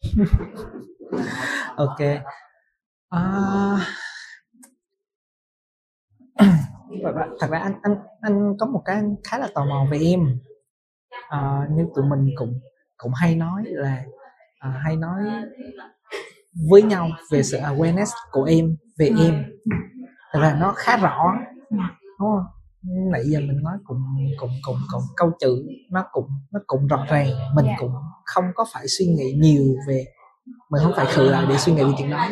ok. 1.76 1.98
À... 3.08 3.20
thật 7.40 7.50
ra, 7.50 7.58
anh 7.58 7.74
anh 7.82 7.96
anh 8.20 8.56
có 8.58 8.66
một 8.66 8.82
cái 8.84 9.02
khá 9.24 9.38
là 9.38 9.48
tò 9.54 9.64
mò 9.64 9.86
về 9.90 9.98
em. 9.98 10.38
À, 11.28 11.68
nhưng 11.70 11.88
tụi 11.94 12.04
mình 12.04 12.30
cũng 12.36 12.60
cũng 12.96 13.12
hay 13.14 13.36
nói 13.36 13.62
là 13.66 14.04
à, 14.58 14.70
hay 14.84 14.96
nói 14.96 15.22
với 16.70 16.82
nhau 16.82 17.08
về 17.30 17.42
sự 17.42 17.58
awareness 17.58 18.12
của 18.32 18.44
em 18.44 18.76
về 18.98 19.10
em. 19.18 19.44
Thật 20.32 20.40
ra 20.42 20.56
nó 20.60 20.72
khá 20.76 20.96
rõ 20.96 21.34
đúng 21.70 21.80
không? 22.18 22.44
Nãy 22.82 23.22
giờ 23.26 23.40
mình 23.40 23.62
nói 23.62 23.76
cũng 23.84 23.98
cũng 24.38 24.50
cũng 24.62 24.76
cũng 24.92 25.02
câu 25.16 25.30
chữ 25.40 25.66
nó 25.90 26.04
cũng 26.12 26.28
nó 26.52 26.60
cũng 26.66 26.86
rõ 26.86 27.04
ràng. 27.08 27.26
Mình 27.54 27.66
Dạ. 27.66 27.76
cũng 27.78 27.92
không 28.24 28.44
có 28.54 28.64
phải 28.72 28.84
suy 28.88 29.06
nghĩ 29.06 29.32
nhiều 29.32 29.62
về 29.88 30.04
mình 30.70 30.82
không 30.84 30.92
phải 30.96 31.06
khử 31.06 31.30
lại 31.30 31.46
để 31.48 31.56
suy 31.58 31.72
nghĩ 31.72 31.84
về 31.84 31.90
chuyện 31.98 32.10
đó. 32.10 32.28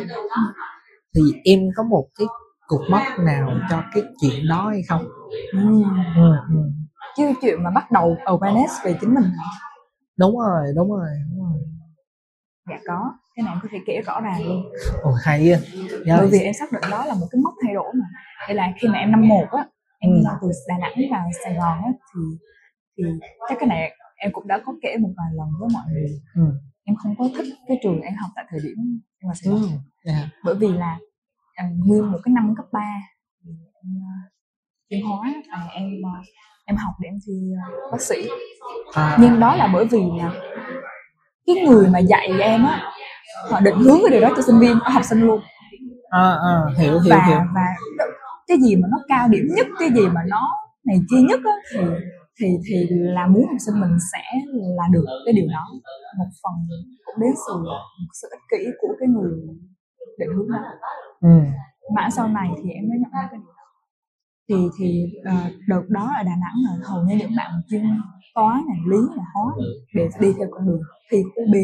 Thì 1.15 1.21
em 1.43 1.59
có 1.75 1.83
một 1.83 2.07
cái 2.19 2.27
cột 2.67 2.81
mốc 2.91 3.01
nào 3.25 3.49
cho 3.69 3.83
cái 3.93 4.03
chuyện 4.21 4.47
đó 4.47 4.69
hay 4.69 4.81
không? 4.89 5.05
Ừ. 5.51 5.83
ừ, 6.15 6.31
ừ. 6.49 6.69
chứ 7.17 7.33
chuyện 7.41 7.63
mà 7.63 7.69
bắt 7.75 7.91
đầu 7.91 8.15
awareness 8.25 8.83
về 8.85 8.97
chính 9.01 9.13
mình. 9.13 9.23
Đúng 10.17 10.37
rồi 10.39 10.63
đúng 10.75 10.89
rồi 10.91 11.07
đúng 11.31 11.43
rồi. 11.45 11.61
Dạ 12.69 12.77
có. 12.87 13.11
Cái 13.35 13.43
này 13.43 13.53
em 13.53 13.59
có 13.63 13.69
thể 13.71 13.77
kể 13.87 14.01
rõ 14.05 14.21
ràng 14.21 14.45
luôn. 14.47 14.63
Ồ, 15.03 15.11
hay 15.23 15.51
á. 15.51 15.59
Bởi 16.17 16.27
vì 16.31 16.39
em 16.39 16.53
xác 16.59 16.71
định 16.71 16.83
đó 16.91 17.05
là 17.05 17.13
một 17.13 17.27
cái 17.31 17.41
mốc 17.43 17.53
thay 17.65 17.73
đổi 17.73 17.93
mà. 17.93 18.05
Đây 18.47 18.55
là 18.55 18.73
khi 18.81 18.87
mà 18.87 18.99
em 18.99 19.11
năm 19.11 19.27
một 19.27 19.45
á 19.51 19.65
em 19.99 20.11
Ừ. 20.11 20.21
từ 20.41 20.47
Đà 20.67 20.77
Nẵng 20.77 20.93
vào 21.11 21.29
Sài 21.43 21.53
Gòn 21.53 21.77
á 21.85 21.91
thì 22.15 22.21
thì 22.97 23.03
chắc 23.49 23.57
cái 23.59 23.67
này 23.69 23.91
em 24.15 24.31
cũng 24.33 24.47
đã 24.47 24.59
có 24.65 24.73
kể 24.81 24.97
một 25.01 25.09
vài 25.17 25.27
lần 25.37 25.47
với 25.59 25.69
mọi 25.73 25.83
người 25.91 26.09
ừ. 26.35 26.41
em 26.83 26.95
không 26.95 27.15
có 27.17 27.29
thích 27.37 27.53
cái 27.67 27.77
trường 27.83 28.01
em 28.01 28.13
học 28.21 28.29
tại 28.35 28.45
thời 28.49 28.59
điểm 28.63 28.75
em 29.21 29.27
vào 29.27 29.35
Sài 29.35 29.53
Gòn 29.53 29.61
Ừ. 29.61 29.67
dạ. 30.05 30.29
bởi 30.43 30.55
vì 30.55 30.67
là 30.67 30.99
à, 31.55 31.65
nguyên 31.85 32.11
một 32.11 32.17
cái 32.23 32.33
năm 32.33 32.53
cấp 32.57 32.65
3 32.73 32.79
thì 33.45 33.51
em 33.83 34.01
à, 34.07 34.15
chuyên 34.89 35.01
hóa 35.01 35.33
và 35.51 35.67
em 35.73 35.83
à, 36.05 36.15
em 36.65 36.75
học 36.77 36.93
để 37.01 37.07
em 37.09 37.15
thi 37.27 37.33
à, 37.63 37.65
bác 37.91 38.01
sĩ 38.01 38.15
à, 38.93 39.17
nhưng 39.21 39.39
đó 39.39 39.55
là 39.55 39.69
bởi 39.73 39.85
vì 39.85 39.99
là 40.17 40.31
cái 41.47 41.55
người 41.65 41.87
mà 41.89 41.99
dạy 41.99 42.27
em 42.41 42.63
á 42.65 42.91
họ 43.51 43.59
định 43.59 43.75
hướng 43.77 43.97
cái 44.03 44.11
điều 44.11 44.21
đó 44.21 44.33
cho 44.35 44.41
sinh 44.41 44.59
viên 44.59 44.77
học 44.83 45.03
sinh 45.05 45.21
luôn 45.21 45.41
à, 46.09 46.21
à, 46.31 46.61
hiểu 46.77 46.91
hiểu 46.91 47.01
và 47.09 47.25
hiểu 47.27 47.39
và 47.55 47.61
cái 48.47 48.57
gì 48.61 48.75
mà 48.75 48.87
nó 48.91 48.97
cao 49.07 49.27
điểm 49.29 49.45
nhất 49.55 49.67
cái 49.79 49.89
gì 49.95 50.07
mà 50.15 50.21
nó 50.27 50.49
này 50.85 50.97
kia 51.09 51.21
nhất 51.29 51.39
á, 51.45 51.55
thì 51.73 51.81
thì 52.39 52.47
thì 52.67 52.75
là 52.89 53.27
muốn 53.27 53.45
học 53.47 53.57
sinh 53.65 53.79
mình 53.81 53.97
sẽ 54.13 54.23
là 54.77 54.83
được 54.91 55.05
cái 55.25 55.33
điều 55.33 55.47
đó. 55.51 55.65
Một 56.17 56.29
phần 56.43 56.53
cũng 57.05 57.21
đến 57.21 57.31
một 57.63 58.13
sự 58.21 58.27
ích 58.31 58.43
kỷ 58.51 58.71
của 58.81 58.93
cái 58.99 59.09
người 59.09 59.31
định 60.19 60.29
hướng 60.35 60.51
đó. 60.51 60.59
Ừ. 61.21 61.39
mãi 61.95 62.11
sau 62.11 62.27
này 62.27 62.49
thì 62.63 62.69
em 62.69 62.89
mới 62.89 62.97
nhận 62.99 63.11
ra 63.13 63.27
cái 63.31 63.39
điều 63.39 63.53
đó. 63.57 63.63
Thì 64.49 64.55
thì 64.79 65.03
ờ, 65.25 65.35
đợt 65.67 65.83
đó 65.89 66.11
ở 66.17 66.23
Đà 66.23 66.35
Nẵng 66.43 66.57
là 66.65 66.87
hầu 66.89 67.03
như 67.03 67.15
những 67.15 67.35
bạn 67.37 67.51
chuyên 67.69 67.83
toán 68.35 68.55
này 68.67 68.77
lý 68.91 68.97
này 69.17 69.25
hóa 69.33 69.53
đều 69.95 70.09
đi 70.19 70.33
theo 70.37 70.47
con 70.51 70.67
đường 70.67 70.81
thi 71.11 71.17
khối 71.35 71.45
B. 71.53 71.55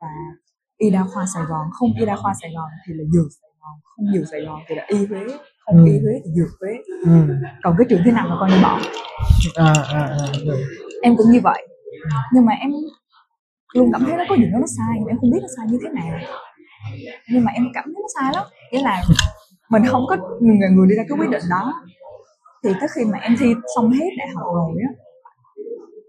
Và 0.00 0.08
y 0.78 0.90
đa 0.90 1.04
khoa 1.14 1.26
Sài 1.34 1.42
Gòn 1.44 1.66
không 1.72 1.90
y 2.00 2.06
đa 2.06 2.16
khoa 2.16 2.32
Sài 2.42 2.50
Gòn 2.56 2.70
thì 2.86 2.94
là 2.94 3.04
dược 3.12 3.28
Sài 3.42 3.50
Gòn 3.60 3.74
không 3.82 4.06
dược 4.14 4.28
Sài 4.30 4.40
Gòn 4.40 4.60
thì 4.68 4.74
là 4.74 4.84
y 4.88 5.06
Huế 5.06 5.26
không 5.70 5.84
Ừ. 5.84 5.92
y 5.92 5.98
Huế 5.98 6.12
thì 6.24 6.30
dược 6.36 6.48
Huế 6.60 6.72
Ừ. 7.04 7.34
còn 7.62 7.74
cái 7.78 7.86
trường 7.90 8.00
thứ 8.04 8.12
nào 8.12 8.26
mà 8.30 8.36
con 8.40 8.50
đi 8.50 8.56
bỏ 8.62 8.78
à, 9.54 9.72
à, 9.92 10.00
à, 10.00 10.26
được. 10.46 10.58
em 11.02 11.16
cũng 11.16 11.30
như 11.32 11.40
vậy 11.44 11.68
nhưng 12.34 12.44
mà 12.46 12.52
em 12.52 12.70
luôn 13.74 13.90
cảm 13.92 14.04
thấy 14.06 14.16
nó 14.16 14.24
có 14.28 14.36
gì 14.36 14.44
đó 14.52 14.58
nó 14.60 14.66
sai 14.78 14.96
em 15.08 15.16
không 15.20 15.30
biết 15.30 15.38
nó 15.42 15.48
sai 15.56 15.66
như 15.70 15.78
thế 15.82 15.88
nào 15.94 16.18
nhưng 17.32 17.44
mà 17.44 17.52
em 17.52 17.64
cảm 17.74 17.84
thấy 17.84 17.94
nó 18.02 18.08
sai 18.20 18.32
lắm 18.34 18.44
nghĩa 18.72 18.82
là 18.82 19.02
mình 19.70 19.82
không 19.86 20.04
có 20.08 20.16
người 20.40 20.56
người 20.70 20.86
đi 20.88 20.94
ra 20.96 21.02
cái 21.08 21.18
quyết 21.18 21.30
định 21.30 21.42
đó 21.50 21.74
thì 22.64 22.70
tới 22.80 22.88
khi 22.96 23.04
mà 23.04 23.18
em 23.18 23.36
thi 23.38 23.54
xong 23.76 23.90
hết 23.92 24.08
đại 24.18 24.28
học 24.34 24.46
rồi 24.54 24.72
á 24.88 24.90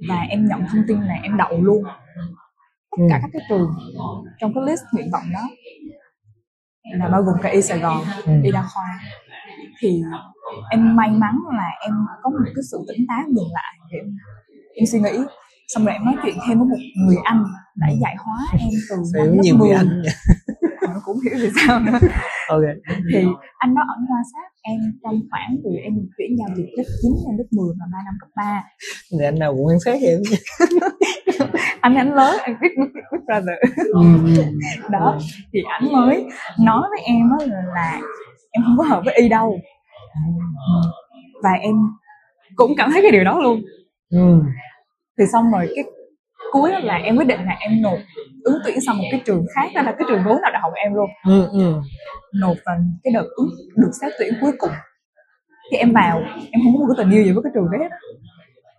và 0.09 0.21
em 0.29 0.45
nhận 0.47 0.59
thông 0.71 0.83
tin 0.87 1.01
là 1.01 1.13
em 1.23 1.37
đậu 1.37 1.61
luôn 1.61 1.83
tất 2.91 3.03
cả 3.09 3.15
Ừ. 3.15 3.19
các 3.21 3.29
cái 3.33 3.41
trường 3.49 3.73
trong 4.39 4.53
cái 4.55 4.63
list 4.67 4.81
nguyện 4.93 5.09
vọng 5.11 5.23
đó 5.33 5.39
là 6.97 7.07
bao 7.07 7.21
gồm 7.23 7.35
cả 7.41 7.49
y 7.49 7.61
Sài 7.61 7.79
Gòn, 7.79 8.03
Ừ. 8.25 8.31
y 8.43 8.51
đa 8.51 8.61
khoa 8.73 8.99
thì 9.79 10.01
em 10.71 10.95
may 10.95 11.09
mắn 11.09 11.35
là 11.57 11.69
em 11.85 11.93
có 12.21 12.29
một 12.29 12.37
cái 12.45 12.63
sự 12.71 12.77
tỉnh 12.87 13.05
táo 13.07 13.21
dừng 13.27 13.53
lại 13.53 13.73
để 13.91 13.97
em, 13.97 14.05
em 14.73 14.85
suy 14.85 14.99
nghĩ. 14.99 15.25
Xong 15.67 15.85
rồi 15.85 15.93
em 15.93 16.05
nói 16.05 16.15
chuyện 16.23 16.35
thêm 16.47 16.59
với 16.59 16.67
một 16.67 16.77
người 17.07 17.17
anh 17.23 17.43
đã 17.75 17.87
dạy 18.01 18.15
hóa 18.19 18.37
em 18.59 18.69
từ 18.89 18.95
năm 19.17 19.27
lớp 19.27 19.53
10 19.57 19.69
anh 19.69 20.01
vậy? 20.03 20.13
Em 20.81 20.95
cũng 21.05 21.17
hiểu 21.23 21.39
vì 21.41 21.49
sao 21.67 21.79
nữa. 21.79 21.99
Ok. 22.49 22.61
Thì 23.13 23.25
anh 23.57 23.75
đó 23.75 23.81
ẩn 23.95 24.05
quan 24.09 24.23
sát 24.33 24.47
em 24.61 24.79
trong 25.03 25.19
khoảng 25.31 25.57
từ 25.63 25.69
em 25.83 25.93
chuyển 26.17 26.37
giao 26.39 26.47
từ 26.57 26.63
lớp 26.77 26.83
9 27.01 27.11
lên 27.27 27.37
lớp 27.37 27.43
10 27.51 27.75
và 27.79 27.85
3 27.91 27.97
năm 28.05 28.13
cấp 28.19 28.29
3 28.35 28.63
thì 29.11 29.25
anh 29.25 29.39
nào 29.39 29.53
cũng 29.55 29.67
quan 29.67 29.79
sát 29.79 29.97
em. 30.01 30.19
Anh 31.81 31.95
anh 31.95 32.13
lớn 32.13 32.37
em 32.43 32.55
biết 32.61 32.67
biết 32.77 32.91
biết 32.93 33.19
brother. 33.25 33.57
Ừ. 33.93 34.43
đó 34.91 35.17
thì 35.53 35.59
anh 35.69 35.91
mới 35.91 36.25
nói 36.59 36.83
với 36.89 36.99
em 37.05 37.29
là 37.75 38.01
em 38.51 38.63
không 38.65 38.75
có 38.77 38.83
hợp 38.83 39.01
với 39.05 39.13
y 39.15 39.29
đâu 39.29 39.59
và 41.43 41.51
em 41.61 41.73
cũng 42.55 42.71
cảm 42.77 42.91
thấy 42.91 43.01
cái 43.01 43.11
điều 43.11 43.23
đó 43.23 43.39
luôn 43.39 43.61
Ừ. 44.09 44.41
thì 45.17 45.23
xong 45.33 45.51
rồi 45.51 45.69
cái 45.75 45.83
cuối 46.51 46.71
là 46.83 46.95
em 46.95 47.15
quyết 47.17 47.27
định 47.27 47.39
là 47.45 47.55
em 47.59 47.81
nộp, 47.81 47.97
ứng 48.43 48.57
tuyển 48.65 48.81
sang 48.81 48.97
một 48.97 49.03
cái 49.11 49.21
trường 49.25 49.45
khác, 49.55 49.69
đó 49.75 49.81
là 49.81 49.91
cái 49.91 50.05
trường 50.09 50.23
vốn 50.25 50.41
nào 50.41 50.51
đại 50.51 50.61
học 50.61 50.71
em 50.75 50.93
luôn 50.93 51.09
Ừ. 51.27 51.47
Ừ. 51.51 51.81
nộp 52.41 52.57
vào 52.65 52.77
cái 53.03 53.13
đợt 53.13 53.25
ứng, 53.35 53.49
được 53.75 53.91
xét 54.01 54.11
tuyển 54.19 54.33
cuối 54.41 54.51
cùng 54.57 54.69
thì 55.71 55.77
em 55.77 55.93
vào, 55.93 56.19
em 56.51 56.61
không 56.63 56.73
có 56.73 56.79
một 56.79 56.93
cái 56.97 57.03
tình 57.05 57.13
yêu 57.17 57.23
gì 57.23 57.31
với 57.31 57.43
cái 57.43 57.51
trường 57.55 57.67
đấy 57.71 57.81
hết. 57.81 57.95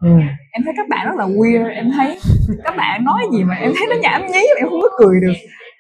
Ừ. 0.00 0.08
em 0.52 0.62
thấy 0.64 0.72
các 0.76 0.88
bạn 0.88 1.06
rất 1.06 1.14
là 1.16 1.26
weird, 1.26 1.74
em 1.74 1.90
thấy 1.96 2.18
các 2.64 2.74
bạn 2.76 3.04
nói 3.04 3.22
gì 3.32 3.44
mà 3.44 3.54
em 3.54 3.72
thấy 3.78 3.86
nó 3.90 3.96
nhảm 4.02 4.22
nhí 4.26 4.40
em 4.58 4.68
không 4.70 4.80
có 4.82 4.88
cười 4.98 5.20
được 5.20 5.32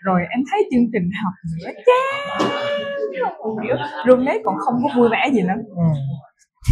rồi 0.04 0.20
em 0.30 0.40
thấy 0.50 0.68
chương 0.70 0.86
trình 0.92 1.10
học 1.24 1.32
nữa, 1.64 1.70
chán 1.86 2.38
kiểu 3.62 3.76
roommate 4.06 4.42
còn 4.44 4.56
không 4.58 4.74
có 4.82 4.88
vui 4.96 5.08
vẻ 5.12 5.30
gì 5.32 5.42
nữa. 5.42 5.58
Ừ. 5.76 5.82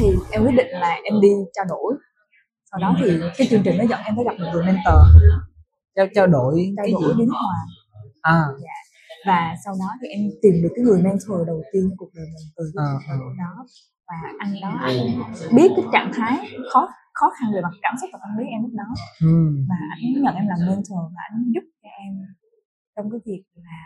thì 0.01 0.07
em 0.30 0.43
quyết 0.45 0.55
định 0.57 0.66
là 0.84 0.97
em 1.05 1.14
đi 1.20 1.28
trao 1.53 1.64
đổi. 1.68 1.95
Sau 2.70 2.78
đó 2.80 2.97
thì 2.99 3.20
cái 3.38 3.47
chương 3.51 3.62
trình 3.64 3.78
nó 3.78 3.84
dẫn 3.91 4.01
em 4.05 4.16
tới 4.16 4.24
gặp 4.24 4.34
một 4.38 4.49
người 4.53 4.64
mentor. 4.64 5.01
Trao 5.97 6.07
trao 6.14 6.26
đổi 6.26 6.55
trao 6.76 6.84
cái 6.86 6.93
đổi 6.93 7.14
nước 7.18 7.26
ngoài. 7.28 7.66
À. 8.22 8.43
Và 9.26 9.55
sau 9.64 9.74
đó 9.80 9.88
thì 10.03 10.09
em 10.09 10.20
tìm 10.43 10.55
được 10.62 10.72
cái 10.76 10.84
người 10.84 11.03
mentor 11.03 11.47
đầu 11.47 11.62
tiên 11.72 11.91
cuộc 11.99 12.11
đời 12.14 12.26
mình 12.34 12.47
từ 12.57 12.64
cái 12.76 12.84
À, 12.86 13.16
đó. 13.38 13.64
Và 14.09 14.16
anh 14.38 14.53
đó 14.62 14.72
anh 14.82 14.97
biết 15.57 15.68
cái 15.76 15.84
trạng 15.93 16.11
thái 16.14 16.34
khó 16.72 16.88
khó 17.14 17.30
khăn 17.36 17.49
về 17.55 17.61
mặt 17.61 17.74
cảm 17.82 17.95
xúc 18.01 18.11
và 18.12 18.18
tâm 18.22 18.38
lý 18.38 18.45
em 18.55 18.62
lúc 18.62 18.70
đó. 18.74 18.88
Ừ. 19.20 19.34
và 19.68 19.76
anh 19.95 20.22
nhận 20.24 20.34
em 20.34 20.47
làm 20.49 20.59
mentor 20.68 21.01
và 21.16 21.22
anh 21.30 21.43
giúp 21.55 21.64
cho 21.82 21.88
em 22.05 22.12
trong 22.97 23.11
cái 23.11 23.20
việc 23.26 23.43
là 23.55 23.80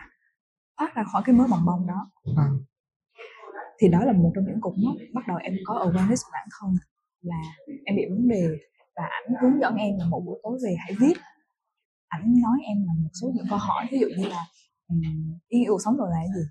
thoát 0.78 0.94
ra 0.94 1.04
khỏi 1.12 1.22
cái 1.24 1.34
mớ 1.34 1.46
bồng 1.50 1.64
bông 1.66 1.86
đó. 1.86 2.10
À. 2.36 2.48
thì 3.78 3.88
đó 3.88 4.04
là 4.04 4.12
một 4.12 4.32
trong 4.34 4.44
những 4.44 4.60
cột 4.60 4.74
mốc 4.84 4.94
bắt 5.14 5.24
đầu 5.28 5.36
em 5.36 5.54
có 5.64 5.74
awareness 5.74 6.22
của 6.24 6.30
bản 6.32 6.48
thân 6.60 6.70
là 7.22 7.36
em 7.84 7.96
bị 7.96 8.02
vấn 8.10 8.28
đề 8.28 8.48
và 8.96 9.02
ảnh 9.02 9.34
hướng 9.42 9.60
dẫn 9.60 9.76
em 9.76 9.98
là 9.98 10.06
một 10.06 10.22
buổi 10.26 10.40
tối 10.42 10.58
về 10.64 10.74
hãy 10.78 10.92
viết. 11.00 11.14
Ảnh 12.08 12.34
nói 12.42 12.58
em 12.68 12.76
là 12.86 12.92
một 13.02 13.10
số 13.20 13.30
những 13.34 13.46
câu 13.50 13.58
hỏi 13.58 13.86
ví 13.92 13.98
dụ 13.98 14.06
như 14.18 14.28
là 14.28 14.46
um, 14.88 15.02
cuộc 15.68 15.78
sống 15.84 15.96
rồi 15.96 16.08
là 16.10 16.16
cái 16.16 16.28
gì? 16.36 16.42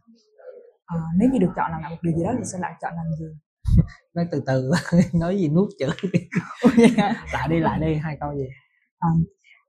Ờ, 0.85 0.99
nếu 1.17 1.29
như 1.31 1.39
được 1.39 1.51
chọn 1.55 1.71
làm 1.71 1.81
một 1.91 1.97
điều 2.01 2.13
gì 2.17 2.23
đó 2.23 2.31
thì 2.37 2.43
sẽ 2.53 2.57
lại 2.59 2.73
chọn 2.81 2.93
làm 2.95 3.05
gì? 3.19 3.25
Nói 4.13 4.27
từ 4.31 4.43
từ 4.45 4.71
nói 5.19 5.37
gì 5.37 5.49
nuốt 5.49 5.69
chữ 5.79 5.87
lại 7.33 7.47
đi 7.49 7.59
lại 7.59 7.79
đi 7.79 7.95
hai 7.95 8.17
câu 8.19 8.35
gì? 8.35 8.45
Ờ, 8.97 9.09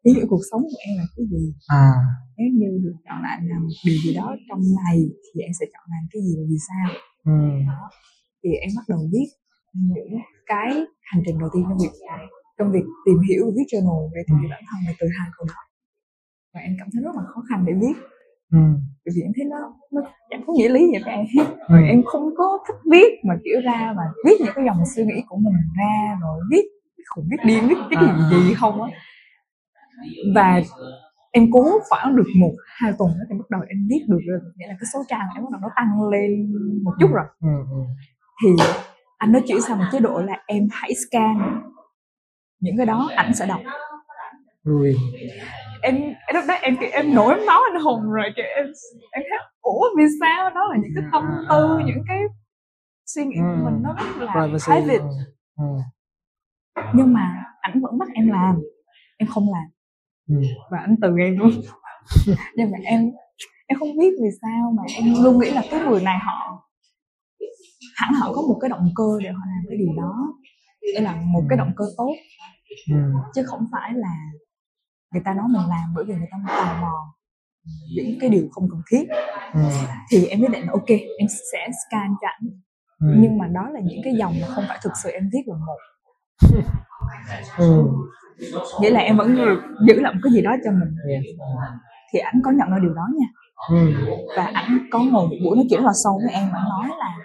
ý 0.07 0.11
nghĩa 0.14 0.26
cuộc 0.32 0.42
sống 0.50 0.62
của 0.70 0.78
em 0.88 0.94
là 1.00 1.05
cái 1.16 1.24
gì? 1.32 1.44
À. 1.68 1.90
Nếu 2.38 2.48
như 2.59 2.68
được 2.84 2.96
chọn 3.07 3.18
lại 3.26 3.36
làm 3.50 3.62
điều 3.86 3.96
gì 4.05 4.14
đó 4.18 4.26
trong 4.48 4.61
ngày 4.76 4.98
thì 5.24 5.40
em 5.46 5.52
sẽ 5.61 5.64
chọn 5.72 5.84
làm 5.94 6.02
cái 6.12 6.20
gì 6.26 6.32
và 6.38 6.44
vì 6.50 6.59
sao? 6.68 6.86
Ừ. 7.32 7.38
đó. 7.68 7.82
Thì 8.42 8.50
em 8.64 8.70
bắt 8.76 8.84
đầu 8.92 9.00
viết 9.12 9.28
những 9.74 10.12
cái 10.46 10.68
hành 11.11 11.22
trình 11.26 11.38
đầu 11.38 11.48
tiên 11.55 11.62
trong 11.68 11.78
việc 11.82 11.94
trong 12.59 12.68
việc 12.74 12.86
tìm 13.07 13.18
hiểu 13.28 13.42
và 13.46 13.52
viết 13.57 13.66
journal 13.72 14.00
về 14.14 14.20
tìm 14.28 14.36
hiểu 14.40 14.48
bản 14.55 14.62
thân 14.68 14.78
là 14.86 14.92
từ 15.00 15.07
hai 15.18 15.28
câu 15.36 15.44
đó 15.52 15.61
và 16.55 16.61
em 16.61 16.72
cảm 16.78 16.88
thấy 16.92 17.00
rất 17.07 17.14
là 17.18 17.22
khó 17.32 17.40
khăn 17.48 17.64
để 17.66 17.72
viết. 17.82 17.96
Ừ. 18.59 18.59
bởi 19.05 19.12
vì 19.16 19.22
em 19.22 19.32
thấy 19.36 19.44
nó 19.52 19.59
nó 19.94 20.00
chẳng 20.30 20.42
có 20.46 20.52
nghĩa 20.57 20.68
lý 20.68 20.80
gì 20.86 20.98
cho 21.05 21.11
em. 21.11 21.24
Hết 21.38 21.46
Ừ. 21.68 21.76
em 21.92 22.02
không 22.07 22.26
có 22.38 22.59
thích 22.68 22.80
viết 22.92 23.11
mà 23.28 23.34
kiểu 23.44 23.59
ra 23.68 23.92
mà 23.96 24.02
viết 24.24 24.36
những 24.40 24.55
cái 24.55 24.64
dòng 24.68 24.80
suy 24.96 25.02
nghĩ 25.05 25.18
của 25.28 25.36
mình 25.36 25.57
ra 25.78 26.18
rồi 26.22 26.36
viết 26.50 26.64
không 27.11 27.24
biết 27.30 27.36
điên 27.46 27.62
viết 27.68 27.78
cái 27.90 27.98
À. 28.09 28.28
gì 28.30 28.48
gì 28.48 28.55
không 28.55 28.82
á 28.82 28.88
và 30.34 30.62
em 31.32 31.47
cố 31.53 31.78
khoảng 31.88 32.16
được 32.16 32.26
một 32.40 32.53
hai 32.66 32.92
tuần 32.99 33.11
đó 33.11 33.24
thì 33.30 33.38
bắt 33.38 33.51
đầu 33.51 33.61
em 33.68 33.86
viết 33.90 34.05
được 34.09 34.18
rồi. 34.28 34.40
Nghĩa 34.57 34.66
là 34.66 34.74
cái 34.80 34.86
số 34.92 34.99
trang 35.09 35.28
em 35.34 35.45
bắt 35.45 35.51
đầu 35.53 35.61
nó 35.61 35.68
tăng 35.76 36.09
lên 36.12 36.53
một 36.84 36.92
chút 37.01 37.11
rồi. 37.12 37.24
Ừ. 37.40 37.49
Ừ. 37.70 37.76
thì 38.42 38.64
anh 39.18 39.32
nó 39.32 39.38
chuyển 39.49 39.61
sang 39.61 39.78
một 39.78 39.84
chế 39.92 40.01
độ 40.01 40.22
là 40.22 40.42
em 40.47 40.68
hãy 40.72 40.90
scan 40.95 41.61
những 42.61 42.76
cái 42.76 42.86
đó 42.86 43.11
ảnh 43.16 43.34
sẽ 43.34 43.47
đọc. 43.47 43.61
Rồi 44.64 44.95
em 45.82 45.95
em 46.26 46.34
lúc 46.34 46.45
đó 46.49 46.55
em 46.55 46.76
kiểu 46.80 46.90
em 46.92 47.14
nổi 47.14 47.34
máu 47.47 47.61
anh 47.72 47.82
hùng 47.82 48.03
rồi 48.11 48.26
kiểu 48.36 48.45
em 48.57 48.66
em 49.11 49.22
thấy 49.30 49.38
ủa 49.61 49.84
vì 49.99 50.05
sao? 50.20 50.51
Đó 50.51 50.61
là 50.70 50.76
những 50.82 50.92
cái 50.95 51.05
tâm 51.12 51.22
tư 51.51 51.78
những 51.86 52.03
cái 52.09 52.18
suy 53.07 53.24
nghĩ 53.24 53.36
của 53.38 53.64
mình 53.64 53.82
nó 53.82 53.95
rất 53.99 54.24
là 54.26 54.32
privacy 54.32 54.80
private. 54.82 55.05
ừ. 55.59 55.64
nhưng 56.95 57.12
mà 57.14 57.45
ảnh 57.61 57.80
vẫn 57.82 57.99
bắt 57.99 58.09
em 58.14 58.28
làm. 58.28 58.59
Em 59.16 59.28
không 59.28 59.45
làm. 59.53 59.62
Ừ. 59.64 59.73
và 60.70 60.78
anh 60.78 60.96
từ 61.02 61.08
em 61.18 61.38
luôn 61.38 61.50
nhưng 62.56 62.70
mà 62.70 62.78
em 62.84 63.10
em 63.66 63.78
không 63.78 63.96
biết 63.98 64.10
vì 64.22 64.28
sao 64.42 64.72
mà 64.76 64.82
em 64.96 65.04
luôn 65.24 65.38
nghĩ 65.38 65.50
là 65.50 65.62
cái 65.70 65.80
người 65.88 66.02
này 66.02 66.18
họ 66.26 66.68
hẳn 67.96 68.14
họ 68.14 68.32
có 68.34 68.42
một 68.42 68.58
cái 68.60 68.68
động 68.70 68.88
cơ 68.96 69.04
để 69.22 69.30
họ 69.30 69.40
làm 69.46 69.64
cái 69.68 69.78
điều 69.78 69.94
đó 69.96 70.32
đây 70.94 71.02
là 71.02 71.22
một 71.26 71.42
cái 71.48 71.58
động 71.58 71.72
cơ 71.76 71.84
tốt 71.96 72.12
Ừ. 72.90 72.96
chứ 73.34 73.42
không 73.46 73.66
phải 73.72 73.92
là 73.94 74.16
người 75.12 75.22
ta 75.24 75.34
nói 75.34 75.44
mình 75.48 75.62
làm 75.68 75.92
bởi 75.94 76.04
vì 76.04 76.14
người 76.14 76.28
ta 76.30 76.36
tò 76.48 76.78
mò 76.80 77.14
những 77.96 78.18
cái 78.20 78.30
điều 78.30 78.48
không 78.52 78.68
cần 78.70 78.80
thiết 78.90 79.04
Ừ. 79.54 79.60
thì 80.10 80.26
em 80.26 80.40
quyết 80.40 80.50
định 80.52 80.62
là 80.66 80.72
ok 80.72 80.88
em 80.88 81.28
sẽ 81.52 81.68
scan 81.88 82.10
cho 82.20 82.28
ảnh 82.28 82.50
Ừ. 83.00 83.06
nhưng 83.20 83.38
mà 83.38 83.46
đó 83.46 83.68
là 83.70 83.80
những 83.84 84.00
cái 84.04 84.14
dòng 84.18 84.34
mà 84.40 84.46
không 84.54 84.64
phải 84.68 84.78
thực 84.82 84.92
sự 85.02 85.10
em 85.10 85.30
viết 85.32 85.42
lần 85.46 85.58
một 85.66 85.78
Ừ. 87.58 87.84
nghĩa 88.80 88.91
là 88.91 89.01
em 89.01 89.16
vẫn 89.16 89.37
được 89.37 89.61
giữ 89.87 90.01
lại 90.01 90.14
một 90.14 90.20
cái 90.22 90.32
gì 90.32 90.43
đó 90.43 90.51
cho 90.64 90.70
mình. 90.70 90.97
Yes. 91.09 91.24
thì 92.12 92.18
ảnh 92.18 92.41
có 92.45 92.51
nhận 92.51 92.70
ra 92.70 92.78
điều 92.82 92.95
đó 92.95 93.07
nha. 93.18 93.26
Ừ. 93.70 93.76
và 94.37 94.51
ảnh 94.55 94.78
có 94.91 94.99
ngồi 94.99 95.28
một 95.28 95.37
buổi 95.45 95.57
nói 95.57 95.66
chuyện 95.70 95.80
rất 95.80 95.87
là 95.87 95.93
sâu 96.05 96.20
với 96.24 96.35
em 96.35 96.49
ảnh 96.53 96.68
nói 96.68 96.89
là 96.99 97.16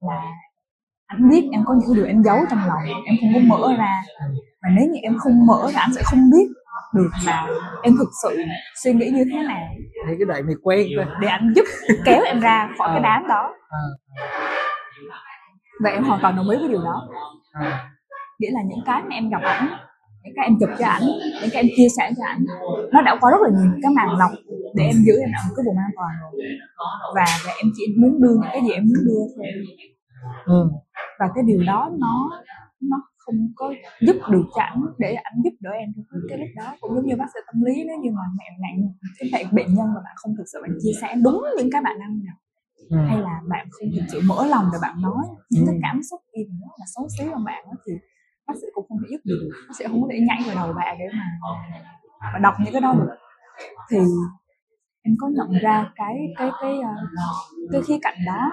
là 0.00 0.22
ảnh 1.06 1.30
biết 1.30 1.48
em 1.52 1.62
có 1.66 1.74
những 1.80 1.96
điều 1.96 2.06
em 2.06 2.22
giấu 2.22 2.36
trong 2.50 2.58
lòng 2.58 2.78
em 3.04 3.16
không 3.20 3.30
có 3.34 3.56
mở 3.56 3.74
ra. 3.78 4.02
Và 4.62 4.68
nếu 4.76 4.88
như 4.88 4.98
em 5.02 5.18
không 5.18 5.46
mở 5.46 5.70
ra 5.74 5.80
ảnh 5.80 5.92
sẽ 5.94 6.02
không 6.04 6.30
biết 6.30 6.46
được 6.94 7.10
là 7.26 7.46
em 7.82 7.94
thực 7.98 8.08
sự 8.22 8.36
suy 8.82 8.92
nghĩ 8.92 9.10
như 9.10 9.24
thế 9.32 9.42
nào. 9.42 9.68
Thì 10.08 10.14
cái 10.18 10.26
đoạn 10.28 10.46
này 10.46 10.54
quen 10.62 10.86
rồi. 10.96 11.06
Để 11.20 11.28
ảnh 11.28 11.52
giúp 11.56 11.64
kéo 12.04 12.22
em 12.22 12.40
ra 12.40 12.68
khỏi 12.78 12.88
cái 12.92 13.00
đám 13.02 13.28
đó. 13.28 13.54
À. 13.68 13.82
và 15.84 15.90
em 15.90 16.04
hoàn 16.04 16.20
toàn 16.22 16.36
đồng 16.36 16.50
ý 16.50 16.58
với 16.58 16.68
điều 16.68 16.82
đó. 16.84 17.08
À. 17.52 17.90
nghĩa 18.38 18.50
là 18.50 18.60
những 18.66 18.80
cái 18.86 19.02
mà 19.02 19.14
em 19.14 19.30
gặp 19.30 19.42
ảnh 19.42 19.68
những 20.24 20.34
cái 20.36 20.44
em 20.46 20.54
chụp 20.60 20.68
cho 20.78 20.86
ảnh 20.86 21.02
những 21.40 21.50
cái 21.52 21.62
em 21.62 21.66
chia 21.76 21.88
sẻ 21.96 22.10
cho 22.16 22.24
ảnh 22.26 22.44
nó 22.92 23.02
đã 23.02 23.16
qua 23.20 23.30
rất 23.30 23.40
là 23.42 23.50
nhiều 23.60 23.70
cái 23.82 23.92
màn 23.96 24.18
lọc 24.18 24.30
để 24.74 24.84
em 24.84 24.96
giữ 25.06 25.12
em 25.20 25.30
ở 25.38 25.40
một 25.48 25.54
cái 25.56 25.64
vùng 25.66 25.78
an 25.78 25.90
toàn 25.96 26.10
rồi 26.22 26.30
và, 27.16 27.24
và 27.46 27.52
em 27.62 27.66
chỉ 27.76 27.84
muốn 28.00 28.20
đưa 28.22 28.32
những 28.32 28.50
cái 28.52 28.60
gì 28.62 28.70
em 28.72 28.84
muốn 28.88 29.04
đưa 29.06 29.22
thôi 29.36 29.46
Ừ. 30.46 30.70
và 31.18 31.26
cái 31.34 31.44
điều 31.46 31.62
đó 31.66 31.90
nó 31.98 32.30
nó 32.80 32.96
không 33.18 33.34
có 33.56 33.72
giúp 34.00 34.16
được 34.30 34.44
cho 34.56 34.62
ảnh 34.62 34.82
để 34.98 35.14
ảnh 35.14 35.34
giúp 35.44 35.50
đỡ 35.60 35.70
em 35.70 35.88
trong 35.96 36.20
cái 36.28 36.38
lúc 36.38 36.48
đó 36.56 36.76
cũng 36.80 36.94
giống 36.94 37.06
như 37.06 37.16
bác 37.16 37.24
sĩ 37.34 37.40
tâm 37.46 37.62
lý 37.62 37.84
nếu 37.86 37.96
như 38.02 38.10
mà 38.10 38.22
mẹ 38.38 38.44
bạn 38.62 38.92
cái 39.18 39.28
bạn 39.32 39.54
bệnh 39.54 39.74
nhân 39.74 39.86
mà 39.94 40.00
bạn 40.04 40.14
không 40.16 40.34
thực 40.36 40.44
sự 40.52 40.58
bạn 40.62 40.70
chia 40.82 40.92
sẻ 41.00 41.14
đúng 41.24 41.42
những 41.58 41.68
cái 41.72 41.82
bạn 41.82 41.96
đang 42.00 42.20
gặp 42.26 42.38
Ừ. 42.90 42.96
hay 43.08 43.18
là 43.22 43.40
bạn 43.48 43.66
không 43.70 43.88
thực 43.96 44.04
sự 44.12 44.20
mở 44.26 44.46
lòng 44.46 44.64
để 44.72 44.78
bạn 44.82 45.02
nói 45.02 45.24
những 45.50 45.66
cái 45.66 45.74
Ừ. 45.74 45.80
cảm 45.82 46.00
xúc 46.10 46.20
gì 46.36 46.42
nó 46.60 46.66
là 46.78 46.84
xấu 46.94 47.08
xí 47.18 47.24
trong 47.30 47.44
bạn 47.44 47.64
đó, 47.66 47.72
thì 47.86 47.92
bác 48.50 48.56
sĩ 48.60 48.66
cũng 48.74 48.86
không 48.88 48.98
thể 49.02 49.06
giúp 49.10 49.20
được 49.24 49.42
bác 49.68 49.74
sĩ 49.78 49.84
không 49.88 50.02
có 50.02 50.08
thể 50.12 50.18
nhảy 50.28 50.40
vào 50.46 50.54
đầu 50.60 50.68
bạn 50.78 50.96
để 50.98 51.04
mà 51.18 51.26
mà 52.32 52.38
đọc 52.38 52.54
những 52.64 52.72
cái 52.72 52.80
đó 52.86 52.94
được. 52.98 53.08
Thì 53.90 53.98
em 55.02 55.14
có 55.20 55.26
nhận 55.36 55.50
ra 55.62 55.92
cái 55.96 56.14
cái 56.38 56.50
cái 56.60 56.74
ờ, 56.80 56.94
cái 57.72 57.80
khía 57.86 57.98
cạnh 58.02 58.18
đó. 58.26 58.50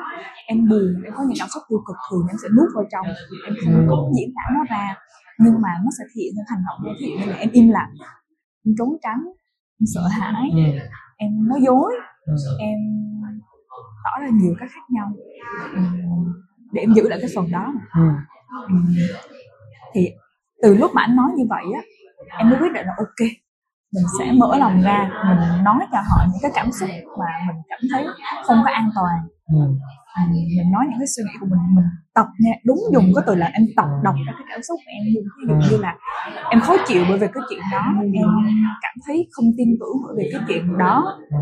Em 0.47 0.69
buồn 0.69 1.01
em 1.05 1.13
có 1.17 1.23
những 1.27 1.37
cảm 1.39 1.47
xúc 1.53 1.63
tiêu 1.69 1.79
cực 1.87 1.95
thường 2.09 2.25
em 2.29 2.37
sẽ 2.43 2.47
nuốt 2.57 2.69
vào 2.75 2.85
trong. 2.91 3.05
Em 3.47 3.53
không 3.65 3.85
có 3.89 3.95
diễn 4.17 4.29
tả 4.35 4.43
nó 4.55 4.61
ra 4.69 4.95
nhưng 5.39 5.53
mà 5.61 5.69
nó 5.83 5.89
sẽ 5.97 6.03
thể 6.15 6.21
hiện 6.23 6.33
thành 6.37 6.45
hành 6.49 6.63
động 6.67 6.79
thể 6.85 7.05
hiện 7.07 7.19
như 7.19 7.25
là 7.31 7.35
em 7.37 7.49
im 7.51 7.69
lặng. 7.69 7.91
Em 8.65 8.75
trốn 8.77 8.89
tránh 9.03 9.21
em 9.81 9.85
sợ 9.93 10.01
hãi 10.11 10.49
Ừ. 10.53 10.59
em 11.17 11.47
nói 11.49 11.59
dối 11.65 11.91
Ừ. 12.25 12.33
em 12.59 12.79
tỏ 14.03 14.11
ra 14.21 14.27
nhiều 14.33 14.53
cách 14.59 14.69
khác 14.73 14.85
nhau. 14.89 15.11
Để 16.71 16.81
em 16.81 16.93
giữ 16.93 17.09
lại 17.09 17.19
cái 17.21 17.29
phần 17.35 17.51
đó. 17.51 17.73
Ừ. 17.93 18.01
Thì 19.97 20.09
từ 20.61 20.75
lúc 20.75 20.91
mà 20.93 21.01
anh 21.01 21.15
nói 21.15 21.29
như 21.37 21.43
vậy 21.49 21.63
á 21.75 21.81
em 22.37 22.49
mới 22.49 22.59
quyết 22.59 22.73
định 22.73 22.85
là 22.85 22.93
ok 22.97 23.19
mình 23.93 24.03
sẽ 24.19 24.31
mở 24.37 24.57
lòng 24.57 24.81
ra 24.81 25.09
mình 25.29 25.63
nói 25.63 25.79
cho 25.91 25.97
họ 26.09 26.17
những 26.31 26.39
cái 26.41 26.51
cảm 26.55 26.71
xúc 26.79 26.89
mà 27.19 27.25
mình 27.47 27.61
cảm 27.69 27.79
thấy 27.93 28.05
không 28.45 28.57
có 28.65 28.71
an 28.73 28.89
toàn 28.95 29.17
Ừ. 29.53 29.59
Mình 30.57 30.71
nói 30.71 30.85
những 30.89 30.99
cái 30.99 31.07
suy 31.07 31.23
nghĩ 31.23 31.31
của 31.39 31.45
mình 31.49 31.59
mình 31.75 31.85
tập 32.13 32.25
nha 32.39 32.51
đúng 32.65 32.77
dùng 32.93 33.11
cái 33.15 33.23
từ 33.27 33.35
là 33.35 33.45
em 33.53 33.63
tập 33.75 33.85
đọc 34.03 34.15
ra 34.27 34.33
cái 34.37 34.45
cảm 34.49 34.59
xúc 34.63 34.77
của 34.85 34.91
em 34.97 35.03
luôn 35.13 35.23
ví 35.37 35.43
dụ 35.47 35.71
như 35.71 35.81
là 35.83 35.95
em 36.51 36.59
khó 36.61 36.75
chịu 36.87 37.03
bởi 37.09 37.17
vì 37.19 37.27
cái 37.33 37.43
chuyện 37.49 37.59
đó 37.71 37.83
em 38.13 38.27
cảm 38.81 38.93
thấy 39.07 39.27
không 39.31 39.45
tin 39.57 39.67
tưởng 39.79 39.97
bởi 40.07 40.15
vì 40.17 40.29
cái 40.33 40.41
chuyện 40.47 40.77
đó 40.77 41.17
Ừ. 41.29 41.37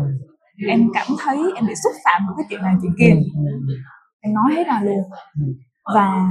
em 0.68 0.88
cảm 0.94 1.06
thấy 1.24 1.38
em 1.54 1.66
bị 1.66 1.74
xúc 1.84 1.92
phạm 2.04 2.22
bởi 2.26 2.34
cái 2.38 2.46
chuyện 2.50 2.62
này 2.62 2.74
chuyện 2.82 2.92
kia 2.98 3.14
Ừ. 3.34 3.74
em 4.20 4.34
nói 4.34 4.54
hết 4.56 4.66
ra 4.66 4.80
luôn 4.84 4.98
Ừ. 5.40 5.46
và 5.94 6.28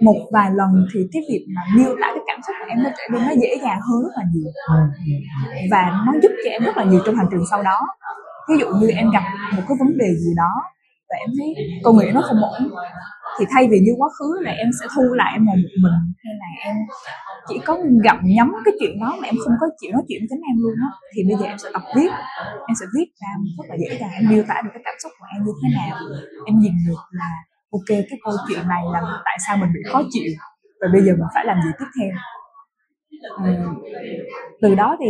một 0.00 0.28
vài 0.32 0.50
lần 0.54 0.70
thì 0.94 1.00
cái 1.12 1.22
việc 1.28 1.46
mà 1.54 1.62
miêu 1.76 1.96
tả 2.00 2.06
cái 2.14 2.24
cảm 2.26 2.40
xúc 2.46 2.56
của 2.60 2.66
em 2.68 2.82
nó 2.82 2.90
trở 2.98 3.04
nên 3.12 3.22
nó 3.26 3.32
dễ 3.42 3.50
dàng 3.62 3.80
hơn 3.80 4.02
rất 4.02 4.14
là 4.16 4.24
nhiều. 4.32 4.52
Ừ. 4.68 4.78
và 5.70 6.02
nó 6.06 6.12
giúp 6.22 6.32
cho 6.44 6.50
em 6.50 6.62
rất 6.62 6.76
là 6.76 6.84
nhiều 6.84 7.00
trong 7.06 7.14
hành 7.14 7.26
trình 7.30 7.42
sau 7.50 7.62
đó. 7.62 7.80
Ví 8.48 8.54
dụ 8.60 8.66
như 8.80 8.88
em 8.88 9.10
gặp 9.10 9.22
một 9.56 9.62
cái 9.68 9.76
vấn 9.80 9.98
đề 9.98 10.14
gì 10.14 10.30
đó 10.36 10.52
và 11.12 11.16
em 11.24 11.30
thấy 11.38 11.48
công 11.84 11.96
nghệ 11.96 12.12
nó 12.14 12.20
không 12.28 12.40
ổn 12.42 12.62
thì 13.38 13.44
thay 13.52 13.68
vì 13.70 13.78
như 13.80 13.92
quá 13.98 14.08
khứ 14.18 14.28
là 14.40 14.50
em 14.50 14.68
sẽ 14.80 14.86
thu 14.94 15.02
lại 15.20 15.30
em 15.36 15.44
ngồi 15.46 15.56
một 15.56 15.74
mình 15.84 15.98
hay 16.24 16.34
là 16.42 16.48
em 16.68 16.76
chỉ 17.48 17.56
có 17.66 17.78
gặm 18.04 18.18
nhấm 18.36 18.48
cái 18.64 18.74
chuyện 18.80 19.00
đó 19.00 19.16
mà 19.20 19.24
em 19.28 19.34
không 19.44 19.54
có 19.60 19.66
chịu 19.80 19.90
nói 19.92 20.02
chuyện 20.08 20.18
với 20.20 20.28
chính 20.30 20.42
em 20.50 20.56
luôn 20.62 20.74
á 20.88 20.90
thì 21.12 21.20
bây 21.28 21.36
giờ 21.40 21.46
em 21.52 21.58
sẽ 21.58 21.68
tập 21.72 21.82
viết 21.96 22.10
em 22.68 22.74
sẽ 22.80 22.86
viết 22.94 23.08
ra 23.22 23.30
rất 23.58 23.66
là 23.70 23.76
dễ 23.82 23.98
dàng 24.00 24.12
em 24.18 24.24
miêu 24.30 24.44
tả 24.48 24.56
được 24.64 24.70
cái 24.74 24.82
cảm 24.84 24.94
xúc 25.02 25.12
của 25.18 25.26
em 25.34 25.44
như 25.44 25.52
thế 25.60 25.68
nào 25.78 25.94
em 26.48 26.54
nhìn 26.62 26.74
được 26.86 27.02
là 27.20 27.30
ok 27.72 27.88
cái 27.88 28.18
câu 28.24 28.34
chuyện 28.48 28.68
này 28.68 28.82
là 28.92 29.00
tại 29.24 29.38
sao 29.46 29.56
mình 29.56 29.70
bị 29.74 29.80
khó 29.92 30.02
chịu? 30.10 30.32
Và 30.80 30.88
bây 30.92 31.02
giờ 31.02 31.12
mình 31.12 31.28
phải 31.34 31.44
làm 31.46 31.56
gì 31.64 31.70
tiếp 31.78 31.86
theo? 32.00 32.10
Ừm, 33.36 33.74
từ 34.62 34.74
đó 34.74 34.96
thì 35.00 35.06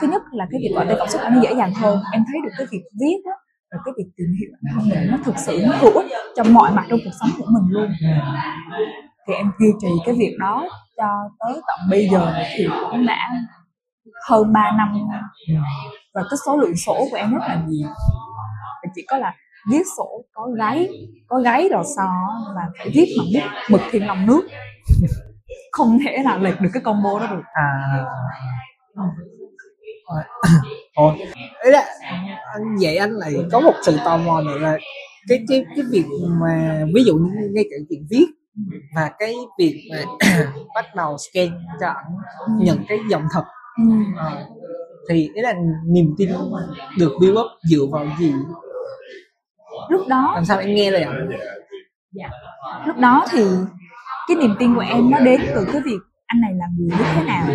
thứ 0.00 0.06
nhất 0.08 0.22
là 0.32 0.46
cái 0.50 0.60
việc 0.62 0.72
gọi 0.74 0.86
tên 0.88 0.96
cảm 0.98 1.08
xúc 1.08 1.20
nó 1.24 1.40
dễ 1.42 1.54
dàng 1.54 1.72
hơn. 1.74 1.98
Em 2.12 2.22
thấy 2.32 2.40
được 2.44 2.54
cái 2.58 2.66
việc 2.72 2.82
viết 3.00 3.16
đó, 3.24 3.32
và 3.70 3.78
cái 3.84 3.92
việc 3.98 4.10
tìm 4.16 4.26
hiểu 4.40 4.50
bản 4.52 4.74
thân 4.74 4.88
mình 4.88 5.10
nó 5.10 5.16
thực 5.24 5.38
sự 5.38 5.62
nó 5.66 5.76
hữu 5.80 5.92
ích 5.92 6.06
trong 6.36 6.54
mọi 6.54 6.70
mặt 6.72 6.84
trong 6.90 6.98
cuộc 7.04 7.10
sống 7.20 7.30
của 7.38 7.46
mình 7.54 7.72
luôn. 7.72 7.90
Thì 9.26 9.34
em 9.34 9.50
duy 9.60 9.68
trì 9.80 9.88
cái 10.06 10.14
việc 10.18 10.36
đó 10.40 10.68
cho 10.96 11.08
tới 11.40 11.52
tận 11.66 11.78
bây 11.90 12.08
giờ 12.12 12.32
thì 12.56 12.66
cũng 12.90 13.06
đã 13.06 13.28
hơn 14.28 14.52
3 14.52 14.72
năm. 14.78 14.94
Và 16.14 16.22
cái 16.30 16.38
số 16.46 16.56
lượng 16.56 16.76
sổ 16.76 17.06
của 17.10 17.16
em 17.16 17.34
rất 17.34 17.40
là 17.48 17.62
nhiều. 17.66 17.88
Và 18.82 18.90
chỉ 18.94 19.02
có 19.08 19.18
là 19.18 19.34
viết 19.70 19.82
sổ 19.96 20.24
có 20.32 20.48
gáy 20.58 20.88
có 21.26 21.40
gáy 21.40 21.68
đỏ 21.68 21.82
sò 21.96 22.10
và 22.54 22.62
phải 22.78 22.90
viết 22.94 23.14
bằng 23.18 23.26
bút 23.34 23.48
mực 23.70 23.80
thiên 23.90 24.06
lòng 24.06 24.26
nước. 24.26 24.42
Không 25.72 25.98
thể 26.04 26.22
nào 26.24 26.38
lệch 26.38 26.60
được 26.60 26.68
cái 26.72 26.82
combo 26.82 27.18
đó 27.20 27.26
được. 27.30 27.42
À. 27.52 28.04
Ồ. 30.94 31.14
Ý 31.64 31.70
là 31.70 31.84
anh 32.52 32.76
vậy 32.82 32.96
anh 32.96 33.10
lại 33.10 33.32
có 33.52 33.60
một 33.60 33.74
sự 33.82 33.96
tò 34.04 34.16
mò 34.16 34.40
nữa 34.40 34.58
là 34.58 34.78
cái 35.28 35.44
cái 35.48 35.64
cái 35.76 35.84
việc 35.90 36.04
mà 36.40 36.84
ví 36.94 37.04
dụ 37.04 37.14
như 37.16 37.48
ngay 37.52 37.64
cả 37.70 37.76
chuyện 37.88 38.06
viết 38.10 38.26
và 38.96 39.10
cái 39.18 39.34
việc 39.58 39.88
mà 39.90 40.04
bắt 40.74 40.84
đầu 40.96 41.16
scan 41.18 41.48
cho 41.80 41.86
ảnh 41.86 42.16
nhận 42.58 42.78
cái 42.88 42.98
dòng 43.10 43.22
thật. 43.32 43.44
Ừ. 43.78 43.84
Ờ, 44.16 44.46
thì 45.10 45.30
ý 45.34 45.42
là 45.42 45.54
niềm 45.86 46.14
tin 46.18 46.28
được 46.98 47.12
build 47.20 47.38
up 47.38 47.46
dựa 47.70 47.86
vào 47.92 48.06
gì 48.18 48.32
lúc 49.88 50.08
đó 50.08 50.32
làm 50.34 50.44
sao 50.44 50.58
em 50.58 50.74
nghe 50.74 50.90
lời 50.90 51.02
ảnh 51.02 51.28
lúc 52.86 52.96
đó 52.96 53.26
thì 53.30 53.44
cái 54.28 54.36
niềm 54.36 54.54
tin 54.58 54.74
của 54.74 54.80
em 54.80 55.10
nó 55.10 55.18
đến 55.18 55.40
từ 55.54 55.66
cái 55.72 55.82
việc 55.84 55.98
anh 56.26 56.40
này 56.40 56.52
là 56.54 56.66
người 56.78 56.88
như 56.98 57.04
thế 57.14 57.24
nào 57.24 57.46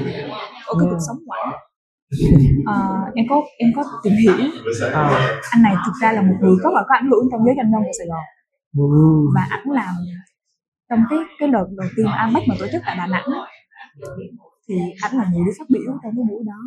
ở 0.65 0.73
cái 0.79 0.87
cuộc 0.91 0.97
sống 1.07 1.17
của 1.25 1.33
anh. 1.43 1.53
Ờ, 2.65 2.79
em 3.15 3.25
có 3.29 3.41
em 3.57 3.69
có 3.75 3.83
tìm 4.03 4.13
hiểu 4.13 4.33
à. 4.93 5.39
anh 5.51 5.61
này 5.63 5.75
thực 5.85 5.93
ra 6.01 6.11
là 6.11 6.21
một 6.21 6.35
người 6.41 6.55
rất 6.63 6.69
là 6.73 6.81
có 6.87 6.95
ảnh 6.95 7.09
hưởng 7.11 7.25
trong 7.31 7.45
giới 7.45 7.55
doanh 7.57 7.71
nhân 7.71 7.81
của 7.85 7.95
Sài 7.99 8.07
Gòn. 8.11 8.25
Và 9.35 9.47
ảnh 9.49 9.65
làm 9.71 9.95
trong 10.89 10.99
cái 11.09 11.19
cái 11.39 11.49
đợt 11.49 11.65
đầu 11.77 11.89
tiên 11.97 12.05
Amex 12.05 12.43
mà 12.47 12.55
tổ 12.59 12.65
chức 12.71 12.81
tại 12.85 12.95
Đà 12.97 13.07
Nẵng 13.07 13.25
thì 14.69 14.75
ảnh 15.01 15.17
là 15.17 15.25
người 15.31 15.43
đi 15.45 15.51
phát 15.59 15.65
biểu 15.69 15.91
trong 16.03 16.13
cái 16.17 16.23
buổi 16.29 16.43
đó. 16.51 16.59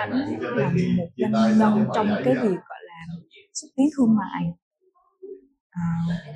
Ảnh 0.00 0.10
là 0.56 0.68
một 0.68 1.06
doanh 1.16 1.58
nhân 1.58 1.86
trong 1.94 2.08
cái 2.24 2.34
việc 2.34 2.58
gọi 2.68 2.80
là 2.90 2.98
xúc 3.54 3.70
tiến 3.76 3.86
thương 3.96 4.16
mại 4.16 4.42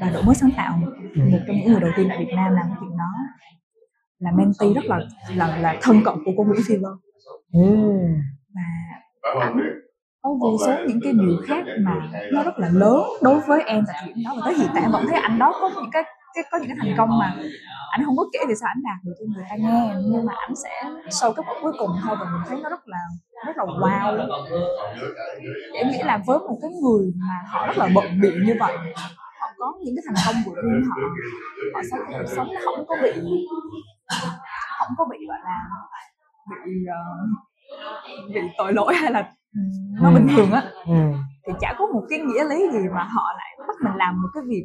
và 0.00 0.10
đổi 0.10 0.22
mới 0.22 0.34
sáng 0.34 0.50
tạo. 0.56 0.76
Một 0.76 1.38
trong 1.46 1.56
những 1.56 1.72
người 1.72 1.80
đầu 1.80 1.90
tiên 1.96 2.06
tại 2.08 2.18
Việt 2.18 2.32
Nam 2.36 2.52
làm 2.52 2.66
cái 2.68 2.76
chuyện 2.80 2.96
đó. 2.98 3.12
Là 4.18 4.30
mentee 4.30 4.74
rất 4.74 4.84
là 4.84 4.98
là 5.36 5.56
là 5.56 5.76
thân 5.82 6.04
cận 6.04 6.14
của 6.24 6.30
cô 6.36 6.44
Nguyễn 6.44 6.60
Phi 6.68 6.74
Vân. 6.76 6.92
Ừ. 7.52 7.76
và 9.22 9.44
ảnh 9.44 9.60
có 10.22 10.30
vô 10.40 10.56
số 10.66 10.72
những 10.86 11.00
cái 11.02 11.12
điều 11.12 11.36
khác 11.46 11.64
mà 11.80 11.92
nó 12.32 12.42
rất 12.42 12.58
là 12.58 12.68
lớn 12.72 13.02
đối 13.22 13.40
với 13.40 13.62
em 13.66 13.84
tại 13.86 13.96
thời 14.00 14.12
điểm 14.12 14.24
đó. 14.24 14.32
Và 14.36 14.42
tới 14.44 14.54
hiện 14.54 14.68
tại 14.74 14.82
em 14.82 14.92
vẫn 14.92 15.06
thấy 15.08 15.20
anh 15.20 15.38
đó 15.38 15.52
có 15.60 15.70
những 15.74 15.90
cái, 15.92 16.02
cái 16.34 16.44
có 16.50 16.58
những 16.58 16.68
cái 16.68 16.76
thành 16.80 16.94
công 16.98 17.18
mà 17.18 17.36
ảnh 17.90 18.04
không 18.04 18.16
có 18.16 18.24
kể 18.32 18.38
vì 18.48 18.54
sao 18.60 18.68
ảnh 18.68 18.82
đạt 18.84 19.04
được 19.04 19.12
cho 19.18 19.24
người 19.34 19.44
ta 19.50 19.56
nghe. 19.56 19.94
Nhưng 20.12 20.26
mà 20.26 20.32
ảnh 20.36 20.54
sẽ 20.64 20.90
sau 21.10 21.32
cái 21.32 21.44
cuối 21.62 21.72
cùng 21.78 21.90
thôi 22.02 22.16
và 22.20 22.26
mình 22.32 22.42
thấy 22.48 22.58
nó 22.62 22.68
rất 22.68 22.80
là 22.86 22.98
rất 23.46 23.56
là 23.56 23.64
wow. 23.64 24.28
Em 25.74 25.90
nghĩ 25.90 25.98
là 26.04 26.18
với 26.26 26.38
một 26.38 26.58
cái 26.62 26.70
người 26.82 27.12
mà 27.16 27.34
họ 27.46 27.66
rất 27.66 27.78
là 27.78 27.88
bận 27.94 28.20
bịu 28.22 28.32
như 28.46 28.54
vậy 28.60 28.76
có 29.58 29.66
những 29.84 29.94
cái 29.96 30.02
thành 30.06 30.16
công 30.26 30.36
của 30.46 30.54
riêng 30.62 30.82
họ 30.90 30.96
họ 31.74 31.80
sống 31.90 32.00
cái 32.10 32.20
cuộc 32.22 32.30
sống 32.36 32.46
nó 32.54 32.60
không 32.64 32.86
có 32.88 32.94
bị 33.02 33.10
không 34.78 34.88
có 34.98 35.04
bị 35.10 35.18
gọi 35.28 35.38
là 35.44 35.56
bị 36.64 36.72
uh, 36.90 38.34
bị 38.34 38.40
tội 38.58 38.72
lỗi 38.72 38.94
hay 38.94 39.12
là 39.12 39.20
ừ, 39.54 39.60
nó 40.02 40.10
Ừ. 40.10 40.14
bình 40.14 40.28
thường 40.36 40.50
á 40.52 40.62
Ừ. 40.86 40.94
thì 41.46 41.52
chả 41.60 41.74
có 41.78 41.86
một 41.86 42.02
cái 42.10 42.18
nghĩa 42.18 42.44
lý 42.44 42.58
gì 42.72 42.88
mà 42.94 43.02
họ 43.04 43.22
lại 43.38 43.56
bắt 43.68 43.76
mình 43.84 43.96
làm 43.96 44.22
một 44.22 44.28
cái 44.34 44.42
việc 44.48 44.64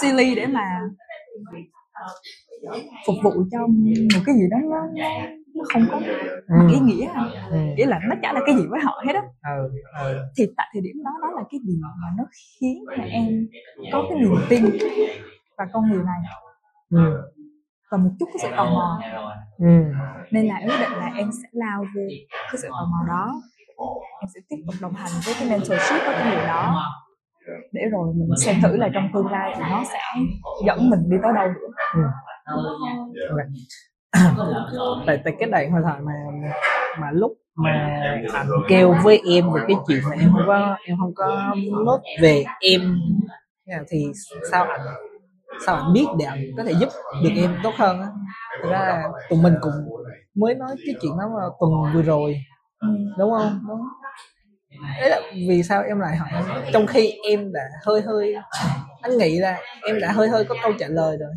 silly 0.00 0.34
để 0.34 0.46
mà 0.46 0.80
phục 3.06 3.16
vụ 3.24 3.30
cho 3.52 3.58
một 4.14 4.22
cái 4.26 4.34
gì 4.34 4.44
đó 4.50 4.56
nó, 4.70 4.78
nó, 5.54 5.62
nó 5.62 5.64
không 5.72 5.86
có 5.90 6.00
Ừ. 6.48 6.68
ý 6.70 6.78
nghĩa 6.80 7.06
Ừ. 7.50 7.56
nghĩa 7.76 7.86
là 7.86 8.00
nó 8.08 8.14
chả 8.22 8.32
là 8.32 8.40
cái 8.46 8.54
gì 8.56 8.62
với 8.70 8.80
họ 8.80 9.02
hết 9.06 9.12
á 9.14 9.22
Ừ. 9.56 9.70
Ừ. 10.00 10.18
thì 10.38 10.44
tại 10.56 10.66
thời 10.72 10.82
điểm 10.82 10.96
đó 11.04 11.10
đó 11.22 11.28
là 11.36 11.42
cái 11.50 11.60
điều 11.66 11.76
mà 11.82 11.88
nó 12.18 12.24
khiến 12.60 12.84
mà 12.98 13.04
em 13.04 13.46
có 13.92 14.06
cái 14.08 14.18
niềm 14.18 14.34
tin 14.48 14.64
và 15.58 15.64
con 15.72 15.90
người 15.90 16.02
này 16.04 16.20
Ừ. 16.90 17.22
và 17.90 17.98
một 17.98 18.10
chút 18.18 18.26
cái 18.26 18.38
sự 18.42 18.48
tò 18.56 18.64
mò 18.64 19.00
Ừ. 19.58 19.66
nên 20.30 20.46
là 20.46 20.54
em 20.56 20.68
quyết 20.68 20.76
định 20.80 20.98
là 20.98 21.10
em 21.16 21.30
sẽ 21.42 21.48
lao 21.52 21.84
vô 21.94 22.02
cái 22.30 22.56
sự 22.62 22.68
tò 22.68 22.86
mò 22.90 22.98
đó 23.08 23.42
em 24.20 24.28
sẽ 24.34 24.40
tiếp 24.48 24.56
tục 24.66 24.74
đồng 24.80 24.92
hành 24.92 25.10
với 25.26 25.34
cái 25.40 25.48
mentorship 25.50 26.04
với 26.06 26.14
cái 26.18 26.36
người 26.36 26.46
đó 26.46 26.90
để 27.72 27.80
rồi 27.92 28.14
mình 28.16 28.28
xem 28.38 28.56
thử 28.62 28.76
là 28.76 28.88
trong 28.94 29.08
tương 29.14 29.26
lai 29.26 29.52
thì 29.56 29.62
nó 29.70 29.84
sẽ 29.92 29.98
dẫn 30.66 30.90
mình 30.90 31.00
đi 31.10 31.16
tới 31.22 31.32
đâu 31.34 31.48
nữa 31.48 31.68
Ừ. 31.94 32.00
Ok. 32.46 33.38
tại 35.06 35.20
tại 35.24 35.34
cái 35.38 35.48
đoạn 35.50 35.70
hội 35.70 35.80
thoại 35.82 36.00
mà 36.00 36.12
mà 37.00 37.10
lúc 37.12 37.32
mà 37.54 38.00
anh 38.32 38.48
kêu 38.68 38.94
với 39.02 39.20
em 39.30 39.52
về 39.52 39.60
cái 39.68 39.76
chuyện 39.88 40.00
mà 40.10 40.16
em 40.20 40.30
không 40.32 40.46
có 40.46 40.76
em 40.84 40.96
không 41.00 41.14
có 41.14 41.54
nốt 41.84 42.00
về 42.22 42.44
em 42.60 42.98
thì 43.88 44.06
sao 44.50 44.64
anh 44.64 44.80
sao 45.66 45.76
anh 45.76 45.92
biết 45.92 46.06
để 46.18 46.24
anh 46.24 46.40
có 46.56 46.64
thể 46.64 46.72
giúp 46.80 46.88
được 47.22 47.30
em 47.36 47.56
tốt 47.62 47.72
hơn 47.76 48.00
á? 48.00 48.08
Thực 48.62 48.70
ra 48.70 48.78
là 48.78 49.08
tụi 49.30 49.38
mình 49.42 49.54
cũng 49.60 49.72
mới 50.34 50.54
nói 50.54 50.76
cái 50.86 50.94
chuyện 51.02 51.12
đó 51.18 51.24
mà 51.34 51.42
tuần 51.60 51.94
vừa 51.94 52.02
rồi 52.02 52.36
ừ. 52.80 52.88
đúng 53.18 53.30
không? 53.30 53.60
Đúng. 53.68 53.80
Đấy 55.00 55.10
là 55.10 55.20
vì 55.48 55.62
sao 55.62 55.82
em 55.82 56.00
lại 56.00 56.16
hỏi? 56.16 56.28
Trong 56.72 56.86
khi 56.86 57.12
em 57.28 57.52
đã 57.52 57.60
hơi 57.86 58.02
hơi 58.02 58.34
anh 59.02 59.18
nghĩ 59.18 59.38
là 59.38 59.58
em 59.86 60.00
đã 60.00 60.12
hơi 60.12 60.28
hơi 60.28 60.44
có 60.44 60.54
câu 60.62 60.72
trả 60.78 60.86
lời 60.88 61.16
rồi. 61.20 61.30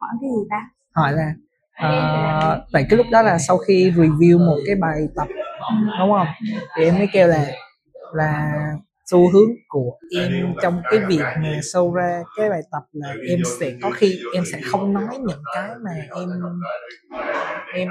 Hỏi 0.00 0.10
cái 0.20 0.30
gì 0.30 0.48
ta? 0.50 0.70
Hỏi 0.94 1.12
là 1.12 1.32
ờ, 1.78 2.60
tại 2.72 2.86
cái 2.90 2.96
lúc 2.96 3.06
đó 3.10 3.22
là 3.22 3.38
sau 3.38 3.58
khi 3.58 3.90
review 3.90 4.38
một 4.38 4.56
cái 4.66 4.76
bài 4.76 5.00
tập 5.16 5.28
đúng 5.98 6.12
không 6.18 6.26
thì 6.76 6.84
em 6.84 6.98
mới 6.98 7.08
kêu 7.12 7.28
là 7.28 7.46
là 8.12 8.52
xu 9.10 9.30
hướng 9.32 9.50
của 9.68 9.92
em 10.16 10.54
trong 10.62 10.82
cái 10.90 11.00
việc 11.08 11.22
mà 11.42 11.60
sâu 11.72 11.94
ra 11.94 12.22
cái 12.36 12.50
bài 12.50 12.60
tập 12.72 12.82
là 12.92 13.14
em 13.30 13.40
sẽ 13.60 13.72
có 13.82 13.90
khi 13.90 14.18
em 14.34 14.44
sẽ 14.52 14.60
không 14.64 14.92
nói 14.92 15.18
những 15.20 15.42
cái 15.54 15.70
mà 15.84 15.90
em 16.14 16.28
em 17.74 17.88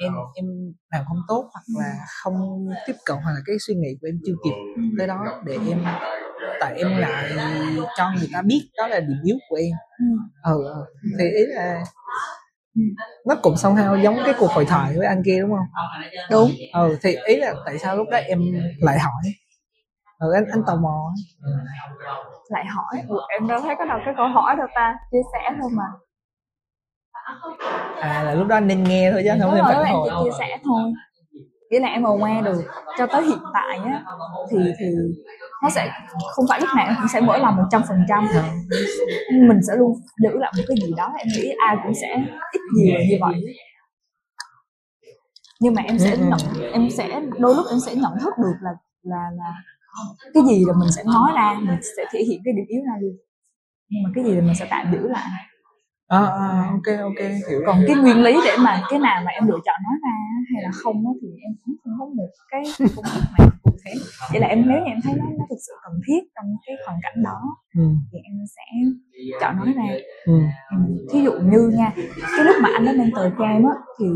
em 0.00 0.12
em 0.34 0.44
làm 0.92 1.04
không 1.08 1.22
tốt 1.28 1.50
hoặc 1.52 1.82
là 1.82 1.92
không 2.22 2.66
tiếp 2.86 2.96
cận 3.06 3.16
hoặc 3.24 3.32
là 3.32 3.40
cái 3.46 3.56
suy 3.60 3.74
nghĩ 3.74 3.88
của 4.00 4.08
em 4.08 4.18
chưa 4.26 4.34
kịp 4.44 4.82
tới 4.98 5.06
đó 5.06 5.24
để 5.44 5.58
em 5.68 5.84
tại 6.60 6.74
em 6.76 6.88
ngại 7.00 7.30
cho 7.96 8.10
người 8.18 8.28
ta 8.32 8.42
biết 8.42 8.70
đó 8.76 8.86
là 8.88 9.00
điểm 9.00 9.18
yếu 9.24 9.36
của 9.48 9.56
em 9.56 9.72
ừ. 9.98 10.06
ừ 10.44 10.64
ừ. 10.64 10.84
thì 11.18 11.24
ý 11.24 11.44
là 11.46 11.84
nó 13.26 13.34
cũng 13.42 13.54
somehow 13.54 14.02
giống 14.02 14.16
cái 14.24 14.34
cuộc 14.38 14.50
hội 14.50 14.64
thoại 14.64 14.94
với 14.96 15.06
anh 15.06 15.22
kia 15.24 15.40
đúng 15.40 15.50
không? 15.50 15.66
Đúng. 16.30 16.50
Ừ 16.74 16.98
thì 17.02 17.16
ý 17.26 17.36
là 17.36 17.54
tại 17.66 17.78
sao 17.78 17.96
lúc 17.96 18.06
đó 18.10 18.18
em 18.18 18.38
lại 18.80 18.98
hỏi? 18.98 19.22
Ừ 20.18 20.32
anh 20.34 20.44
anh 20.52 20.62
tò 20.66 20.76
mò 20.76 21.12
lại 22.48 22.64
hỏi. 22.66 23.02
Ủa, 23.08 23.26
em 23.28 23.48
đâu 23.48 23.60
thấy 23.60 23.74
có 23.78 23.84
đâu 23.84 23.98
cái 24.04 24.14
câu 24.16 24.28
hỏi 24.28 24.56
đâu 24.56 24.66
ta? 24.74 24.94
Chia 25.10 25.22
sẻ 25.32 25.50
thôi 25.60 25.70
mà. 25.72 25.84
À 28.00 28.22
là 28.22 28.34
lúc 28.34 28.48
đó 28.48 28.56
anh 28.56 28.66
nên 28.66 28.84
nghe 28.84 29.10
thôi 29.12 29.22
chứ 29.24 29.30
không 29.42 29.54
nên 29.54 29.64
phản 29.68 29.92
hồi. 29.92 30.10
chia 30.24 30.30
sẻ 30.38 30.58
thôi 30.64 30.92
nghĩa 31.70 31.80
là 31.80 31.88
em 31.88 32.02
aware 32.02 32.44
được 32.44 32.62
cho 32.98 33.06
tới 33.06 33.22
hiện 33.24 33.38
tại 33.54 33.78
á 33.84 34.04
thì 34.50 34.58
thì 34.78 34.86
nó 35.62 35.70
sẽ 35.70 35.90
không 36.34 36.44
phải 36.48 36.60
lúc 36.60 36.68
nào 36.76 36.86
em 36.86 36.94
cũng 37.00 37.08
sẽ 37.12 37.20
mở 37.20 37.38
lòng 37.38 37.56
một 37.56 37.62
trăm 37.70 37.82
phần 37.88 37.98
trăm. 38.08 38.28
Mình 39.48 39.60
sẽ 39.68 39.76
luôn 39.76 39.94
giữ 40.22 40.38
lại 40.38 40.52
một 40.56 40.62
cái 40.68 40.76
gì 40.82 40.92
đó 40.96 41.12
em 41.18 41.26
nghĩ 41.36 41.50
ai 41.66 41.76
cũng 41.84 41.94
sẽ 41.94 42.08
ít 42.52 42.60
nhiều 42.76 42.94
là 42.98 43.04
như 43.10 43.16
vậy. 43.20 43.54
Nhưng 45.60 45.74
mà 45.74 45.82
em 45.82 45.98
sẽ 45.98 46.10
Ừ, 46.10 46.16
ừ. 46.20 46.24
nhận 46.28 46.72
em 46.72 46.90
sẽ 46.90 47.20
đôi 47.38 47.54
lúc 47.54 47.66
em 47.70 47.80
sẽ 47.80 47.94
nhận 47.94 48.12
thức 48.20 48.32
được 48.38 48.54
là 48.62 48.70
là 49.02 49.30
là 49.36 49.52
cái 50.34 50.42
gì 50.48 50.64
là 50.66 50.72
mình 50.80 50.92
sẽ 50.96 51.02
nói 51.04 51.32
ra 51.34 51.56
mình 51.62 51.78
sẽ 51.96 52.04
thể 52.12 52.20
hiện 52.28 52.40
cái 52.44 52.54
điểm 52.56 52.64
yếu 52.68 52.80
ra 52.86 52.92
luôn 53.00 53.16
nhưng 53.90 54.02
mà 54.02 54.10
cái 54.14 54.24
gì 54.24 54.32
là 54.34 54.40
mình 54.40 54.54
sẽ 54.58 54.66
tạm 54.70 54.92
giữ 54.92 55.08
lại 55.08 55.28
à, 56.10 56.18
à 56.18 56.70
ok 56.76 56.88
ok 57.08 57.20
hiểu 57.50 57.60
còn 57.66 57.84
cái 57.86 57.96
nguyên 57.96 58.22
lý 58.22 58.34
để 58.44 58.56
mà 58.64 58.82
cái 58.90 58.98
nào 58.98 59.22
mà 59.24 59.30
em 59.30 59.46
lựa 59.46 59.58
chọn 59.66 59.78
nói 59.84 59.96
ra 60.04 60.16
hay 60.54 60.62
là 60.62 60.70
không 60.72 61.04
thì 61.22 61.28
em 61.28 61.52
cũng 61.64 61.74
không 61.82 61.92
có 61.98 62.04
một 62.04 62.28
cái 62.50 62.62
công 62.96 63.04
thức 63.14 63.22
nào 63.38 63.48
cụ 63.62 63.70
thể 63.84 63.92
vậy 64.30 64.40
là 64.40 64.46
em 64.46 64.64
nếu 64.68 64.78
như 64.78 64.84
em 64.84 65.00
thấy 65.04 65.14
nó 65.16 65.24
nó 65.38 65.44
thực 65.50 65.58
sự 65.66 65.72
cần 65.84 66.00
thiết 66.06 66.20
trong 66.34 66.44
cái 66.66 66.76
hoàn 66.86 66.98
cảnh 67.02 67.22
đó 67.22 67.40
ừ, 67.76 67.82
thì 68.12 68.18
em 68.24 68.34
sẽ 68.56 68.62
chọn 69.40 69.56
nói 69.56 69.72
ra. 69.76 69.94
Ừ, 70.26 70.32
ừ. 70.70 70.76
thí 71.12 71.24
dụ 71.24 71.32
như 71.32 71.72
nha 71.78 71.92
cái 72.36 72.44
lúc 72.44 72.56
mà 72.62 72.68
anh 72.74 72.84
đã 72.84 72.92
mentor 72.92 73.24
cho 73.38 73.44
em 73.44 73.62
á 73.64 73.74
thì 73.98 74.06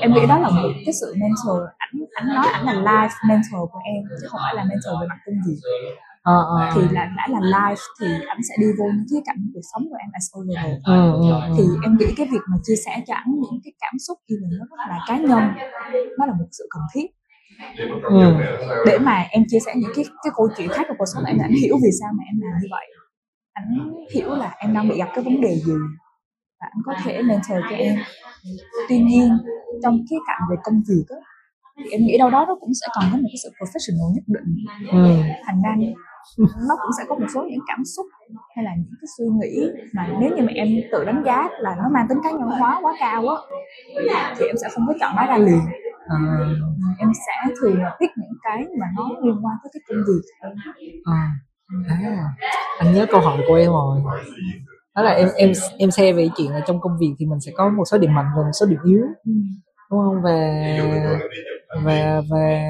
em 0.00 0.12
nghĩ 0.14 0.26
đó 0.28 0.38
là 0.38 0.48
một 0.48 0.68
cái 0.86 0.94
sự 1.00 1.14
mentor 1.20 1.62
ảnh 1.78 1.90
ảnh 2.14 2.26
nói 2.34 2.46
ảnh 2.52 2.64
là 2.64 2.72
life 2.72 3.28
mentor 3.28 3.70
của 3.72 3.80
em 3.84 4.02
chứ 4.20 4.26
không 4.30 4.40
phải 4.44 4.54
là 4.54 4.64
mentor 4.64 5.00
về 5.00 5.06
mặt 5.08 5.18
công 5.26 5.34
việc 5.46 5.58
à, 6.22 6.34
à, 6.60 6.72
thì 6.74 6.80
là 6.90 7.04
đã 7.16 7.26
là 7.28 7.40
life 7.40 7.82
thì 8.00 8.06
ảnh 8.28 8.38
sẽ 8.48 8.54
đi 8.60 8.66
vô 8.78 8.84
những 8.84 9.06
khía 9.10 9.22
cạnh 9.26 9.36
của 9.42 9.50
cuộc 9.54 9.66
sống 9.72 9.82
của 9.90 9.96
em 10.00 10.10
as 10.12 10.26
overall 10.38 10.74
ừ, 10.84 11.12
ừ, 11.12 11.30
ừ. 11.30 11.54
thì 11.56 11.62
em 11.82 11.96
nghĩ 11.98 12.06
cái 12.16 12.26
việc 12.32 12.42
mà 12.50 12.56
chia 12.62 12.76
sẻ 12.84 13.02
cho 13.06 13.14
ảnh 13.14 13.30
những 13.34 13.60
cái 13.64 13.72
cảm 13.80 13.94
xúc 14.06 14.18
even 14.30 14.50
nó 14.58 14.64
rất 14.70 14.76
là 14.88 14.98
cá 15.08 15.16
nhân 15.16 15.42
nó 16.18 16.26
là 16.26 16.32
một 16.32 16.46
sự 16.52 16.66
cần 16.70 16.82
thiết. 16.94 17.06
Ừ, 18.02 18.34
để 18.86 18.98
mà 18.98 19.26
em 19.30 19.42
chia 19.48 19.58
sẻ 19.66 19.72
những 19.76 19.90
cái 19.96 20.04
cái 20.22 20.32
câu 20.36 20.48
chuyện 20.56 20.68
khác 20.68 20.84
trong 20.88 20.96
cuộc 20.98 21.04
sống 21.14 21.24
em 21.24 21.36
để 21.38 21.42
ảnh 21.44 21.54
hiểu 21.62 21.76
vì 21.82 21.90
sao 22.00 22.10
mà 22.18 22.24
em 22.30 22.40
làm 22.40 22.60
như 22.62 22.68
vậy. 22.70 22.86
Ảnh 23.52 23.94
hiểu 24.14 24.28
là 24.34 24.54
em 24.58 24.74
đang 24.74 24.88
bị 24.88 24.98
gặp 24.98 25.08
cái 25.14 25.24
vấn 25.24 25.40
đề 25.40 25.54
gì 25.54 25.72
và 26.60 26.66
anh 26.70 26.82
có 26.84 26.94
thể 27.04 27.22
mentor 27.22 27.58
cho 27.70 27.76
em. 27.76 27.96
Tuy 28.88 28.98
nhiên 28.98 29.38
trong 29.82 30.04
cái 30.10 30.18
cạnh 30.26 30.40
về 30.50 30.56
công 30.64 30.82
việc 30.88 31.04
á 31.08 31.16
thì 31.84 31.90
em 31.90 32.00
nghĩ 32.06 32.18
đâu 32.18 32.30
đó 32.30 32.44
nó 32.48 32.54
cũng 32.60 32.74
sẽ 32.80 32.86
còn 32.94 33.04
có 33.12 33.16
một 33.16 33.28
cái 33.28 33.40
sự 33.42 33.50
professional 33.58 34.14
nhất 34.14 34.24
định. 34.26 34.54
Ừ. 34.92 35.22
thành 35.46 35.62
ra 35.64 35.74
nó 36.38 36.74
cũng 36.82 36.90
sẽ 36.98 37.04
có 37.08 37.14
một 37.14 37.26
số 37.34 37.42
những 37.50 37.60
cảm 37.68 37.84
xúc 37.96 38.06
hay 38.56 38.64
là 38.64 38.70
những 38.76 38.94
cái 39.00 39.08
suy 39.18 39.24
nghĩ 39.40 39.68
mà 39.94 40.08
nếu 40.20 40.30
như 40.36 40.42
mà 40.42 40.52
em 40.54 40.68
tự 40.92 41.04
đánh 41.04 41.22
giá 41.26 41.48
là 41.58 41.74
nó 41.78 41.88
mang 41.94 42.06
tính 42.08 42.18
cá 42.24 42.30
nhân 42.30 42.48
hóa 42.58 42.78
quá 42.82 42.94
cao 43.00 43.28
á 43.28 43.36
thì 44.38 44.46
em 44.46 44.56
sẽ 44.62 44.68
không 44.74 44.84
có 44.86 44.94
chọn 45.00 45.16
nó 45.16 45.26
ra 45.26 45.38
liền 45.38 45.60
à, 46.08 46.18
em 46.98 47.08
sẽ 47.26 47.54
thường 47.60 47.82
là 47.82 47.96
pick 48.00 48.12
những 48.16 48.38
cái 48.42 48.64
mà 48.80 48.86
nó 48.96 49.08
liên 49.22 49.34
quan 49.42 49.56
tới 49.62 49.70
cái 49.72 49.80
công 49.88 50.04
việc 50.08 50.50
à. 51.10 51.30
à. 51.88 52.28
anh 52.78 52.94
nhớ 52.94 53.06
câu 53.10 53.20
hỏi 53.20 53.38
của 53.48 53.54
em 53.54 53.70
rồi 53.70 54.00
đó 54.96 55.02
là 55.02 55.10
em 55.10 55.28
em 55.36 55.52
em 55.78 55.90
xe 55.90 56.12
về 56.12 56.28
chuyện 56.36 56.52
là 56.52 56.60
trong 56.66 56.80
công 56.80 56.92
việc 57.00 57.14
thì 57.18 57.26
mình 57.26 57.40
sẽ 57.40 57.52
có 57.54 57.68
một 57.68 57.84
số 57.84 57.98
điểm 57.98 58.14
mạnh 58.14 58.26
và 58.36 58.42
một 58.42 58.52
số 58.60 58.66
điểm 58.66 58.78
yếu 58.84 59.02
ừ. 59.24 59.32
đúng 59.90 60.00
không 60.00 60.22
và 60.22 60.38
và 61.84 62.22
và 62.30 62.62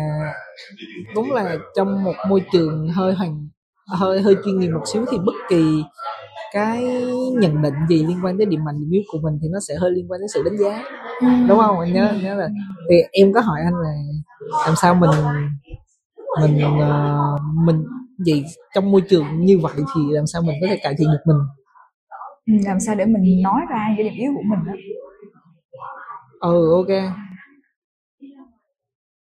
đúng 1.15 1.33
là 1.33 1.57
trong 1.77 2.05
một 2.05 2.15
môi 2.29 2.43
trường 2.53 2.89
hơi 2.89 3.15
hoàn 3.15 3.49
hơi 3.89 4.23
hơi 4.23 4.37
chuyên 4.45 4.59
nghiệp 4.59 4.69
một 4.69 4.83
xíu 4.93 5.05
thì 5.11 5.19
bất 5.19 5.35
kỳ 5.49 5.85
cái 6.53 6.85
nhận 7.33 7.63
định 7.63 7.75
gì 7.89 8.05
liên 8.07 8.19
quan 8.23 8.39
tới 8.39 8.47
điểm 8.47 8.65
mạnh 8.65 8.81
điểm 8.81 8.91
yếu 8.91 9.03
của 9.13 9.19
mình 9.23 9.39
thì 9.43 9.49
nó 9.53 9.59
sẽ 9.69 9.75
hơi 9.75 9.91
liên 9.91 10.11
quan 10.11 10.21
đến 10.21 10.29
sự 10.35 10.43
đánh 10.45 10.59
giá. 10.59 10.85
Ừ. 11.21 11.27
đúng 11.49 11.59
không? 11.59 11.81
Anh 11.81 11.93
nhớ 11.93 12.15
nhớ 12.23 12.35
là 12.35 12.49
thì 12.91 12.97
em 13.13 13.33
có 13.33 13.41
hỏi 13.41 13.61
anh 13.65 13.75
là 13.75 13.93
làm 14.67 14.75
sao 14.77 14.95
mình 14.95 15.11
mình 16.41 16.61
uh, 16.65 17.41
mình 17.65 17.85
gì 18.19 18.45
trong 18.75 18.93
môi 18.93 19.01
trường 19.01 19.41
như 19.41 19.59
vậy 19.59 19.73
thì 19.77 20.01
làm 20.11 20.27
sao 20.27 20.43
mình 20.43 20.57
có 20.61 20.67
thể 20.71 20.77
cải 20.83 20.95
thiện 20.99 21.09
được 21.09 21.23
mình? 21.27 21.37
Ừ, 22.47 22.53
làm 22.67 22.81
sao 22.81 22.95
để 22.95 23.05
mình 23.05 23.43
nói 23.43 23.61
ra 23.71 23.95
cái 23.97 24.05
điểm 24.05 24.15
yếu 24.17 24.33
của 24.37 24.43
mình 24.45 24.59
đó 24.67 24.73
ừ 26.41 26.73
ok 26.73 27.13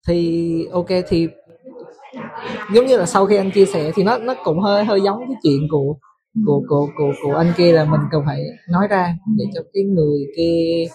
thì 0.07 0.67
ok 0.71 0.87
thì 1.07 1.27
giống 2.73 2.85
như 2.85 2.97
là 2.97 3.05
sau 3.05 3.25
khi 3.25 3.35
anh 3.35 3.51
chia 3.51 3.65
sẻ 3.65 3.91
thì 3.95 4.03
nó 4.03 4.17
nó 4.17 4.33
cũng 4.43 4.59
hơi 4.59 4.85
hơi 4.85 5.01
giống 5.01 5.19
cái 5.19 5.37
chuyện 5.43 5.67
của 5.71 5.95
của 6.45 6.61
của 6.69 6.87
của 6.97 7.13
của 7.23 7.35
anh 7.35 7.53
kia 7.57 7.71
là 7.71 7.85
mình 7.85 8.01
cần 8.11 8.21
phải 8.25 8.39
nói 8.71 8.87
ra 8.87 9.15
để 9.37 9.45
cho 9.55 9.61
cái 9.73 9.83
người 9.83 10.19
kia 10.37 10.85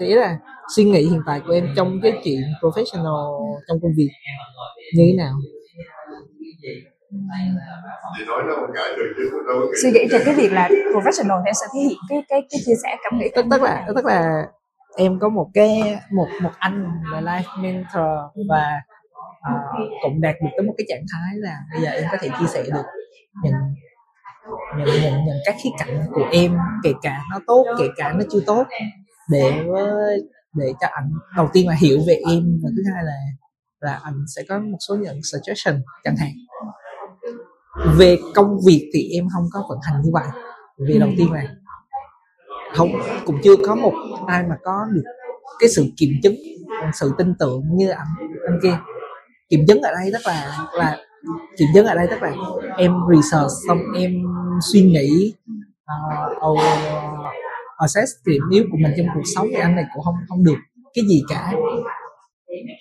thế 0.00 0.06
là 0.06 0.38
suy 0.76 0.84
nghĩ 0.84 1.02
hiện 1.02 1.20
tại 1.26 1.40
của 1.46 1.52
em 1.52 1.68
trong 1.76 2.00
cái 2.02 2.12
chuyện 2.24 2.40
professional 2.60 3.48
trong 3.68 3.78
công 3.82 3.92
việc 3.96 4.08
như 4.94 5.04
thế 5.06 5.14
nào. 5.16 5.34
Suy 9.82 9.90
nghĩ 9.90 10.06
về 10.10 10.18
cái 10.24 10.34
việc 10.34 10.52
là 10.52 10.68
professional 10.68 11.42
thì 11.44 11.46
em 11.46 11.54
sẽ 11.54 11.66
thể 11.74 11.80
hiện 11.80 11.98
cái 12.08 12.22
cái 12.28 12.40
cái 12.50 12.60
chia 12.66 12.74
sẻ 12.82 12.96
cảm 13.04 13.18
nghĩ 13.18 13.26
tức 13.36 13.44
tức 13.50 13.62
là 13.62 13.86
tức 13.96 14.04
là 14.04 14.46
em 14.98 15.18
có 15.18 15.28
một 15.28 15.50
cái 15.54 15.98
một 16.12 16.28
một 16.42 16.50
anh 16.58 16.86
là 17.12 17.20
life 17.20 17.62
mentor 17.62 18.36
và 18.48 18.80
uh, 19.28 19.90
cũng 20.02 20.20
đạt 20.20 20.34
được 20.42 20.48
tới 20.56 20.66
một 20.66 20.74
cái 20.78 20.84
trạng 20.88 21.04
thái 21.12 21.36
là 21.36 21.56
bây 21.72 21.82
giờ 21.82 21.90
em 21.90 22.04
có 22.10 22.16
thể 22.20 22.28
chia 22.40 22.46
sẻ 22.46 22.62
được 22.62 22.84
những 23.44 23.54
những 24.78 25.02
những, 25.02 25.24
những 25.26 25.38
các 25.44 25.54
khía 25.64 25.70
cạnh 25.78 26.06
của 26.14 26.28
em 26.32 26.58
kể 26.82 26.92
cả 27.02 27.20
nó 27.30 27.40
tốt 27.46 27.66
kể 27.78 27.88
cả 27.96 28.12
nó 28.12 28.24
chưa 28.30 28.40
tốt 28.46 28.66
để 29.30 29.64
để 30.54 30.72
cho 30.80 30.86
anh 30.90 31.10
đầu 31.36 31.48
tiên 31.52 31.68
là 31.68 31.74
hiểu 31.80 31.98
về 32.06 32.14
em 32.30 32.42
và 32.62 32.70
thứ 32.76 32.82
hai 32.94 33.04
là 33.04 33.12
là 33.80 34.00
anh 34.02 34.24
sẽ 34.36 34.42
có 34.48 34.58
một 34.58 34.78
số 34.88 34.94
những 34.94 35.20
suggestion 35.22 35.82
chẳng 36.04 36.16
hạn. 36.16 36.30
Về 37.96 38.18
công 38.34 38.56
việc 38.66 38.90
thì 38.94 39.08
em 39.12 39.24
không 39.32 39.44
có 39.52 39.64
vận 39.68 39.78
hành 39.82 40.02
như 40.02 40.10
vậy. 40.12 40.26
Vì 40.88 40.98
đầu 40.98 41.10
tiên 41.18 41.32
là 41.32 41.44
không 42.74 42.88
cũng 43.26 43.36
chưa 43.44 43.56
có 43.66 43.74
một 43.74 43.92
ai 44.26 44.44
mà 44.48 44.56
có 44.62 44.86
được 44.92 45.04
cái 45.58 45.68
sự 45.68 45.86
kiểm 45.96 46.10
chứng 46.22 46.34
sự 46.94 47.12
tin 47.18 47.34
tưởng 47.38 47.62
như 47.72 47.88
anh 47.88 48.06
anh 48.48 48.58
kia. 48.62 48.78
Kiểm 49.48 49.60
chứng 49.68 49.82
ở 49.82 49.90
đây 50.00 50.10
tức 50.12 50.20
là 50.26 50.66
là 50.72 50.96
kiểm 51.58 51.68
chứng 51.74 51.86
ở 51.86 51.94
đây 51.94 52.06
tức 52.10 52.22
là 52.22 52.32
em 52.76 52.92
research 53.14 53.50
xong 53.68 53.78
em 53.96 54.12
suy 54.72 54.82
nghĩ 54.82 55.34
uh, 56.46 56.60
assess 57.78 58.12
điểm 58.26 58.42
yếu 58.52 58.64
của 58.70 58.78
mình 58.82 58.92
trong 58.96 59.06
cuộc 59.14 59.22
sống 59.34 59.46
thì 59.50 59.60
anh 59.60 59.76
này 59.76 59.84
cũng 59.94 60.04
không 60.04 60.14
không 60.28 60.44
được 60.44 60.56
cái 60.94 61.04
gì 61.08 61.22
cả. 61.28 61.52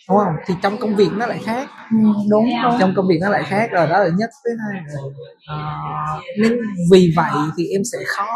Đúng 0.09 0.17
không? 0.17 0.35
Thì 0.45 0.53
trong 0.61 0.77
công 0.77 0.95
việc 0.95 1.09
nó 1.13 1.25
lại 1.25 1.39
khác. 1.43 1.69
Ừ, 1.91 1.97
đúng, 2.31 2.45
đúng. 2.63 2.73
Trong 2.79 2.93
công 2.95 3.07
việc 3.07 3.17
nó 3.21 3.29
lại 3.29 3.43
khác 3.43 3.69
rồi 3.71 3.87
đó 3.87 3.99
là 3.99 4.09
nhất. 4.17 4.29
Thứ 4.45 4.51
hai 4.59 4.81
uh, 5.05 6.23
nên 6.41 6.59
vì 6.91 7.13
vậy 7.15 7.31
thì 7.57 7.67
em 7.67 7.81
sẽ 7.91 7.97
khó 8.07 8.27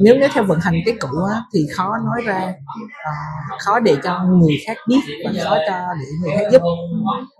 nếu 0.00 0.14
nếu 0.20 0.28
theo 0.32 0.44
vận 0.44 0.60
hành 0.60 0.74
cái 0.86 0.94
cũ 1.00 1.08
á, 1.34 1.40
thì 1.54 1.60
khó 1.76 1.96
nói 2.04 2.22
ra. 2.24 2.54
Uh, 2.84 3.62
khó 3.62 3.80
để 3.80 3.96
cho 4.04 4.24
người 4.24 4.56
khác 4.66 4.76
biết 4.88 5.00
và 5.24 5.44
khó 5.44 5.56
cho 5.68 5.94
để 6.00 6.06
người 6.20 6.38
khác 6.38 6.48
giúp. 6.52 6.62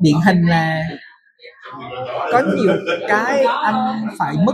Điển 0.00 0.14
hình 0.26 0.42
là 0.46 0.82
có 2.32 2.42
nhiều 2.56 2.72
cái 3.08 3.44
anh 3.44 4.08
phải 4.18 4.34
mất 4.46 4.52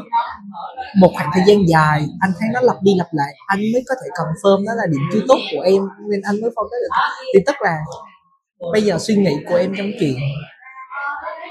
một 0.96 1.10
khoảng 1.14 1.30
thời 1.34 1.42
gian 1.46 1.68
dài 1.68 2.06
anh 2.20 2.30
thấy 2.40 2.48
nó 2.54 2.60
lặp 2.60 2.76
đi 2.82 2.92
lặp 2.98 3.06
lại 3.12 3.34
anh 3.46 3.58
mới 3.58 3.84
có 3.88 3.94
thể 4.02 4.08
confirm 4.10 4.66
đó 4.66 4.72
là 4.76 4.82
điểm 4.90 5.00
chưa 5.12 5.20
tốt 5.28 5.38
của 5.52 5.60
em 5.60 5.82
nên 6.10 6.20
anh 6.24 6.40
mới 6.40 6.50
phong 6.56 6.66
được. 6.70 6.88
Thì 7.34 7.40
tức 7.46 7.56
là 7.60 7.78
bây 8.72 8.82
giờ 8.82 8.98
suy 8.98 9.16
nghĩ 9.16 9.36
của 9.48 9.54
em 9.56 9.72
trong 9.78 9.86
chuyện 10.00 10.16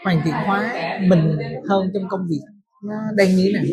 hoàn 0.04 0.22
thiện 0.26 0.34
hóa 0.34 0.74
mình 1.02 1.38
hơn 1.70 1.92
trong 1.94 2.10
công 2.10 2.22
việc 2.30 2.42
nó 2.84 2.96
đang 3.16 3.36
như 3.36 3.44
thế 3.46 3.52
nào 3.54 3.64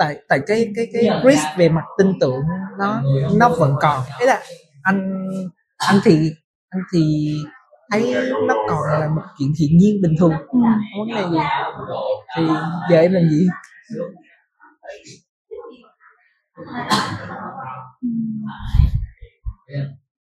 tại 0.00 0.16
tại 0.28 0.40
cái 0.46 0.72
cái 0.76 0.86
cái 0.92 1.04
risk 1.24 1.46
về 1.56 1.68
mặt 1.68 1.84
tin 1.98 2.18
tưởng 2.20 2.40
nó 2.78 3.02
nó 3.36 3.48
vẫn 3.48 3.74
còn. 3.80 4.00
Thế 4.20 4.26
là 4.26 4.40
anh 4.82 5.28
anh 5.78 5.96
thì 6.04 6.32
anh 6.68 6.82
thì 6.92 7.32
thấy 7.90 8.14
nó 8.48 8.54
còn 8.68 9.00
là 9.00 9.08
một 9.08 9.22
chuyện 9.38 9.52
hiển 9.60 9.78
nhiên 9.78 10.02
bình 10.02 10.14
thường. 10.20 10.32
Không 10.50 10.62
vấn 10.98 11.16
đề 11.16 11.22
gì 11.30 11.38
thì 12.36 12.46
giờ 12.90 13.00
em 13.00 13.12
làm 13.12 13.28
gì? 13.30 13.46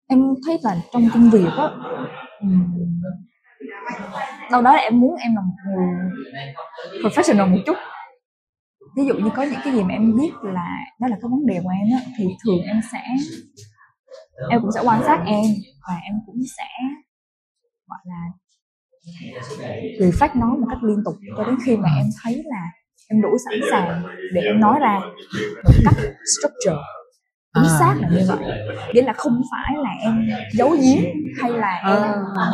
Em 0.08 0.20
thấy 0.46 0.60
là 0.64 0.76
trong 0.94 1.10
công 1.14 1.30
việc 1.30 1.50
á 1.58 1.70
đâu 4.52 4.62
đó 4.62 4.74
là 4.74 4.80
em 4.80 5.00
muốn 5.00 5.16
em 5.16 5.36
là 5.36 5.42
một 5.42 5.54
người 5.66 5.88
professional 7.02 7.52
một 7.52 7.58
chút 7.66 7.78
ví 9.00 9.06
dụ 9.08 9.14
như 9.14 9.30
có 9.36 9.44
những 9.44 9.60
cái 9.64 9.74
gì 9.74 9.84
mà 9.84 9.94
em 9.94 10.16
biết 10.18 10.32
là 10.44 10.68
đó 11.00 11.08
là 11.08 11.18
cái 11.22 11.30
vấn 11.32 11.46
đề 11.46 11.60
của 11.64 11.70
em 11.70 11.88
á 11.98 12.02
thì 12.18 12.26
thường 12.46 12.62
em 12.62 12.80
sẽ 12.92 13.02
em 14.50 14.62
cũng 14.62 14.72
sẽ 14.72 14.82
quan 14.86 15.02
sát 15.06 15.24
em 15.26 15.46
và 15.88 15.96
em 16.04 16.14
cũng 16.26 16.40
sẽ 16.58 16.68
gọi 17.88 18.00
là 18.04 18.22
reflect 20.00 20.40
nó 20.40 20.48
một 20.48 20.68
cách 20.70 20.84
liên 20.84 20.98
tục 21.06 21.16
cho 21.38 21.44
đến 21.44 21.56
khi 21.66 21.78
mà 21.78 21.90
em 21.98 22.06
thấy 22.24 22.44
là 22.46 22.64
em 23.10 23.22
đủ 23.22 23.30
sẵn 23.46 23.60
sàng 23.72 24.04
để 24.34 24.42
em 24.42 24.60
nói 24.60 24.80
ra 24.80 25.00
một 25.66 25.74
cách 25.86 25.96
structure 26.38 26.82
chính 27.56 27.64
à. 27.64 27.78
xác 27.80 27.96
là 28.02 28.10
như 28.10 28.26
vậy 28.28 28.38
nghĩa 28.94 29.02
là 29.02 29.14
không 29.14 29.42
phải 29.52 29.76
là 29.84 29.90
em 30.04 30.30
giấu 30.54 30.70
giếm 30.70 31.04
hay 31.42 31.52
là 31.52 31.76
em 31.76 32.02
à. 32.38 32.52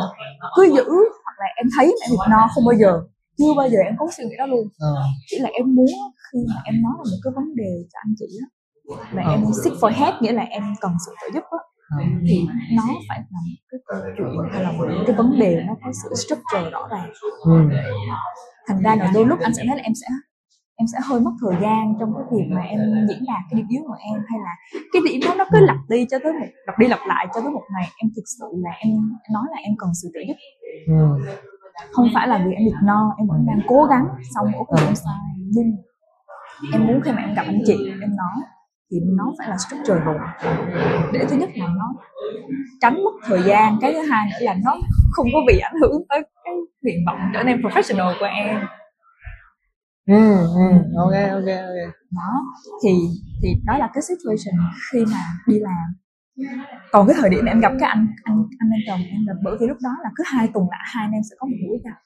cứ 0.56 0.64
giữ 0.64 0.84
hoặc 1.24 1.36
là 1.38 1.46
em 1.56 1.66
thấy 1.76 1.86
mẹ 1.86 2.06
việc 2.10 2.30
no 2.30 2.48
không 2.54 2.64
bao 2.64 2.74
giờ 2.80 3.00
chưa 3.38 3.54
bao 3.56 3.68
giờ 3.68 3.78
em 3.84 3.94
có 3.98 4.06
suy 4.16 4.24
nghĩ 4.24 4.34
đó 4.38 4.46
luôn 4.46 4.68
à. 4.80 4.90
chỉ 5.26 5.38
là 5.38 5.48
em 5.52 5.74
muốn 5.74 5.90
khi 6.32 6.38
mà 6.48 6.60
em 6.64 6.82
nói 6.82 6.92
là 6.98 7.04
một 7.12 7.20
cái 7.24 7.32
vấn 7.36 7.54
đề 7.54 7.72
cho 7.92 7.98
anh 8.04 8.14
chị 8.18 8.26
á 8.44 8.46
và 9.12 9.22
à. 9.22 9.30
em 9.30 9.40
seek 9.64 9.74
for 9.80 9.92
help 10.00 10.14
nghĩa 10.22 10.32
là 10.32 10.42
em 10.42 10.62
cần 10.80 10.92
sự 11.06 11.12
trợ 11.20 11.26
giúp 11.34 11.44
á 11.50 11.58
thì 12.28 12.46
nó 12.76 12.82
phải 13.08 13.18
là 13.30 13.40
một 13.46 13.62
cái 13.70 13.80
câu 13.86 14.00
chuyện 14.16 14.52
hay 14.52 14.62
là 14.62 14.72
một 14.72 14.86
cái 15.06 15.16
vấn 15.16 15.38
đề 15.38 15.64
nó 15.66 15.74
có 15.84 15.90
sự 16.02 16.14
structure 16.14 16.70
rõ 16.70 16.88
ràng 16.90 17.10
ừ. 17.44 17.52
thành 18.68 18.82
ra 18.82 18.96
là 18.96 19.10
đôi 19.14 19.26
lúc 19.26 19.38
anh 19.40 19.54
sẽ 19.54 19.62
thấy 19.68 19.76
là 19.76 19.82
em 19.82 19.94
sẽ 19.94 20.06
em 20.76 20.86
sẽ 20.92 20.98
hơi 21.04 21.20
mất 21.20 21.30
thời 21.40 21.60
gian 21.62 21.94
trong 22.00 22.14
cái 22.14 22.24
việc 22.32 22.46
mà 22.50 22.60
em 22.60 22.80
diễn 23.08 23.24
đạt 23.26 23.42
cái 23.50 23.56
điểm 23.56 23.66
yếu 23.68 23.82
của 23.86 23.96
em 23.98 24.22
hay 24.28 24.38
là 24.44 24.80
cái 24.92 25.02
điểm 25.08 25.20
đó 25.26 25.34
nó 25.38 25.44
cứ 25.52 25.58
lặp 25.60 25.76
đi 25.88 26.06
cho 26.10 26.18
tới 26.22 26.32
một 26.32 26.46
lặp 26.66 26.78
đi 26.78 26.86
lặp 26.88 27.00
lại 27.06 27.26
cho 27.34 27.40
tới 27.40 27.50
một 27.50 27.62
ngày 27.72 27.88
em 27.96 28.10
thực 28.16 28.22
sự 28.38 28.46
là 28.52 28.70
em 28.78 28.90
nói 29.32 29.44
là 29.50 29.58
em 29.62 29.74
cần 29.78 29.90
sự 30.02 30.08
trợ 30.14 30.20
giúp 30.28 30.36
ừ. 30.86 31.26
không 31.92 32.08
phải 32.14 32.28
là 32.28 32.42
vì 32.46 32.52
em 32.52 32.64
được 32.64 32.78
no 32.82 33.14
em 33.18 33.26
vẫn 33.28 33.46
đang 33.46 33.60
cố 33.68 33.84
gắng 33.90 34.06
xong 34.34 34.46
cái 34.52 34.84
em 34.86 34.94
sai 34.94 35.20
nhưng 35.36 35.76
em 36.72 36.86
muốn 36.86 37.00
khi 37.04 37.10
mà 37.12 37.22
em 37.22 37.34
gặp 37.34 37.42
anh 37.46 37.60
chị 37.66 37.76
em 38.00 38.16
nói 38.16 38.36
thì 38.90 38.96
nó 39.16 39.32
phải 39.38 39.48
là 39.48 39.56
structure 39.56 40.04
rồi. 40.04 40.18
Để 41.12 41.26
thứ 41.28 41.36
nhất 41.36 41.50
là 41.54 41.66
nó 41.66 41.92
tránh 42.80 42.94
mất 43.04 43.10
thời 43.24 43.42
gian 43.42 43.78
cái 43.80 43.92
thứ 43.92 44.00
hai 44.10 44.30
nữa 44.30 44.46
là 44.46 44.56
nó 44.64 44.76
không 45.10 45.26
có 45.32 45.38
bị 45.46 45.58
ảnh 45.58 45.74
hưởng 45.80 46.02
tới 46.08 46.22
cái 46.44 46.54
nguyện 46.82 46.96
vọng 47.06 47.18
trở 47.34 47.42
nên 47.42 47.60
professional 47.60 48.14
của 48.20 48.26
em. 48.26 48.60
Ừ, 50.06 50.36
ừ, 50.36 50.66
ok 50.96 51.12
ok 51.30 51.46
ok. 51.46 51.94
Đó 52.10 52.42
thì 52.84 52.90
thì 53.42 53.48
đó 53.66 53.78
là 53.78 53.90
cái 53.94 54.02
situation 54.02 54.56
khi 54.92 55.04
mà 55.12 55.20
đi 55.46 55.58
làm. 55.58 55.86
Còn 56.92 57.06
cái 57.06 57.16
thời 57.20 57.30
điểm 57.30 57.44
em 57.44 57.60
gặp 57.60 57.72
cái 57.80 57.88
anh 57.88 58.06
anh 58.24 58.44
anh 58.58 58.70
em 58.70 58.80
chồng 58.86 59.00
em 59.10 59.26
là 59.26 59.34
bởi 59.44 59.56
vì 59.60 59.66
lúc 59.66 59.76
đó 59.82 59.90
là 60.02 60.10
cứ 60.16 60.24
hai 60.26 60.48
tuần 60.54 60.66
lại 60.70 60.80
hai 60.94 61.04
anh 61.04 61.12
em 61.12 61.22
sẽ 61.30 61.36
có 61.38 61.46
một 61.46 61.56
buổi 61.68 61.78
gặp 61.84 61.98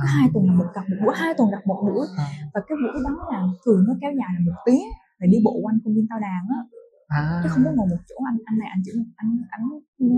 cứ 0.00 0.06
hai 0.16 0.26
tuần 0.32 0.46
là 0.48 0.54
một 0.60 0.68
gặp 0.74 0.84
một 0.90 0.96
buổi 1.02 1.14
hai 1.16 1.34
tuần 1.36 1.50
gặp 1.50 1.62
một 1.70 1.78
buổi 1.86 2.06
và 2.54 2.60
cái 2.68 2.76
buổi 2.82 3.02
đó 3.04 3.14
là 3.32 3.40
thường 3.64 3.80
nó 3.88 3.94
kéo 4.00 4.12
dài 4.18 4.30
là 4.34 4.40
một 4.48 4.58
tiếng 4.66 4.86
để 5.20 5.26
đi 5.32 5.38
bộ 5.44 5.54
quanh 5.64 5.78
công 5.84 5.94
viên 5.94 6.06
tao 6.10 6.18
đàn 6.20 6.42
á. 6.56 6.60
À. 7.08 7.40
Chứ 7.42 7.48
không 7.52 7.64
có 7.64 7.70
ngồi 7.76 7.86
một 7.92 8.02
chỗ 8.08 8.16
anh 8.30 8.38
anh 8.44 8.58
này 8.58 8.68
anh 8.74 8.82
chỉ 8.84 8.90
anh 9.16 9.30
anh 9.50 9.62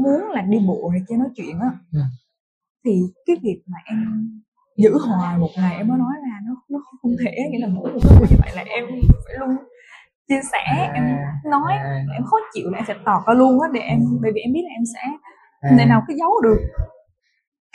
muốn 0.02 0.20
là 0.34 0.42
đi 0.42 0.58
bộ 0.68 0.90
này 0.92 1.02
kia 1.08 1.16
nói 1.16 1.28
chuyện 1.36 1.58
á. 1.58 1.70
Ừ. 1.92 2.00
thì 2.84 2.92
cái 3.26 3.36
việc 3.42 3.60
mà 3.66 3.78
em 3.84 3.98
giữ 4.82 4.92
hoài 5.06 5.38
một 5.38 5.50
ngày 5.56 5.76
em 5.76 5.88
mới 5.88 5.98
nói 5.98 6.14
ra 6.24 6.34
nó 6.46 6.52
nó 6.68 6.78
không 7.02 7.12
thể 7.24 7.32
nghĩa 7.50 7.58
là 7.58 7.68
mỗi 7.68 7.92
một 7.92 8.00
như 8.30 8.36
vậy 8.42 8.50
là 8.56 8.62
em 8.62 8.84
phải 9.24 9.34
luôn 9.40 9.56
chia 10.28 10.40
sẻ. 10.52 10.90
Em 10.94 11.04
nói 11.50 11.72
à, 11.72 12.04
em 12.14 12.22
khó 12.24 12.36
chịu 12.54 12.70
là 12.70 12.78
em 12.78 12.84
sẽ 12.88 12.94
tọt 13.04 13.22
ra 13.26 13.34
luôn 13.34 13.60
á 13.60 13.68
để 13.72 13.80
em 13.80 14.00
bởi 14.22 14.30
vì 14.34 14.40
em 14.40 14.52
biết 14.52 14.64
là 14.64 14.70
em 14.78 14.84
sẽ 14.94 15.02
à, 15.60 15.70
nơi 15.76 15.86
nào 15.86 16.02
cứ 16.08 16.14
giấu 16.18 16.30
được 16.42 16.58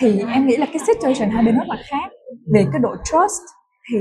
thì 0.01 0.19
em 0.19 0.47
nghĩ 0.47 0.57
là 0.57 0.65
cái 0.65 0.79
situation 0.87 1.29
hai 1.29 1.43
bên 1.45 1.55
rất 1.55 1.67
là 1.67 1.75
khác. 1.89 2.09
Về 2.53 2.65
cái 2.71 2.81
độ 2.81 2.95
trust 3.03 3.41
thì 3.91 3.97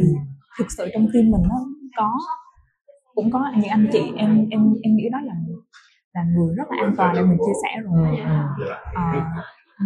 thực 0.58 0.66
sự 0.76 0.88
trong 0.94 1.06
tim 1.12 1.30
mình 1.30 1.42
nó 1.48 1.56
có 1.96 2.10
cũng 3.14 3.30
có 3.32 3.52
những 3.56 3.68
anh 3.70 3.88
chị 3.92 3.98
em 4.16 4.48
em 4.50 4.74
em 4.82 4.96
nghĩ 4.96 5.08
đó 5.12 5.18
là 5.24 5.34
là 6.14 6.22
người 6.36 6.54
rất 6.56 6.64
là 6.70 6.76
an 6.84 6.94
toàn 6.96 7.14
để 7.16 7.22
mình 7.22 7.38
chia 7.38 7.52
sẻ 7.62 7.80
rồi. 7.84 8.16
À, 8.94 9.34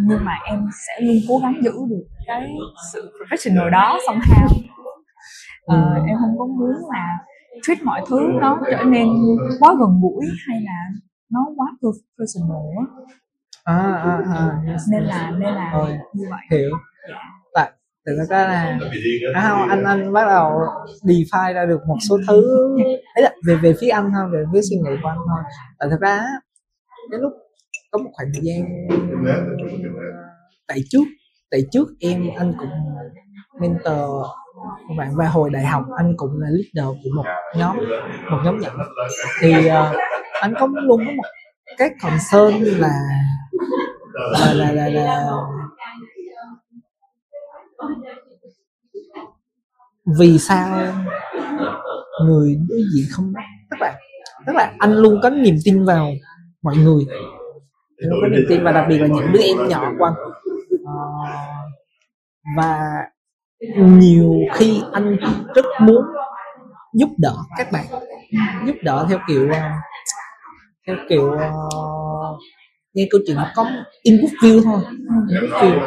nhưng 0.07 0.25
mà 0.25 0.33
em 0.45 0.67
sẽ 0.87 1.05
luôn 1.05 1.15
cố 1.29 1.37
gắng 1.37 1.53
giữ 1.63 1.71
được 1.89 2.03
cái 2.27 2.49
sự 2.93 3.11
professional 3.19 3.69
đó 3.69 3.97
somehow. 4.07 4.47
Ờ, 5.65 5.93
Ừ. 5.95 6.03
em 6.07 6.17
không 6.21 6.37
có 6.39 6.45
muốn 6.45 6.71
là 6.93 7.17
treat 7.63 7.83
mọi 7.83 8.01
thứ 8.09 8.19
nó 8.41 8.59
trở 8.71 8.83
nên 8.83 9.07
quá 9.59 9.75
gần 9.79 9.99
gũi 10.01 10.25
hay 10.47 10.61
là 10.61 10.87
nó 11.31 11.39
quá 11.55 11.67
per- 11.81 12.01
personal 12.19 12.61
á 12.77 12.85
à, 13.67 13.77
à, 13.93 14.21
à, 14.35 14.71
yes. 14.71 14.81
nên 14.91 15.03
là 15.03 15.31
nên 15.31 15.53
là 15.53 15.71
Rồi. 15.73 15.97
như 16.13 16.25
vậy. 16.29 16.59
hiểu. 16.59 16.69
Tại 17.53 17.71
thực 18.05 18.25
ra 18.29 18.47
là 18.47 18.79
à, 19.33 19.49
không, 19.49 19.69
anh 19.69 19.83
anh 19.83 20.13
bắt 20.13 20.25
đầu 20.27 20.51
define 21.03 21.53
ra 21.53 21.65
được 21.65 21.79
một 21.87 21.97
số 22.09 22.17
thứ. 22.27 22.41
Ấy 23.15 23.23
là 23.23 23.31
về 23.47 23.55
về 23.55 23.73
phía 23.81 23.89
anh 23.89 24.11
thôi 24.13 24.29
về 24.33 24.43
phía 24.53 24.61
suy 24.69 24.75
nghĩ 24.75 24.91
của 25.03 25.09
anh 25.09 25.17
thôi. 25.17 25.43
Tại 25.79 25.89
thực 25.89 26.01
ra 26.01 26.17
á, 26.17 26.31
đến 27.11 27.21
lúc 27.21 27.31
có 27.91 27.99
một 27.99 28.09
khoảng 28.13 28.29
thời 28.33 28.41
gian 28.43 28.65
tại 30.67 30.79
trước 30.89 31.03
tại 31.51 31.61
trước 31.71 31.87
em 31.99 32.23
anh 32.37 32.53
cũng 32.59 32.69
mentor 33.59 34.25
bạn 34.97 35.09
và 35.15 35.27
hồi 35.27 35.49
đại 35.49 35.65
học. 35.65 35.83
Anh 35.97 36.13
cũng 36.17 36.31
là 36.39 36.47
leader 36.49 36.95
của 37.03 37.09
một 37.15 37.25
nhóm 37.55 37.77
một 38.31 38.37
nhóm 38.43 38.59
nhỏ. 38.59 38.69
Thì 39.41 39.67
ờ, 39.67 39.95
anh 40.41 40.53
có 40.59 40.67
luôn 40.73 41.01
có 41.05 41.11
một 41.11 41.23
cái 41.77 41.89
concern 42.01 42.63
là 42.63 42.99
là 44.31 44.53
là 44.53 44.71
là, 44.71 44.87
là 44.89 45.31
vì 50.19 50.39
sao 50.39 50.93
người 52.25 52.57
đối 52.69 52.79
diện 52.95 53.05
không 53.11 53.33
tức 53.71 53.77
là 53.79 53.95
tức 54.47 54.53
là 54.55 54.73
anh 54.79 54.93
luôn 54.93 55.19
có 55.23 55.29
niềm 55.29 55.55
tin 55.65 55.85
vào 55.85 56.11
mọi 56.61 56.75
người. 56.77 57.05
Anh 57.97 58.09
luôn 58.09 58.19
có 58.21 58.27
niềm 58.27 58.45
tin 58.49 58.63
và 58.63 58.71
đặc 58.71 58.85
biệt 58.89 58.97
là 58.97 59.07
những 59.07 59.31
đứa 59.33 59.41
em 59.41 59.67
nhỏ 59.67 59.91
của 59.99 60.05
anh. 60.05 60.13
À, 60.85 60.97
và 62.57 62.79
nhiều 63.77 64.33
khi 64.53 64.81
anh 64.91 65.17
rất 65.55 65.65
muốn 65.81 66.05
giúp 66.93 67.09
đỡ 67.17 67.35
các 67.57 67.71
bạn. 67.71 67.85
Giúp 68.67 68.75
đỡ 68.83 69.05
theo 69.09 69.19
kiểu 69.27 69.49
ờ, 69.51 69.59
theo 70.87 70.95
kiểu 71.09 71.31
ờ, 71.31 71.51
nghe 72.97 73.07
câu 73.11 73.21
chuyện 73.27 73.37
có 73.55 73.71
input 74.01 74.29
view 74.41 74.63
thôi. 74.63 74.81
Input 75.29 75.49
view. 75.61 75.79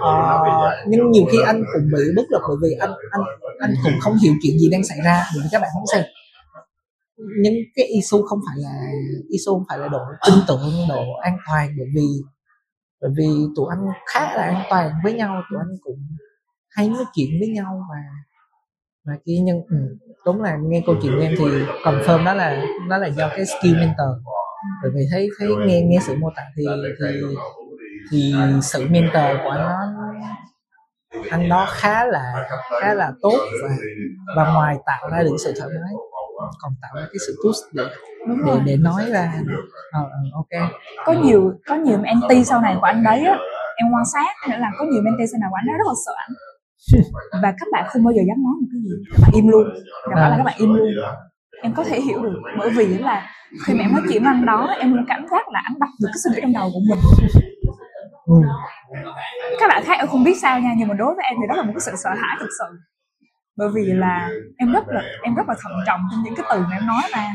Ờ, 0.00 0.44
nhưng 0.86 1.10
nhiều 1.10 1.24
khi 1.32 1.38
anh 1.46 1.62
cũng 1.74 1.88
bị 1.92 2.02
bất 2.16 2.22
lực 2.30 2.42
bởi 2.48 2.56
vì 2.62 2.76
anh 2.80 2.92
anh 3.10 3.22
anh 3.58 3.74
cũng 3.84 3.92
không 4.00 4.16
hiểu 4.22 4.32
chuyện 4.42 4.58
gì 4.58 4.68
đang 4.72 4.84
xảy 4.84 4.98
ra 5.04 5.24
bởi 5.34 5.42
vì 5.44 5.48
các 5.52 5.62
bạn 5.62 5.70
không 5.74 5.86
xem. 5.92 6.04
Những 7.42 7.54
cái 7.74 7.86
issue 7.86 8.20
không 8.28 8.38
phải 8.46 8.56
là 8.56 8.74
issue 9.28 9.50
không 9.50 9.64
phải 9.68 9.78
là 9.78 9.88
độ 9.88 10.00
tin 10.26 10.34
tưởng 10.48 10.60
độ 10.88 11.04
an 11.22 11.36
toàn 11.48 11.68
bởi 11.78 11.86
vì 11.94 12.06
bởi 13.00 13.10
vì 13.16 13.28
tụi 13.56 13.66
anh 13.70 13.86
khá 14.06 14.20
là 14.20 14.42
an 14.42 14.62
toàn 14.70 14.90
với 15.04 15.12
nhau 15.12 15.42
tụi 15.50 15.58
anh 15.60 15.76
cũng 15.80 15.98
hay 16.70 16.88
nói 16.88 17.04
chuyện 17.14 17.28
với 17.40 17.48
nhau 17.48 17.82
và 17.90 18.00
và 19.06 19.12
cái 19.26 19.38
nhân 19.38 19.56
ừ, 19.70 19.76
đúng 20.26 20.42
là 20.42 20.56
nghe 20.62 20.82
câu 20.86 20.96
chuyện 21.02 21.12
của 21.16 21.22
em 21.22 21.34
thì 21.38 21.44
confirm 21.84 22.24
đó 22.24 22.34
là 22.34 22.64
đó 22.88 22.98
là 22.98 23.06
do 23.06 23.28
cái 23.28 23.44
skill 23.46 23.74
mentor 23.74 24.08
bởi 24.82 24.90
vì 24.94 25.06
thấy 25.10 25.28
thấy 25.38 25.48
nghe 25.66 25.82
nghe 25.82 25.98
sự 26.06 26.14
mô 26.20 26.30
tả 26.36 26.42
thì 26.56 26.64
thì 27.00 27.22
thì 28.10 28.34
sự 28.62 28.86
mentor 28.90 29.36
của 29.44 29.50
anh 29.50 29.60
nó 29.62 29.78
anh 31.30 31.48
đó 31.48 31.66
khá 31.70 32.06
là 32.06 32.48
khá 32.80 32.94
là 32.94 33.12
tốt 33.22 33.38
và 33.62 33.68
và 34.36 34.52
ngoài 34.52 34.76
tạo 34.86 35.08
ra 35.12 35.22
được 35.22 35.36
sự 35.44 35.52
thoải 35.58 35.70
mái 35.82 35.92
còn 36.58 36.72
tạo 36.82 36.90
ra 36.94 37.02
cái 37.02 37.18
sự 37.26 37.36
push 37.44 37.58
để 37.72 37.84
đúng 38.28 38.38
để 38.38 38.52
rồi 38.52 38.60
để 38.66 38.76
nói 38.76 39.04
ra. 39.10 39.32
Ờ 39.92 40.00
ờ, 40.02 40.18
ok. 40.32 40.70
Có 41.04 41.12
nhiều 41.12 41.52
có 41.66 41.74
nhiều 41.74 41.98
mentee 41.98 42.44
sau 42.44 42.60
này 42.60 42.76
của 42.80 42.86
anh 42.86 43.02
đấy 43.02 43.20
á. 43.24 43.38
Em 43.76 43.86
quan 43.92 44.04
sát 44.12 44.32
nghĩa 44.48 44.58
là 44.58 44.70
có 44.78 44.84
nhiều 44.84 45.02
mentee 45.02 45.26
sau 45.26 45.38
này 45.40 45.48
của 45.50 45.56
anh 45.56 45.66
đó 45.66 45.72
rất 45.78 45.84
là 45.86 45.94
sợ 46.06 46.12
ảnh 46.16 46.32
và 47.42 47.52
các 47.60 47.66
bạn 47.72 47.84
không 47.88 48.04
bao 48.04 48.12
giờ 48.12 48.22
dám 48.28 48.36
nói 48.44 48.54
một 48.60 48.66
cái 48.72 48.80
gì. 48.84 48.90
Các 49.12 49.18
bạn 49.22 49.30
im 49.34 49.48
luôn. 49.48 49.64
Gặp 50.10 50.16
À. 50.16 50.28
là 50.28 50.36
các 50.36 50.42
bạn 50.42 50.54
im 50.58 50.74
luôn 50.74 50.88
em 51.62 51.74
có 51.74 51.84
thể 51.84 52.00
hiểu 52.00 52.22
được, 52.22 52.40
bởi 52.58 52.70
vì 52.70 52.98
là 52.98 53.26
khi 53.66 53.74
mà 53.74 53.80
em 53.80 53.92
nói 53.92 54.02
chuyện 54.08 54.22
với 54.22 54.32
anh 54.32 54.46
đó, 54.46 54.66
em 54.80 54.94
luôn 54.94 55.04
cảm 55.08 55.26
giác 55.30 55.48
là 55.48 55.60
anh 55.64 55.78
đọc 55.80 55.88
được 56.00 56.08
cái 56.12 56.20
suy 56.24 56.30
nghĩ 56.34 56.40
trong 56.42 56.52
đầu 56.52 56.70
của 56.72 56.80
mình. 56.88 56.98
Ừ. 58.26 58.34
các 59.60 59.68
bạn 59.68 59.82
khác 59.86 59.98
em 59.98 60.06
không 60.06 60.24
biết 60.24 60.34
sao 60.42 60.60
nha, 60.60 60.74
nhưng 60.78 60.88
mà 60.88 60.94
đối 60.94 61.14
với 61.14 61.24
em 61.24 61.36
thì 61.40 61.46
đó 61.48 61.56
là 61.56 61.62
một 61.62 61.72
cái 61.74 61.80
sự 61.80 61.92
sợ 62.04 62.10
hãi 62.10 62.36
thực 62.40 62.48
sự. 62.58 62.78
Bởi 63.56 63.68
vì 63.74 63.82
là 63.84 64.30
em 64.58 64.72
rất 64.72 64.84
là, 64.88 65.02
em 65.22 65.34
rất 65.34 65.48
là 65.48 65.54
thận 65.62 65.72
trọng 65.86 66.00
trong 66.10 66.22
những 66.24 66.34
cái 66.36 66.46
từ 66.50 66.60
mà 66.60 66.76
em 66.76 66.86
nói 66.86 67.02
ra. 67.14 67.26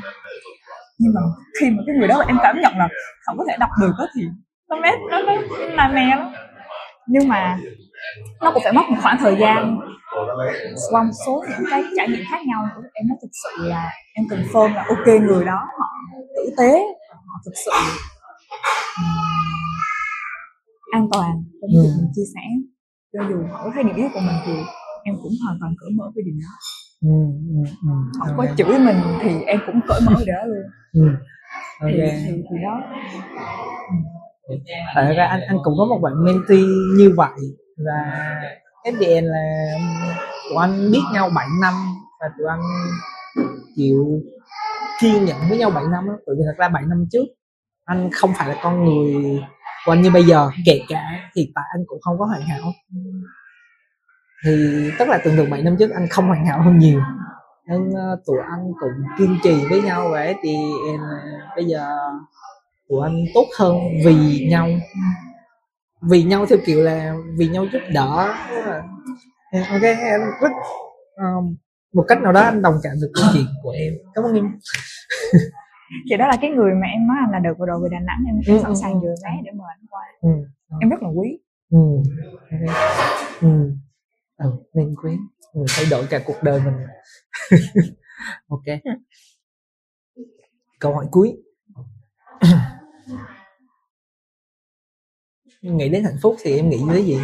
Nhưng 0.99 1.13
mà 1.15 1.21
khi 1.59 1.69
mà 1.69 1.83
cái 1.87 1.95
người 1.95 2.07
đó 2.07 2.23
em 2.27 2.37
cảm 2.43 2.61
nhận 2.61 2.77
là 2.77 2.87
không 3.25 3.37
có 3.37 3.45
thể 3.49 3.57
đọc 3.59 3.69
được 3.81 3.91
đó 3.97 4.05
thì 4.15 4.27
nó 4.69 4.75
mét 4.75 4.93
nó 5.11 5.21
nó 5.21 5.33
là 5.67 5.87
mè 5.87 6.15
lắm. 6.15 6.31
Nhưng 7.07 7.27
mà 7.27 7.57
nó 8.41 8.51
cũng 8.53 8.63
phải 8.63 8.73
mất 8.73 8.81
một 8.89 8.97
khoảng 9.01 9.17
thời 9.19 9.35
gian. 9.39 9.79
Qua 10.91 11.03
một 11.03 11.11
số 11.25 11.43
những 11.49 11.67
cái 11.69 11.83
trải 11.97 12.07
nghiệm 12.07 12.23
khác 12.29 12.39
nhau 12.47 12.63
nữa 12.75 12.81
em 12.93 13.07
nói 13.07 13.17
thực 13.21 13.29
sự 13.43 13.67
là 13.67 13.89
em 14.13 14.25
confirm 14.25 14.73
là 14.73 14.85
ok 14.89 15.07
người 15.21 15.45
đó 15.45 15.59
họ 15.79 15.85
tử 16.35 16.49
tế 16.57 16.71
họ 17.09 17.39
thực 17.45 17.51
sự 17.65 17.71
an 20.91 21.07
toàn 21.11 21.31
trong 21.61 21.69
việc 21.69 21.89
Ừ. 21.89 21.97
mình 21.97 22.11
chia 22.15 22.27
sẻ. 22.35 22.41
Cho 23.13 23.19
dù 23.29 23.35
họ 23.51 23.61
có 23.63 23.71
thấy 23.73 23.83
điểm 23.83 23.95
yếu 23.95 24.07
của 24.13 24.19
mình 24.19 24.35
thì 24.45 24.53
em 25.03 25.15
cũng 25.23 25.31
hoàn 25.45 25.57
toàn 25.59 25.73
cởi 25.79 25.89
mở 25.97 26.11
với 26.15 26.23
điều 26.23 26.35
đó. 26.41 26.53
Ừ, 27.01 27.15
ừ, 27.49 27.69
ừ. 27.87 27.93
họ 28.19 28.25
có 28.37 28.45
chửi 28.57 28.79
mình 28.79 28.97
thì 29.21 29.41
em 29.43 29.59
cũng 29.65 29.79
cởi 29.87 30.01
mở 30.05 30.13
về 30.19 30.25
đó 30.33 30.45
luôn. 30.45 30.63
Ừ. 30.93 31.15
thì, 31.87 31.93
thì, 32.25 32.31
thì 32.49 32.57
đó. 32.63 32.81
Tại 34.95 35.05
thật 35.07 35.13
ra 35.17 35.25
anh 35.25 35.41
anh 35.47 35.57
cũng 35.63 35.73
có 35.77 35.85
một 35.85 35.99
bạn 36.03 36.13
mentee 36.25 36.63
như 36.97 37.13
vậy 37.17 37.29
và 37.77 38.01
FDN 38.83 39.25
là 39.25 39.77
tụi 40.49 40.57
anh 40.61 40.91
biết 40.91 41.01
nhau 41.13 41.29
7 41.35 41.47
năm 41.61 41.73
và 42.19 42.29
tụi 42.37 42.47
anh 42.49 42.61
chịu 43.75 44.21
kiên 44.99 45.25
nhẫn 45.25 45.37
với 45.49 45.57
nhau 45.57 45.69
7 45.69 45.83
năm 45.91 46.07
đó. 46.07 46.13
bởi 46.27 46.35
vì 46.39 46.43
thật 46.45 46.55
ra 46.57 46.69
7 46.69 46.83
năm 46.87 47.05
trước, 47.11 47.25
anh 47.85 48.09
không 48.13 48.33
phải 48.37 48.49
là 48.49 48.55
con 48.63 48.85
người 48.85 49.41
của 49.85 49.91
anh 49.91 50.01
như 50.01 50.11
bây 50.11 50.23
giờ. 50.23 50.49
Kể 50.65 50.81
cả 50.89 51.03
hiện 51.35 51.51
tại 51.55 51.63
anh 51.73 51.83
cũng 51.87 52.01
không 52.01 52.19
có 52.19 52.25
hoàn 52.25 52.41
hảo. 52.41 52.71
Thì 54.45 54.51
tức 54.99 55.07
là 55.07 55.19
tưởng 55.23 55.37
tượng 55.37 55.49
7 55.49 55.61
năm 55.61 55.75
trước 55.79 55.91
anh 55.91 56.07
không 56.09 56.27
hoàn 56.27 56.45
hảo 56.45 56.61
hơn 56.61 56.77
nhiều. 56.77 57.01
Nên 57.67 57.91
ờ, 57.95 58.19
tụi 58.25 58.37
anh 58.51 58.71
cũng 58.79 59.17
kiên 59.17 59.37
trì 59.43 59.65
với 59.69 59.81
nhau 59.81 60.09
vậy. 60.09 60.35
Thì 60.43 60.55
ờ, 60.97 61.03
bây 61.55 61.65
giờ 61.65 61.89
tụi 62.89 62.99
anh 63.03 63.25
tốt 63.33 63.45
hơn 63.59 63.75
vì 64.05 64.47
nhau 64.49 64.67
vì 66.09 66.23
nhau 66.23 66.45
theo 66.45 66.57
kiểu 66.65 66.81
là 66.81 67.15
vì 67.37 67.47
nhau 67.47 67.65
giúp 67.73 67.79
đỡ 67.93 68.33
ok 69.69 69.81
em 69.81 70.21
rất 70.41 70.51
um, 71.15 71.55
một 71.93 72.05
cách 72.07 72.21
nào 72.21 72.31
đó 72.31 72.41
anh 72.41 72.61
đồng 72.61 72.75
cảm 72.83 72.93
được 73.01 73.11
câu 73.13 73.25
chuyện 73.33 73.45
của 73.63 73.71
em 73.71 73.93
cảm 74.13 74.23
ơn 74.23 74.35
em 74.35 74.45
thì 76.09 76.17
đó 76.17 76.27
là 76.27 76.37
cái 76.41 76.49
người 76.49 76.73
mà 76.73 76.87
em 76.87 77.07
nói 77.07 77.17
anh 77.19 77.31
là 77.31 77.39
đợt 77.39 77.53
vừa 77.59 77.65
rồi 77.65 77.79
về 77.83 77.89
Đà 77.91 77.99
Nẵng 77.99 78.23
em, 78.27 78.55
Ừ, 78.55 78.61
sẵn 78.61 78.71
ừ, 78.71 78.75
sàng 78.81 78.93
ừ. 78.93 78.99
dừa 79.01 79.15
vé 79.23 79.29
để 79.43 79.51
mời 79.51 79.67
anh 79.79 79.85
qua 79.89 80.01
ừ. 80.21 80.29
em 80.81 80.89
rất 80.89 81.01
là 81.03 81.09
quý 81.09 81.39
Ừ. 81.71 81.79
ok. 82.41 82.75
Ừ. 83.41 83.71
Ừ, 84.37 84.51
nên 84.73 84.95
quý 85.03 85.17
ừ, 85.53 85.65
thay 85.77 85.85
đổi 85.91 86.05
cả 86.09 86.19
cuộc 86.25 86.43
đời 86.43 86.61
mình 86.65 86.73
ok 88.47 88.63
câu 90.79 90.93
hỏi 90.93 91.05
cuối 91.11 91.37
nghĩ 95.71 95.89
đến 95.89 96.03
hạnh 96.03 96.17
phúc 96.21 96.35
thì 96.41 96.55
em 96.55 96.69
nghĩ 96.69 96.79
tới 96.89 97.05
gì? 97.05 97.19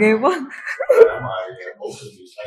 Ghê 0.00 0.12
quá. 0.22 0.40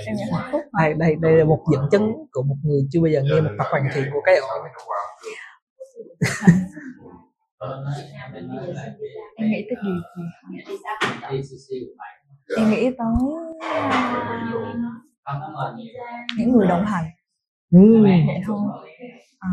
Em 0.07 0.15
nghĩ 0.15 0.23
hạnh 0.33 0.49
phúc 0.51 0.61
mà. 0.71 0.79
đây 0.83 0.93
đây 0.93 1.15
đây 1.21 1.33
là 1.37 1.45
một 1.45 1.65
dẫn 1.73 1.87
chứng 1.91 2.13
của 2.31 2.43
một 2.43 2.55
người 2.63 2.81
chưa 2.91 3.01
bao 3.01 3.09
giờ 3.09 3.21
nghe 3.23 3.41
một 3.41 3.49
tập 3.57 3.67
hoàn 3.71 3.83
thiện 3.93 4.03
của 4.13 4.21
cái 4.25 4.37
ổ. 4.37 4.47
Em 9.35 9.49
nghĩ 9.49 9.67
tới 9.69 9.77
gì? 9.83 9.91
Em 12.57 12.69
nghĩ 12.69 12.89
tới 12.97 13.07
à, 15.23 15.35
những 16.37 16.51
người 16.51 16.67
đồng 16.67 16.85
hành. 16.85 17.05
Ừ. 17.71 18.03
vậy 18.03 18.41
thôi. 18.45 18.59
À, 19.39 19.49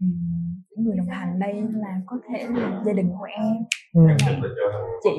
những 0.00 0.84
người 0.86 0.96
đồng 0.96 1.08
hành 1.08 1.38
đây 1.38 1.54
là 1.74 2.00
có 2.06 2.16
thể 2.28 2.46
là 2.54 2.82
gia 2.86 2.92
đình 2.92 3.10
của 3.18 3.24
em. 3.24 3.56
Ừ. 3.94 4.00
chị 5.04 5.10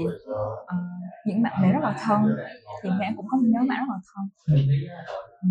ờ, 0.66 0.78
những 1.26 1.42
bạn 1.44 1.62
bè 1.64 1.72
rất 1.72 1.80
là 1.84 1.96
thân. 2.04 2.22
Thì 2.84 2.90
mẹ 3.00 3.14
cũng 3.16 3.26
có 3.30 3.38
một 3.38 3.48
nhóm 3.48 3.68
bạn 3.68 3.80
rất 3.80 3.94
là 3.94 4.00
thân. 4.14 4.30
Ừ. 5.42 5.50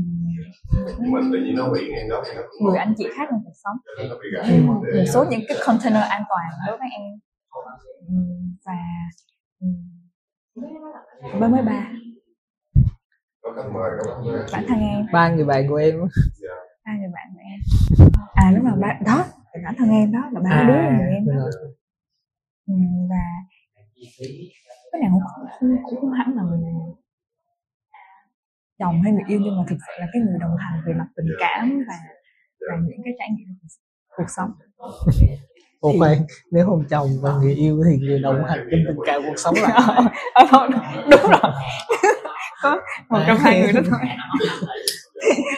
Người 2.61 2.79
anh 2.79 2.95
chị 2.99 3.05
khác 3.16 3.29
trong 3.31 3.41
cuộc 3.45 3.53
sống. 3.64 3.76
Ừ. 4.33 4.62
một 4.66 4.83
số 5.12 5.24
những 5.31 5.41
cái 5.49 5.57
container 5.66 6.03
an 6.03 6.22
toàn 6.29 6.51
đối 6.66 6.79
với 6.79 6.89
em. 6.99 7.18
Ừm, 8.09 8.57
và 8.64 8.72
ba 11.41 11.49
khách 13.57 13.70
mời 13.72 13.91
bản 14.53 14.64
thân 14.68 14.79
em. 14.79 15.07
Ba 15.12 15.29
người 15.29 15.45
bạn 15.45 15.68
của 15.68 15.76
em 15.76 16.01
Ba 16.89 16.95
người 16.97 17.11
bạn 17.14 17.26
của 17.34 17.41
em 17.53 17.61
à 18.34 18.53
đúng 18.57 18.64
rồi 18.64 18.78
ba 18.80 18.99
đó 19.07 19.24
bản 19.64 19.74
thân 19.78 19.91
em 19.91 20.12
đó 20.12 20.30
là 20.32 20.41
ba 20.41 20.51
à 20.51 20.64
đứa 20.68 20.74
người 20.74 21.14
em 21.14 21.26
đó. 21.26 21.34
Ừm, 22.66 23.09
và 23.11 23.24
cái 24.93 25.01
nào 25.01 25.11
cũng 25.12 25.22
không, 25.22 25.76
cũng 25.84 26.01
không 26.01 26.12
hẳn 26.12 26.34
là 26.36 26.43
người 26.43 26.61
chồng 28.78 29.03
hay 29.03 29.12
người 29.12 29.22
yêu 29.26 29.41
nhưng 29.43 29.57
mà 29.59 29.64
thực 29.68 29.76
sự 29.86 29.93
là 30.01 30.07
cái 30.12 30.22
người 30.22 30.39
đồng 30.41 30.57
hành 30.59 30.82
về 30.86 30.93
mặt 30.93 31.07
tình 31.16 31.26
cảm 31.39 31.84
và 31.89 31.95
và 32.70 32.76
những 32.89 33.01
cái 33.05 33.14
trải 33.18 33.28
nghiệm 33.36 33.49
cuộc 34.16 34.30
sống 34.36 34.51
Ủa 35.80 35.93
khoan, 35.99 36.18
nếu 36.51 36.66
không 36.66 36.84
chồng 36.91 37.09
và 37.22 37.36
người 37.36 37.55
yêu 37.55 37.82
thì 37.91 37.97
người 37.99 38.18
đồng 38.18 38.45
hành 38.45 38.68
trong 38.70 38.80
tình 38.86 38.97
cảm 39.07 39.22
cuộc 39.26 39.39
sống 39.39 39.55
là? 39.62 39.68
Ờ, 40.34 40.47
thôi, 40.51 40.68
đúng 41.11 41.30
rồi 41.30 41.53
có 42.62 42.80
một 43.09 43.20
trong 43.26 43.38
hai 43.38 43.61
người 43.61 43.72
đó 43.72 43.80
thôi. 43.90 44.00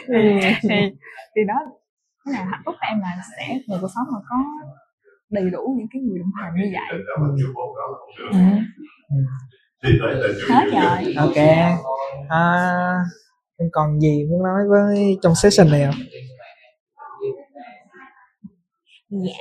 Thì, 0.08 0.40
thì 0.62 0.76
thì 1.36 1.42
đó 1.48 1.54
cái 2.24 2.34
nào 2.34 2.44
hạnh 2.50 2.62
phúc 2.64 2.74
của 2.80 2.86
em 2.90 3.00
là 3.00 3.16
sẽ 3.36 3.58
người 3.66 3.78
cuộc 3.80 3.88
sống 3.94 4.06
mà 4.12 4.18
có 4.28 4.36
đầy 5.30 5.50
đủ 5.50 5.74
những 5.78 5.86
cái 5.92 6.02
người 6.02 6.18
đồng 6.18 6.30
hành 6.42 6.52
như 6.56 6.72
vậy. 6.72 6.98
Là 7.08 7.14
ừ. 8.30 8.38
là 9.10 9.38
hết 10.48 10.70
rồi. 10.72 11.14
Ok. 11.16 11.36
À, 12.28 12.96
em 13.56 13.68
còn 13.72 14.00
gì 14.00 14.24
muốn 14.30 14.42
nói 14.42 14.62
với 14.68 15.18
trong 15.22 15.34
session 15.34 15.70
này 15.70 15.86
không? 15.86 16.00
Dạ. 19.10 19.32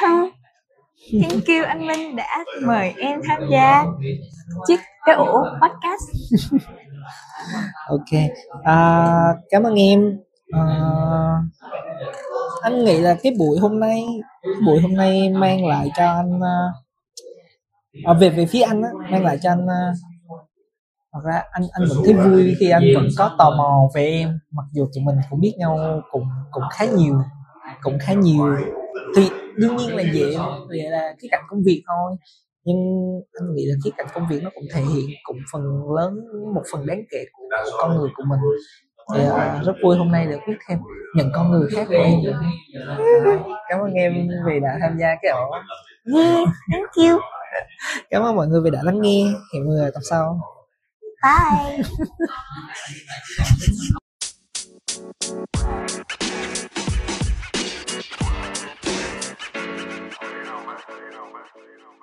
Không 0.00 0.30
thank 1.10 1.46
you 1.46 1.64
anh 1.66 1.86
Minh 1.86 2.16
đã 2.16 2.44
mời 2.62 2.94
em 2.98 3.20
tham 3.28 3.40
gia 3.50 3.84
chiếc 4.68 4.80
cái 5.04 5.14
ổ 5.14 5.44
podcast. 5.62 6.02
Ok. 7.88 8.20
À, 8.62 9.08
cảm 9.50 9.62
ơn 9.62 9.74
em. 9.74 10.18
À, 10.52 10.62
anh 12.62 12.84
nghĩ 12.84 13.00
là 13.00 13.16
cái 13.22 13.32
buổi 13.38 13.58
hôm 13.58 13.80
nay 13.80 14.04
buổi 14.66 14.80
hôm 14.80 14.94
nay 14.94 15.30
mang 15.30 15.66
lại 15.66 15.90
cho 15.96 16.06
anh 16.06 16.40
à, 16.42 16.56
à, 18.04 18.12
về 18.12 18.30
về 18.30 18.46
phía 18.46 18.62
anh 18.62 18.82
á 18.82 18.90
mang 19.10 19.24
lại 19.24 19.38
cho 19.42 19.50
anh 19.50 19.66
à, 19.66 19.92
thật 21.12 21.20
ra 21.24 21.42
anh 21.50 21.62
anh 21.72 21.84
vẫn 21.88 21.98
thấy 22.04 22.14
vui 22.14 22.54
khi 22.60 22.70
anh 22.70 22.82
vẫn 22.94 23.08
có 23.18 23.34
tò 23.38 23.50
mò 23.58 23.88
về 23.94 24.06
em 24.06 24.38
mặc 24.50 24.64
dù 24.72 24.88
tụi 24.94 25.04
mình 25.04 25.16
cũng 25.30 25.40
biết 25.40 25.54
nhau 25.58 26.02
cũng 26.10 26.24
cũng 26.50 26.64
khá 26.72 26.84
nhiều 26.84 27.22
cũng 27.82 27.98
khá 28.00 28.12
nhiều 28.12 28.56
thì 29.16 29.28
đương 29.56 29.76
nhiên 29.76 29.96
là 29.96 30.02
vậy 30.14 30.36
vậy 30.68 30.90
là 30.90 31.14
cái 31.20 31.28
cạnh 31.30 31.42
công 31.48 31.62
việc 31.66 31.82
thôi. 31.86 32.16
Nhưng 32.64 32.76
anh 33.40 33.54
nghĩ 33.54 33.66
là 33.66 33.74
cái 33.84 33.92
cạnh 33.96 34.06
công 34.14 34.26
việc 34.30 34.42
nó 34.42 34.50
cũng 34.54 34.64
thể 34.74 34.80
hiện 34.80 35.10
cũng 35.22 35.36
phần 35.52 35.62
lớn 35.96 36.14
một 36.54 36.62
phần 36.72 36.86
đáng 36.86 37.02
kể 37.10 37.24
của, 37.32 37.44
của 37.64 37.70
con 37.78 37.96
người 37.96 38.08
của 38.16 38.24
mình. 38.26 38.40
Thì 39.14 39.20
uh, 39.26 39.66
rất 39.66 39.72
vui 39.82 39.96
hôm 39.96 40.12
nay 40.12 40.26
được 40.26 40.38
biết 40.48 40.54
thêm 40.68 40.78
những 41.16 41.30
con 41.34 41.50
người 41.50 41.68
khác 41.70 41.86
của 41.88 41.94
em. 41.94 42.14
Cảm 43.68 43.80
ơn 43.80 43.92
em 43.92 44.28
vì 44.46 44.60
đã 44.60 44.78
tham 44.80 44.98
gia 45.00 45.08
cái 45.22 45.32
ổ. 45.32 45.50
Yeah 46.14 46.48
thank 46.72 47.10
you. 47.10 47.18
Cảm 48.10 48.22
ơn 48.22 48.36
mọi 48.36 48.46
người 48.46 48.60
vì 48.64 48.70
đã 48.70 48.80
lắng 48.82 49.00
nghe. 49.00 49.24
Hẹn 49.54 49.66
mọi 49.66 49.74
người 49.74 49.90
tập 49.94 50.00
sau. 50.10 50.40
Bye 51.22 51.82
you 61.56 61.78
know. 61.78 62.01